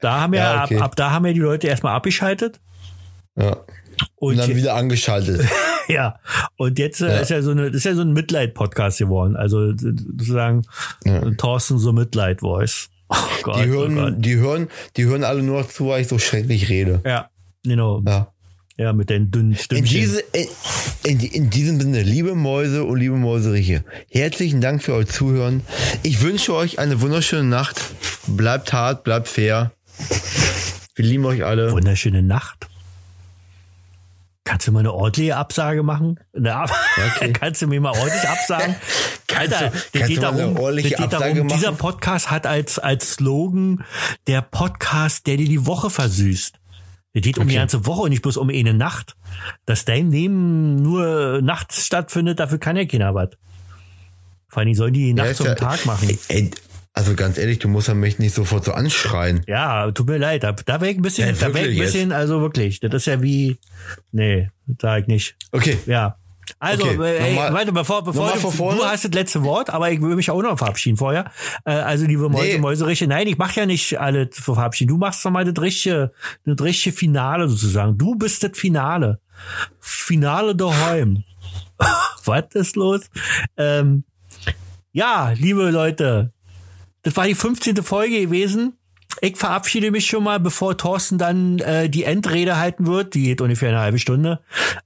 Da 0.00 0.20
haben 0.22 0.34
ja, 0.34 0.54
Ja, 0.56 0.64
okay. 0.64 0.76
ab, 0.78 0.82
ab 0.84 0.96
da 0.96 1.10
haben 1.12 1.26
ja 1.26 1.32
die 1.32 1.40
Leute 1.40 1.68
erstmal 1.68 1.94
abgeschaltet. 1.94 2.60
Ja. 3.36 3.56
Und 4.16 4.32
Und, 4.32 4.36
dann 4.38 4.56
wieder 4.56 4.74
angeschaltet. 4.74 5.42
Ja, 5.88 6.20
und 6.56 6.78
jetzt 6.78 7.00
äh, 7.02 7.08
Ja. 7.08 7.18
ist 7.20 7.30
ja 7.30 7.42
so 7.42 7.50
eine, 7.50 7.66
ist 7.66 7.84
ja 7.84 7.94
so 7.94 8.02
ein 8.02 8.12
Mitleid-Podcast 8.12 8.98
geworden. 8.98 9.36
Also 9.36 9.76
sozusagen 9.76 10.62
Ja. 11.04 11.20
Thorsten 11.36 11.78
so 11.78 11.92
Mitleid-Voice. 11.92 12.88
Oh 13.08 13.16
Gott, 13.42 13.56
Die 13.56 13.68
oh 13.70 13.72
hören, 13.72 13.94
Gott. 13.96 14.14
die 14.18 14.36
hören, 14.36 14.68
die 14.96 15.04
hören 15.06 15.24
alle 15.24 15.42
nur 15.42 15.68
zu, 15.68 15.88
weil 15.88 16.02
ich 16.02 16.08
so 16.08 16.18
schrecklich 16.20 16.68
rede. 16.70 17.00
Ja, 17.04 17.28
genau. 17.64 18.00
Ja, 18.06 18.28
Ja. 18.78 18.92
mit 18.92 19.10
den 19.10 19.30
dünnen 19.30 19.52
In, 19.52 19.58
Stimmchen. 19.58 19.84
diese, 20.00 20.20
in, 20.20 20.46
in, 21.04 21.20
in 21.20 21.50
diesem 21.50 21.80
Sinne, 21.80 22.02
liebe 22.02 22.34
Mäuse 22.34 22.84
und 22.84 22.98
liebe 22.98 23.16
Mäuseriche, 23.16 23.84
herzlichen 24.10 24.60
Dank 24.60 24.82
für 24.82 24.94
euer 24.94 25.06
Zuhören. 25.06 25.62
Ich 26.02 26.22
wünsche 26.22 26.54
euch 26.54 26.78
eine 26.78 27.00
wunderschöne 27.00 27.44
Nacht. 27.44 27.80
Bleibt 28.26 28.72
hart, 28.72 29.04
bleibt 29.04 29.28
fair. 29.28 29.72
Wir 30.94 31.04
lieben 31.04 31.24
euch 31.26 31.44
alle. 31.44 31.72
Wunderschöne 31.72 32.22
Nacht. 32.22 32.66
Kannst 34.44 34.66
du 34.66 34.72
mal 34.72 34.80
eine 34.80 34.92
ordentliche 34.92 35.36
Absage 35.36 35.82
machen? 35.82 36.18
Ab 36.44 36.70
okay. 37.16 37.32
Kannst 37.32 37.62
du 37.62 37.68
mir 37.68 37.80
mal 37.80 37.90
ordentlich 37.96 38.28
absagen? 38.28 38.74
Kannst 39.28 39.54
Alter, 39.54 39.70
du- 39.70 39.98
kannst 39.98 40.08
geht 40.08 40.16
du 40.18 40.20
mal 40.22 40.28
eine 40.28 40.38
darum, 40.42 40.56
ordentliche 40.58 40.88
geht 40.90 41.00
Absage 41.00 41.34
darum 41.34 41.48
dieser 41.48 41.70
machen? 41.70 41.78
Podcast 41.78 42.30
hat 42.30 42.46
als, 42.46 42.78
als 42.78 43.12
Slogan 43.14 43.84
der 44.26 44.42
Podcast, 44.42 45.26
der 45.26 45.36
dir 45.38 45.48
die 45.48 45.64
Woche 45.64 45.88
versüßt. 45.90 46.56
Der 47.14 47.20
geht 47.20 47.36
um 47.38 47.46
die 47.46 47.52
Okay. 47.54 47.60
ganze 47.60 47.84
Woche 47.86 48.02
und 48.02 48.10
nicht 48.10 48.22
bloß 48.22 48.36
um 48.38 48.48
eine 48.48 48.72
Nacht. 48.74 49.16
Dass 49.66 49.84
dein 49.84 50.10
Leben 50.10 50.76
nur 50.76 51.40
nachts 51.42 51.84
stattfindet, 51.86 52.40
dafür 52.40 52.58
kann 52.58 52.76
ja 52.76 52.84
keiner 52.86 53.14
was. 53.14 53.30
Vor 54.48 54.62
allem 54.62 54.74
sollen 54.74 54.94
die 54.94 55.08
Ja, 55.08 55.14
nachts 55.14 55.30
ist 55.32 55.36
zum 55.38 55.46
ja- 55.46 55.54
Tag 55.54 55.84
machen. 55.86 56.16
Ey, 56.28 56.50
also 56.94 57.14
ganz 57.14 57.38
ehrlich, 57.38 57.58
du 57.58 57.68
musst 57.68 57.88
ja 57.88 57.94
mich 57.94 58.18
nicht 58.18 58.34
sofort 58.34 58.64
so 58.64 58.72
anschreien. 58.72 59.42
Ja, 59.46 59.90
tut 59.92 60.06
mir 60.08 60.18
leid. 60.18 60.42
Da, 60.42 60.52
da 60.52 60.80
wäre 60.80 60.90
ich 60.90 60.98
ein 60.98 61.02
bisschen, 61.02 61.28
Ja, 61.28 61.32
da 61.48 61.54
wäre 61.54 61.66
ich 61.68 61.76
ein 61.78 61.82
jetzt? 61.82 61.92
bisschen, 61.92 62.12
also 62.12 62.40
wirklich. 62.40 62.80
Das 62.80 62.92
ist 62.94 63.06
ja 63.06 63.22
wie, 63.22 63.58
nee, 64.12 64.50
sag 64.80 65.02
ich 65.02 65.06
nicht. 65.06 65.36
Okay. 65.52 65.78
Ja. 65.86 66.16
Also, 66.62 66.84
Okay, 66.84 66.94
äh, 67.02 67.18
ey, 67.18 67.34
nochmal- 67.34 67.52
warte, 67.54 67.72
bevor, 67.72 68.04
bevor 68.04 68.26
nochmal 68.36 68.52
du, 68.76 68.76
du 68.82 68.84
hast 68.84 69.04
das 69.04 69.10
letzte 69.12 69.42
Wort, 69.42 69.68
aber 69.68 69.90
ich 69.90 70.00
will 70.00 70.14
mich 70.14 70.30
auch 70.30 70.40
noch 70.42 70.56
verabschieden 70.56 70.96
vorher. 70.96 71.32
Äh, 71.64 71.72
also, 71.72 72.06
liebe 72.06 72.28
Mäuse, 72.28 72.52
Nee. 72.52 72.58
Mäuseriche, 72.58 73.08
nein, 73.08 73.26
ich 73.26 73.36
mache 73.36 73.58
ja 73.58 73.66
nicht 73.66 73.98
alle 73.98 74.30
verabschieden. 74.32 74.90
Du 74.90 74.96
machst 74.96 75.24
doch 75.24 75.32
mal 75.32 75.44
das 75.44 75.60
richtige, 75.60 76.12
das 76.44 76.60
richtige 76.64 76.94
Finale 76.94 77.48
sozusagen. 77.48 77.98
Du 77.98 78.14
bist 78.14 78.44
das 78.44 78.52
Finale. 78.56 79.18
Finale 79.80 80.54
daheim. 80.54 81.24
Was 82.24 82.44
ist 82.54 82.76
los? 82.76 83.10
Ähm, 83.56 84.04
ja, 84.92 85.32
liebe 85.36 85.68
Leute, 85.70 86.32
das 87.02 87.16
war 87.16 87.26
die 87.26 87.34
15. 87.34 87.82
Folge 87.82 88.20
gewesen. 88.20 88.78
Ich 89.20 89.36
verabschiede 89.36 89.90
mich 89.90 90.06
schon 90.06 90.24
mal, 90.24 90.40
bevor 90.40 90.76
Thorsten 90.76 91.18
dann 91.18 91.58
äh, 91.58 91.88
die 91.88 92.04
Endrede 92.04 92.58
halten 92.58 92.86
wird. 92.86 93.14
Die 93.14 93.22
geht 93.22 93.40
ungefähr 93.40 93.68
eine 93.68 93.80
halbe 93.80 93.98
Stunde. 93.98 94.40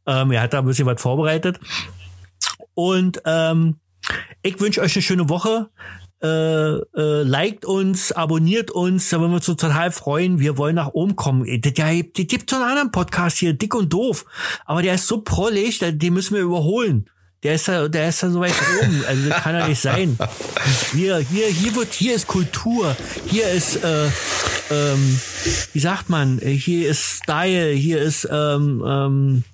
Ähm, 0.07 0.31
er 0.31 0.43
hat 0.43 0.53
da 0.53 0.59
ein 0.59 0.67
bisschen 0.67 0.87
was 0.87 1.01
vorbereitet. 1.01 1.61
Und 2.75 3.23
ähm, 3.25 3.77
ich 4.43 4.61
wünsche 4.61 4.81
euch 4.83 4.95
eine 4.95 5.03
schöne 5.03 5.29
Woche. 5.29 5.71
Äh, 6.23 6.27
äh, 6.29 7.23
liked 7.23 7.67
uns, 7.67 8.11
abonniert 8.11 8.71
uns, 8.71 9.11
da 9.11 9.21
würden 9.21 9.33
wir 9.33 9.37
uns 9.37 9.47
total 9.47 9.91
freuen. 9.91 10.39
Wir 10.39 10.57
wollen 10.57 10.75
nach 10.75 10.89
oben 10.89 11.15
kommen. 11.15 11.45
Das, 11.61 11.73
ja, 11.77 11.93
das 11.93 12.27
gibt 12.27 12.51
so 12.51 12.57
einen 12.57 12.65
anderen 12.65 12.91
Podcast 12.91 13.39
hier, 13.39 13.53
dick 13.53 13.75
und 13.75 13.93
doof. 13.93 14.25
Aber 14.65 14.83
der 14.83 14.95
ist 14.95 15.07
so 15.07 15.21
prollig, 15.21 15.79
den 15.81 16.15
müssen 16.15 16.35
wir 16.35 16.43
überholen. 16.43 17.11
Der 17.43 17.55
ist 17.55 17.69
ja, 17.69 17.87
der 17.87 18.09
ist 18.09 18.23
ja 18.23 18.31
so 18.31 18.41
weit 18.41 18.55
oben. 18.83 19.05
Also 19.07 19.31
kann 19.31 19.55
ja 19.55 19.69
nicht 19.69 19.81
sein. 19.81 20.19
Hier, 20.93 21.19
hier, 21.19 21.49
hier 21.49 21.75
wird, 21.75 21.93
hier 21.93 22.15
ist 22.15 22.27
Kultur. 22.27 22.97
Hier 23.27 23.49
ist, 23.51 23.77
äh, 23.85 24.07
ähm, 24.71 25.21
wie 25.73 25.79
sagt 25.79 26.09
man? 26.09 26.39
Hier 26.39 26.89
ist 26.91 27.23
Style. 27.23 27.71
Hier 27.73 28.01
ist, 28.01 28.27
ähm, 28.31 28.83
ähm, 28.87 29.45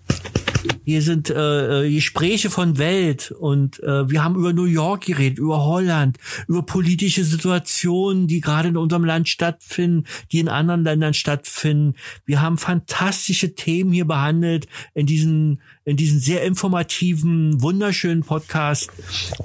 hier 0.85 1.03
sind 1.03 1.31
äh, 1.31 1.85
äh, 1.85 1.95
Gespräche 1.95 2.51
von 2.51 2.79
Welt 2.79 3.31
und 3.31 3.83
äh, 3.83 4.09
wir 4.11 4.25
haben 4.25 4.37
über 4.37 4.53
New 4.53 4.65
York 4.65 5.07
geredet, 5.07 5.39
über 5.39 5.65
Holland, 5.65 6.19
über 6.49 6.63
politische 6.63 7.25
Situationen, 7.25 8.27
die 8.27 8.41
gerade 8.41 8.69
in 8.69 8.77
unserem 8.77 9.05
Land 9.05 9.29
stattfinden, 9.29 10.05
die 10.31 10.41
in 10.41 10.49
anderen 10.49 10.85
Ländern 10.85 11.15
stattfinden. 11.15 11.95
Wir 12.25 12.41
haben 12.41 12.59
fantastische 12.59 13.55
Themen 13.55 13.93
hier 13.93 14.07
behandelt 14.07 14.67
in 14.95 15.07
diesen 15.07 15.61
in 15.85 15.97
diesen 15.97 16.21
sehr 16.21 16.45
informativen, 16.45 17.61
wunderschönen 17.61 18.23
Podcast. 18.23 18.91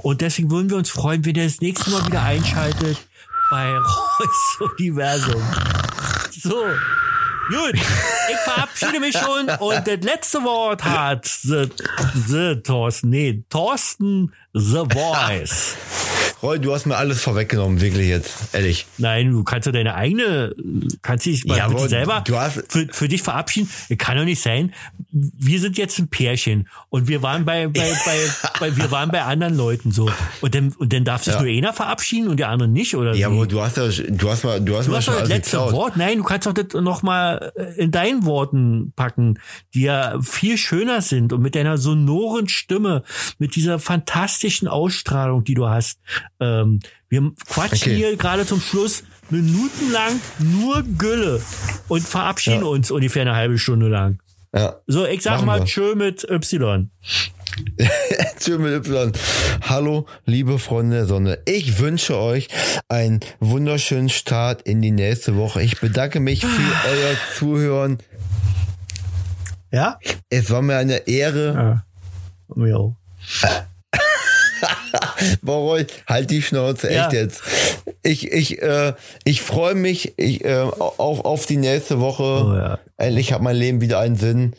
Und 0.04 0.22
deswegen 0.22 0.52
würden 0.52 0.70
wir 0.70 0.78
uns 0.78 0.90
freuen, 0.90 1.26
wenn 1.26 1.36
ihr 1.36 1.46
das 1.46 1.62
nächste 1.62 1.90
Mal 1.90 2.06
wieder 2.06 2.22
einschaltet 2.22 2.98
bei 3.50 3.72
Reus 3.78 4.72
Universum. 4.78 5.42
So. 6.32 6.64
Gut, 7.50 7.76
ich 7.76 8.38
verabschiede 8.44 9.00
mich 9.00 9.18
schon 9.18 9.50
und 9.60 9.88
das 9.88 10.00
letzte 10.02 10.44
Wort 10.44 10.84
hat 10.84 11.26
the, 11.26 11.70
the 12.28 12.62
Thorsten, 12.62 13.10
nee, 13.10 13.44
Thorsten 13.50 14.34
The 14.60 14.84
Voice. 14.92 15.76
Roy, 16.44 16.60
du 16.60 16.72
hast 16.72 16.86
mir 16.86 16.96
alles 16.96 17.20
vorweggenommen, 17.22 17.82
wirklich 17.82 18.10
jetzt, 18.10 18.54
ehrlich. 18.54 18.86
Nein, 19.00 19.32
du 19.32 19.44
kannst 19.44 19.66
ja 19.66 19.72
deine 19.72 19.96
eigene, 19.96 20.54
kannst 21.02 21.26
dich 21.26 21.46
mal 21.46 21.58
Ja, 21.58 21.66
aber 21.66 21.90
selber 21.90 22.22
du 22.28 22.38
hast- 22.38 22.64
für, 22.72 22.88
für 22.92 23.08
dich 23.08 23.24
verabschieden. 23.24 23.68
Kann 23.98 24.18
doch 24.18 24.24
nicht 24.24 24.40
sein. 24.44 24.72
Wir 25.12 25.60
sind 25.60 25.80
jetzt 25.80 25.98
ein 25.98 26.10
Pärchen 26.10 26.68
und 26.90 27.08
wir 27.08 27.24
waren 27.24 27.44
bei, 27.44 27.68
bei, 27.68 27.92
bei, 28.06 28.18
bei 28.60 28.78
wir 28.78 28.92
waren 28.92 29.10
bei 29.10 29.24
anderen 29.24 29.58
Leuten 29.58 29.92
so. 29.92 30.12
Und 30.42 30.54
dann, 30.54 30.74
und 30.78 30.94
dann 30.94 31.06
darf 31.06 31.24
sich 31.24 31.34
Ja. 31.34 31.42
nur 31.42 31.50
einer 31.50 31.74
verabschieden 31.74 32.28
und 32.28 32.38
der 32.38 32.50
andere 32.50 32.70
nicht, 32.70 32.96
oder? 32.96 33.16
Ja, 33.16 33.28
aber 33.30 33.48
du 33.48 33.60
hast 33.60 33.78
ja, 33.78 33.88
du 33.90 34.30
hast 34.30 34.44
mal, 34.44 34.62
du 34.62 34.78
hast 34.78 34.86
Du 34.86 34.92
mal 34.92 34.98
hast 34.98 35.06
schon 35.06 35.16
das 35.16 35.30
letzte 35.30 35.58
geklaut. 35.58 35.74
Wort. 35.74 35.98
Nein, 35.98 36.20
du 36.20 36.24
kannst 36.24 36.46
doch 36.46 36.54
das 36.54 36.68
noch 36.80 37.02
mal 37.02 37.52
in 37.78 37.90
deinen 37.90 38.26
Worten 38.26 38.94
packen, 38.96 39.40
die 39.74 39.82
ja 39.82 40.22
viel 40.22 40.58
schöner 40.60 41.02
sind 41.02 41.34
und 41.34 41.42
mit 41.42 41.56
deiner 41.56 41.80
sonoren 41.80 42.48
Stimme, 42.48 43.02
mit 43.40 43.56
dieser 43.56 43.80
fantastischen 43.80 44.47
Ausstrahlung, 44.68 45.44
die 45.44 45.54
du 45.54 45.68
hast. 45.68 46.00
Ähm, 46.40 46.80
wir 47.10 47.32
quatschen 47.48 47.92
Okay. 47.92 47.96
hier 47.96 48.16
gerade 48.18 48.46
zum 48.46 48.62
Schluss 48.62 49.04
minutenlang 49.30 50.20
nur 50.40 50.84
Gülle 50.98 51.42
und 51.88 52.02
verabschieden 52.08 52.62
Ja. 52.62 52.68
uns 52.68 52.92
ungefähr 52.92 53.24
eine 53.24 53.36
halbe 53.36 53.58
Stunde 53.58 53.88
lang. 53.90 54.20
Ja. 54.56 54.78
So, 54.88 55.06
ich 55.06 55.22
sag 55.22 55.36
Machen 55.38 55.46
mal 55.46 55.60
wir. 55.60 55.66
tschö 55.66 55.96
mit 55.96 56.24
Y. 56.24 56.90
Tschö 58.40 58.58
mit 58.60 58.74
Y. 58.88 59.12
Hallo, 59.64 60.06
liebe 60.26 60.60
Freunde 60.60 60.96
der 60.98 61.06
Sonne. 61.06 61.40
Ich 61.46 61.80
wünsche 61.80 62.18
euch 62.18 62.48
einen 62.88 63.20
wunderschönen 63.40 64.10
Start 64.10 64.62
in 64.62 64.82
die 64.82 64.92
nächste 64.92 65.36
Woche. 65.36 65.62
Ich 65.62 65.80
bedanke 65.80 66.20
mich 66.20 66.42
für 66.46 66.48
euer 66.90 67.16
Zuhören. 67.36 67.98
Ja? 69.72 70.00
Es 70.30 70.50
war 70.50 70.62
mir 70.62 70.78
eine 70.78 71.08
Ehre. 71.08 71.84
Ja. 72.56 72.66
ja. 72.66 72.96
Roy, 75.48 75.86
halt 76.08 76.30
die 76.32 76.42
Schnauze, 76.42 76.90
echt 76.90 77.14
Ja. 77.14 77.20
jetzt. 77.20 77.42
Ich, 78.04 78.32
ich, 78.32 78.62
äh, 78.62 78.94
ich 79.26 79.42
freue 79.42 79.76
mich 79.76 80.14
ich, 80.18 80.44
äh, 80.46 80.58
auch 80.60 81.26
auf 81.26 81.46
die 81.46 81.58
nächste 81.58 82.00
Woche. 82.00 82.24
Oh 82.24 82.56
ja. 82.56 82.80
Endlich 82.98 83.34
hat 83.34 83.42
mein 83.42 83.56
Leben 83.56 83.82
wieder 83.82 84.00
einen 84.00 84.16
Sinn. 84.16 84.54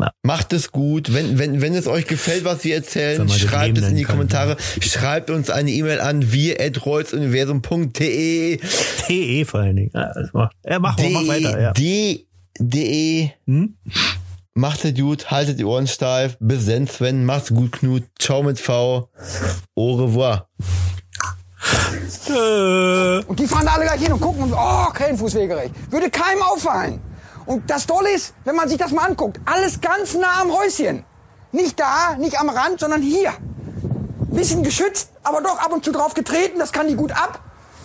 Ja. 0.00 0.10
Macht 0.22 0.52
es 0.52 0.72
gut. 0.72 1.12
Wenn, 1.12 1.38
wenn, 1.38 1.60
wenn 1.60 1.74
es 1.74 1.86
euch 1.86 2.06
gefällt, 2.06 2.44
was 2.44 2.64
wir 2.64 2.76
erzählen, 2.76 3.28
schreibt 3.28 3.78
es 3.78 3.84
in 3.84 3.90
die 3.90 3.94
nennen 3.94 4.06
kann, 4.06 4.16
Kommentare. 4.16 4.56
Schreibt 4.80 5.30
uns 5.30 5.50
eine 5.50 5.70
E-Mail 5.70 6.00
an 6.00 6.32
wir.reuzuniversum.de 6.32 8.58
TE 9.06 9.44
vor 9.44 9.60
allen 9.60 9.76
Dingen. 9.76 9.90
Ja, 9.94 10.12
das 10.14 10.32
macht- 10.32 10.56
ja, 10.64 10.78
mach, 10.78 10.96
mal, 10.98 11.10
mach 11.10 11.26
weiter. 11.28 11.60
Ja. 11.60 11.72
D, 11.72 12.26
D, 12.58 13.32
Hm? 13.46 13.74
Macht 14.54 14.84
es 14.84 14.94
gut, 14.94 15.30
haltet 15.30 15.58
die 15.58 15.64
Ohren 15.64 15.86
steif. 15.86 16.36
Bis 16.38 16.66
dann, 16.66 16.86
Sven. 16.86 17.24
Macht's 17.24 17.48
gut, 17.48 17.72
Knut. 17.72 18.04
Ciao 18.18 18.42
mit 18.42 18.60
V. 18.60 19.08
Au 19.74 19.94
revoir. 19.94 20.48
Äh. 22.28 23.24
Und 23.24 23.38
die 23.38 23.46
fahren 23.46 23.64
da 23.64 23.72
alle 23.72 23.84
gleich 23.84 24.02
hin 24.02 24.12
und 24.12 24.20
gucken 24.20 24.42
und, 24.42 24.52
oh, 24.52 24.86
Krähenfußwegerecht. 24.92 25.90
Würde 25.90 26.10
keinem 26.10 26.42
auffallen. 26.42 27.00
Und 27.46 27.70
das 27.70 27.86
Tolle 27.86 28.10
ist, 28.12 28.34
wenn 28.44 28.54
man 28.54 28.68
sich 28.68 28.76
das 28.76 28.92
mal 28.92 29.06
anguckt, 29.06 29.40
alles 29.46 29.80
ganz 29.80 30.14
nah 30.14 30.42
am 30.42 30.52
Häuschen. 30.52 31.04
Nicht 31.52 31.80
da, 31.80 32.16
nicht 32.18 32.38
am 32.38 32.50
Rand, 32.50 32.80
sondern 32.80 33.00
hier. 33.00 33.32
Bisschen 34.30 34.62
geschützt, 34.62 35.10
aber 35.22 35.40
doch 35.40 35.58
ab 35.58 35.72
und 35.72 35.84
zu 35.84 35.92
drauf 35.92 36.14
getreten, 36.14 36.58
das 36.58 36.72
kann 36.72 36.88
die 36.88 36.94
gut 36.94 37.12
ab. 37.12 37.40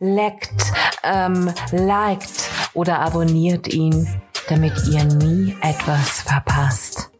Leckt, 0.00 0.72
ähm, 1.02 1.52
liked 1.72 2.48
oder 2.72 3.00
abonniert 3.00 3.68
ihn, 3.68 4.08
damit 4.48 4.72
ihr 4.88 5.04
nie 5.04 5.54
etwas 5.60 6.22
verpasst 6.22 7.10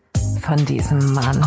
von 0.48 0.64
diesem 0.64 1.12
Mann. 1.12 1.44